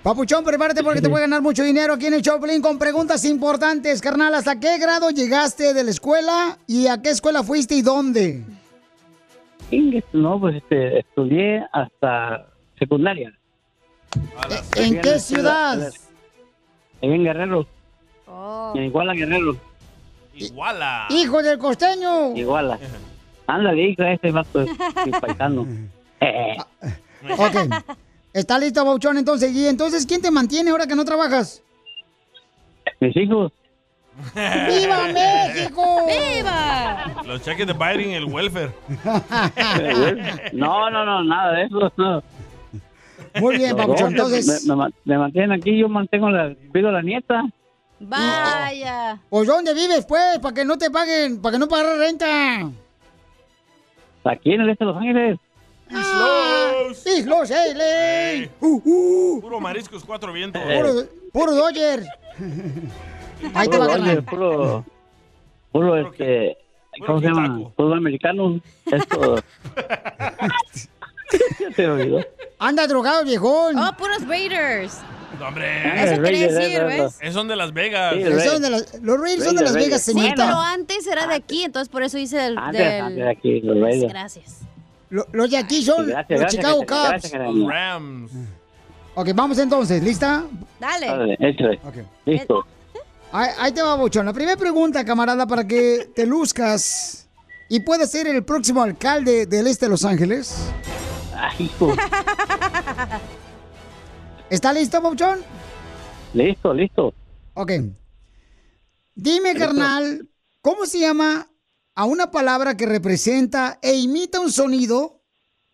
[0.02, 3.24] Papuchón, prepárate porque te voy a ganar mucho dinero aquí en el Choplin con preguntas
[3.24, 4.34] importantes, carnal.
[4.34, 8.42] ¿Hasta qué grado llegaste de la escuela y a qué escuela fuiste y dónde?
[10.12, 12.46] No, pues este, estudié hasta
[12.78, 13.32] secundaria.
[14.76, 15.92] ¿En qué ciudad?
[17.00, 17.66] En Guerrero.
[18.26, 18.72] Oh.
[18.76, 19.56] En Iguala, Guerrero.
[20.34, 21.06] Iguala.
[21.10, 22.34] Hijo del costeño.
[22.36, 22.78] Iguala.
[23.46, 24.70] Ándale, hijo, este vato es
[25.06, 25.66] mi paisano.
[27.38, 27.54] Ok.
[28.32, 29.16] ¿Está listo, Papuchón?
[29.18, 31.62] Entonces, y entonces, ¿quién te mantiene ahora que no trabajas?
[32.98, 33.52] Mis hijos.
[34.34, 36.06] ¡Viva México!
[36.06, 37.22] ¡Viva!
[37.24, 38.72] Los cheques de Biden, el welfare.
[40.52, 41.92] No, no, no, nada de eso.
[41.96, 42.22] No.
[43.40, 47.02] Muy bien, dos Entonces, Me, me, me mantienen aquí, yo mantengo la, cuido a la
[47.02, 47.44] nieta.
[48.04, 49.18] Vaya.
[49.30, 50.38] ¿pues dónde vives, pues?
[50.40, 52.68] Para que no te paguen, para que no pagar renta.
[54.24, 55.38] Aquí en el este de Los Ángeles.
[55.90, 57.06] Islos.
[57.06, 59.40] Islos, hey, Uh, uh.
[59.40, 60.62] Puro mariscos, cuatro vientos.
[60.62, 60.92] Puro,
[61.32, 62.04] puro Dodger.
[63.54, 64.24] Ahí te va, Puro, carnal.
[64.24, 64.84] puro,
[65.72, 66.56] puro, este,
[67.06, 67.58] ¿cómo se llama?
[67.76, 68.60] Fútbol americano.
[68.86, 69.36] Esto.
[71.58, 72.20] Ya se me olvidó.
[72.58, 73.78] Anda drogado, viejón.
[73.78, 74.98] Oh, puros Raiders.
[75.46, 76.04] Hombre.
[76.12, 76.84] Eso quería decir.
[76.84, 77.18] ¿ves?
[77.20, 78.14] Es son de Las Vegas.
[78.14, 80.46] Sí, son de las- los Raiders son de Las Vegas, Sí, señorita.
[80.46, 83.00] pero antes era de aquí, entonces por eso hice el Antes, del...
[83.02, 84.12] antes de aquí, los Raiders.
[84.12, 84.58] Gracias.
[85.10, 87.68] Lo- los de aquí son Sí, gracias, los gracias, Chicago gracias, Cubs.
[87.68, 88.32] Rams.
[89.14, 90.02] Ok, vamos entonces.
[90.02, 90.44] ¿Lista?
[90.80, 91.06] Dale.
[91.06, 91.80] Dale, échale.
[92.24, 92.64] Listo.
[93.30, 94.24] Ahí, ahí te va, Bochón.
[94.26, 97.26] La primera pregunta, camarada, para que te luzcas
[97.68, 100.56] y puedas ser el próximo alcalde del este de Los Ángeles.
[101.34, 101.94] Ay, hijo.
[104.52, 105.38] ¿Está listo, Bochón?
[106.34, 107.14] Listo, listo.
[107.54, 107.72] Ok.
[109.14, 110.28] Dime, carnal,
[110.60, 111.48] ¿cómo se llama
[111.94, 115.22] a una palabra que representa e imita un sonido?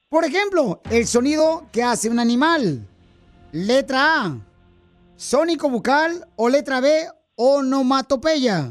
[0.09, 2.87] Por ejemplo, el sonido que hace un animal.
[3.51, 4.39] Letra A,
[5.17, 8.71] sónico bucal o letra B, onomatopeya.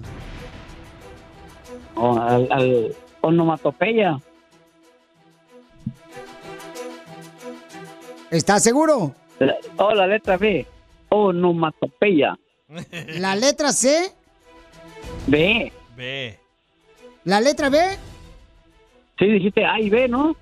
[1.97, 4.21] Al onomatopeya.
[8.31, 9.13] ¿Estás seguro?
[9.39, 10.65] La- Oh, la letra B.
[11.09, 12.37] Onomatopeya.
[13.19, 14.11] La letra C,
[15.27, 15.71] B.
[15.95, 16.37] B.
[17.23, 17.79] la letra B,
[19.17, 20.35] Sí, dijiste A y B, ¿no?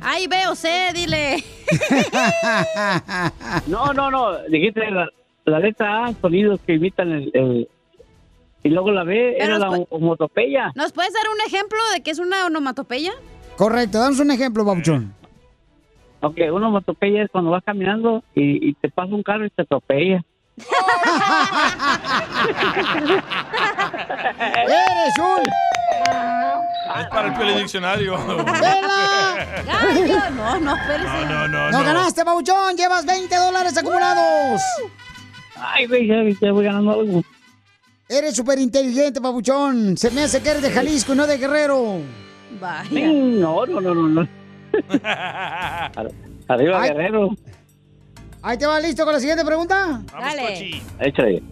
[0.00, 1.42] Ay, B o C, dile.
[3.66, 4.38] No, no, no.
[4.48, 5.08] Dijiste la,
[5.44, 7.68] la letra A, sonidos que imitan el, el-
[8.62, 10.70] Y luego la B Pero era la onomatopeya.
[10.74, 13.12] ¿Nos puedes dar un ejemplo de qué es una onomatopeya?
[13.56, 15.14] Correcto, damos un ejemplo, Babuchón.
[16.22, 19.62] Ok, una onomatopeya es cuando vas caminando y, y te pasa un carro y te
[19.62, 20.22] atropella.
[24.38, 25.42] ¡Eres un!
[27.00, 28.16] Es para el telediccionario.
[28.26, 29.46] ¡Vela!
[29.66, 31.24] Gallo, no, no, espérese.
[31.26, 31.70] No, no, no.
[31.70, 31.84] ¡No no.
[31.84, 32.76] ganaste, Babuchón!
[32.76, 34.60] ¡Llevas 20 dólares acumulados!
[35.56, 37.22] Ay, güey, ya, voy ganando algo.
[38.08, 39.96] Eres súper inteligente, Babuchón.
[39.96, 41.98] Se me hace que eres de Jalisco y no de Guerrero.
[42.60, 42.88] Vaya.
[42.88, 43.02] Sí,
[43.40, 44.08] No, no, no, no.
[44.08, 44.41] no.
[45.02, 46.10] Ar-
[46.48, 46.90] Arriba, Ay.
[46.90, 47.30] Guerrero.
[48.42, 50.02] Ahí te va listo con la siguiente pregunta.
[50.12, 50.42] Vamos, Dale.
[50.48, 50.82] Cochi.
[51.00, 51.42] Échale.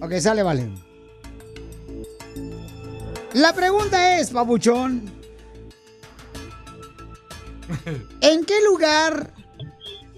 [0.00, 0.68] Ok, sale, vale.
[3.34, 5.10] La pregunta es, Babuchón.
[8.20, 9.30] ¿En qué lugar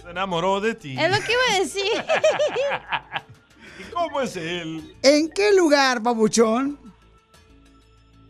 [0.03, 0.97] Se enamoró de ti.
[0.99, 1.83] Es lo que iba a decir.
[3.81, 4.95] ¿Y cómo es él?
[5.03, 6.79] ¿En qué lugar, babuchón,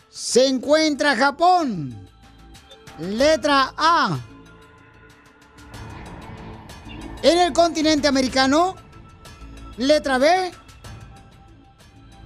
[0.08, 1.99] se encuentra Japón?
[2.98, 4.18] Letra A.
[7.22, 8.76] ¿En el continente americano?
[9.76, 10.50] Letra B.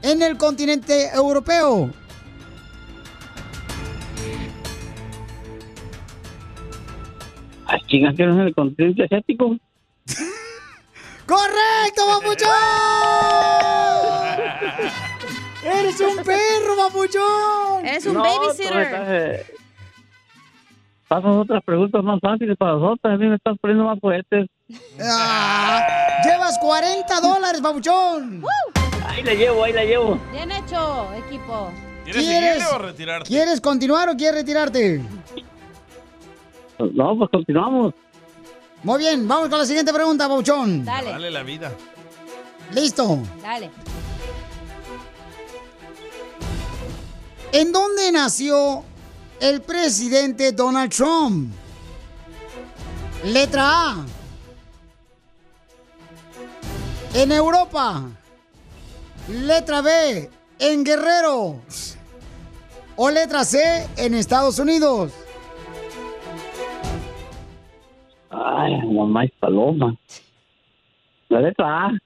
[0.02, 1.90] ¿En el continente europeo?
[7.86, 9.56] Chingas, que no es en el continente asiático.
[11.26, 12.48] ¡Correcto, babuchón!
[15.64, 17.86] ¡Eres un perro, babuchón!
[17.86, 19.46] Eres un No, babysitter.
[21.08, 23.12] Pasas otras preguntas más fáciles para nosotros.
[23.12, 24.46] A mí me estás poniendo más fuertes.
[25.00, 25.86] Ah,
[26.24, 28.42] llevas 40 dólares, babuchón.
[29.06, 30.18] Ahí la llevo, ahí la llevo.
[30.32, 31.70] Bien hecho, equipo.
[32.04, 33.28] ¿Quieres ¿Quieres- o retirarte?
[33.28, 35.00] ¿Quieres continuar o quieres retirarte?
[36.78, 37.94] No, pues continuamos.
[38.82, 40.84] Muy bien, vamos con la siguiente pregunta, babuchón.
[40.84, 41.72] Dale, Dale la vida.
[42.72, 43.18] Listo.
[43.42, 43.70] dale.
[47.52, 48.82] ¿En dónde nació
[49.44, 51.52] el presidente Donald Trump?
[53.24, 54.06] Letra A.
[57.14, 58.08] En Europa.
[59.28, 60.30] Letra B.
[60.58, 61.60] En Guerrero.
[62.96, 63.86] O letra C.
[63.98, 65.12] En Estados Unidos.
[68.30, 69.94] Ay, mamá es paloma.
[71.28, 71.98] La letra A.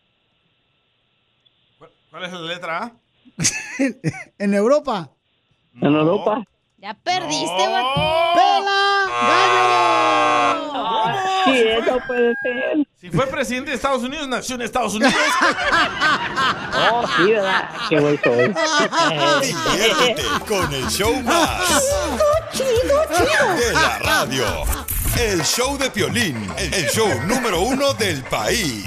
[2.10, 2.92] ¿Cuál es la letra A?
[4.38, 5.08] en Europa.
[5.80, 6.44] En Europa.
[6.80, 8.00] Ya perdiste, vato.
[11.44, 12.86] Sí, eso puede ser.
[13.00, 15.14] Si fue presidente de Estados Unidos, nació en Estados Unidos.
[16.90, 17.70] Oh, sí, ¿verdad?
[17.88, 18.52] Qué soy.
[19.72, 21.84] Diviértete con el show más
[22.52, 24.44] de la radio.
[25.18, 28.84] El show de Piolín, el show número uno del país.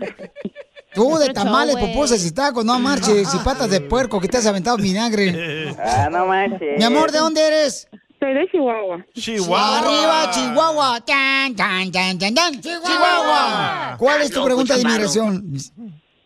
[0.95, 4.47] Tú de tamales, pupusas y tacos, no marches, y patas de puerco que te has
[4.47, 5.75] aventado vinagre.
[5.79, 6.79] Ah, no manches.
[6.79, 7.89] Mi amor, ¿de dónde eres?
[8.19, 9.07] Soy de Chihuahua.
[9.15, 9.79] Chihuahua.
[9.79, 11.01] Arriba, Chihuahua.
[11.05, 12.61] Tan, tan, tan, tan, tan.
[12.61, 13.97] Chihuahua.
[13.99, 15.57] ¿Cuál es tu pregunta de inmigración?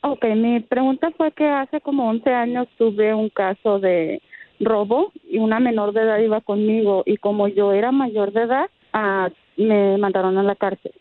[0.02, 4.22] Ok, mi pregunta fue que hace como 11 años tuve un caso de
[4.60, 8.66] robo y una menor de edad iba conmigo y como yo era mayor de edad,
[8.92, 10.92] ah, me mandaron a la cárcel.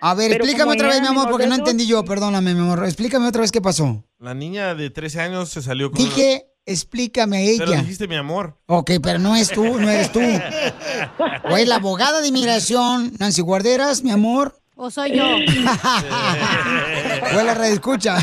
[0.00, 2.84] A ver, Pero explícame otra vez, mi amor, porque no entendí yo, perdóname, mi amor.
[2.84, 4.04] Explícame otra vez qué pasó.
[4.18, 5.98] La niña de 13 años se salió con...
[5.98, 7.80] Dije, explícame a Pero ella.
[7.82, 8.58] dijiste mi amor.
[8.66, 10.20] Ok, pero no es tú, no eres tú.
[11.50, 14.60] O es la abogada de inmigración, Nancy Guarderas, mi amor.
[14.74, 15.24] O soy yo.
[15.24, 15.38] O
[17.38, 18.16] es la red escucha.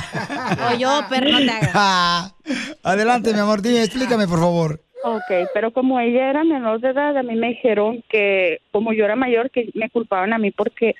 [0.71, 2.33] O yo, pero no te hagas.
[2.83, 4.83] Adelante, mi amor, dime, explícame, por favor.
[5.03, 9.03] Ok, pero como ella era menor de edad, a mí me dijeron que como yo
[9.03, 10.95] era mayor, que me culpaban a mí porque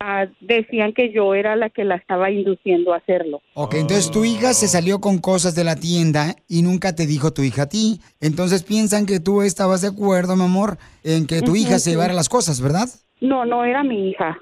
[0.00, 3.40] ah, decían que yo era la que la estaba induciendo a hacerlo.
[3.54, 7.32] Ok, entonces tu hija se salió con cosas de la tienda y nunca te dijo
[7.32, 8.00] tu hija a ti.
[8.20, 11.90] Entonces piensan que tú estabas de acuerdo, mi amor, en que tu hija se sí.
[11.90, 12.88] llevara las cosas, ¿verdad?
[13.20, 14.36] No, no era mi hija.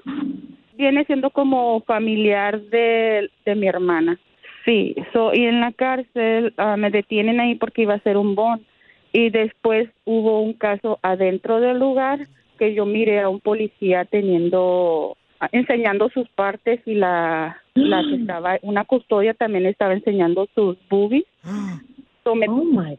[0.75, 4.19] Viene siendo como familiar de, de mi hermana.
[4.65, 8.35] Sí, so, y en la cárcel ah, me detienen ahí porque iba a ser un
[8.35, 8.65] bon.
[9.17, 12.19] Y después hubo un caso adentro del lugar
[12.59, 15.17] que yo miré a un policía teniendo,
[15.51, 21.25] enseñando sus partes y la, la que estaba, una custodia también estaba enseñando sus boobies.
[22.23, 22.45] So, me,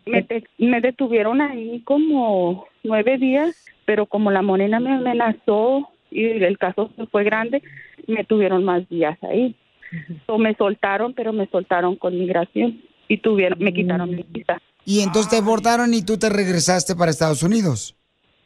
[0.06, 3.54] me, te- me detuvieron ahí como nueve días,
[3.84, 7.62] pero como la morena me amenazó y el caso fue grande,
[8.06, 9.54] me tuvieron más días ahí.
[10.26, 14.62] So, me soltaron, pero me soltaron con migración y tuvieron, me quitaron mi visa.
[14.88, 17.94] Y entonces te abortaron y tú te regresaste para Estados Unidos.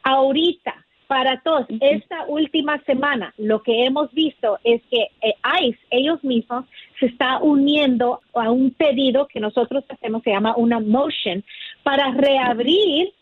[0.03, 6.21] Ahorita, para todos, esta última semana, lo que hemos visto es que eh, ICE, ellos
[6.25, 6.65] mismos,
[6.99, 11.43] se está uniendo a un pedido que nosotros hacemos, se llama una motion,
[11.83, 13.13] para reabrir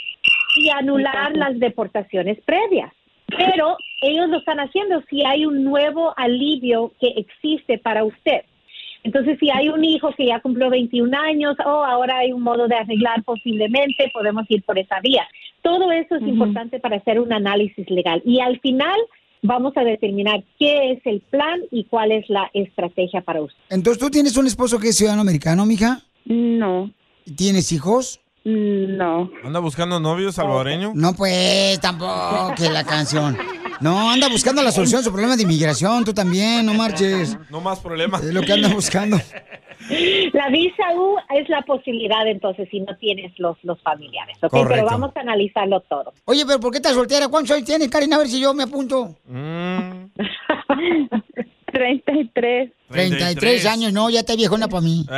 [0.58, 2.92] y anular las deportaciones previas.
[3.28, 8.42] Pero ellos lo están haciendo si hay un nuevo alivio que existe para usted.
[9.04, 12.68] Entonces, si hay un hijo que ya cumplió 21 años, o ahora hay un modo
[12.68, 15.28] de arreglar posiblemente, podemos ir por esa vía.
[15.62, 18.22] Todo eso es importante para hacer un análisis legal.
[18.26, 19.00] Y al final
[19.44, 23.60] vamos a determinar qué es el plan y cuál es la estrategia para usted.
[23.70, 26.02] Entonces, ¿tú tienes un esposo que es ciudadano americano, mija?
[26.26, 26.90] No.
[27.36, 28.20] ¿Tienes hijos?
[28.46, 29.32] No.
[29.44, 30.92] ¿Anda buscando novio salvadoreño?
[30.94, 33.36] No, pues, tampoco, que la canción.
[33.82, 37.38] No, anda buscando la solución a su problema de inmigración, tú también, no marches.
[37.50, 38.24] No más problemas.
[38.24, 39.18] Es lo que anda buscando.
[40.34, 44.52] La visa U es la posibilidad entonces si no tienes los, los familiares, ¿ok?
[44.52, 44.74] Correcto.
[44.74, 46.14] Pero vamos a analizarlo todo.
[46.26, 47.28] Oye, pero ¿por qué estás soltera?
[47.28, 48.16] ¿Cuántos años tienes, Karina?
[48.16, 49.16] A ver si yo me apunto.
[51.76, 52.72] 33.
[52.90, 55.06] 33 años, no, ya te viejona para mí.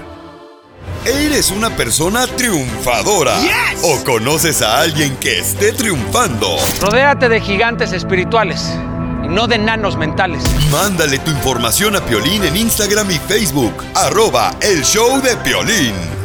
[1.05, 3.35] ¿Eres una persona triunfadora?
[3.83, 6.55] ¿O conoces a alguien que esté triunfando?
[6.81, 8.61] Rodéate de gigantes espirituales
[9.29, 10.43] no de enanos mentales.
[10.71, 13.73] Mándale tu información a Piolín en Instagram y Facebook.
[13.95, 16.22] Arroba el show de Piolín.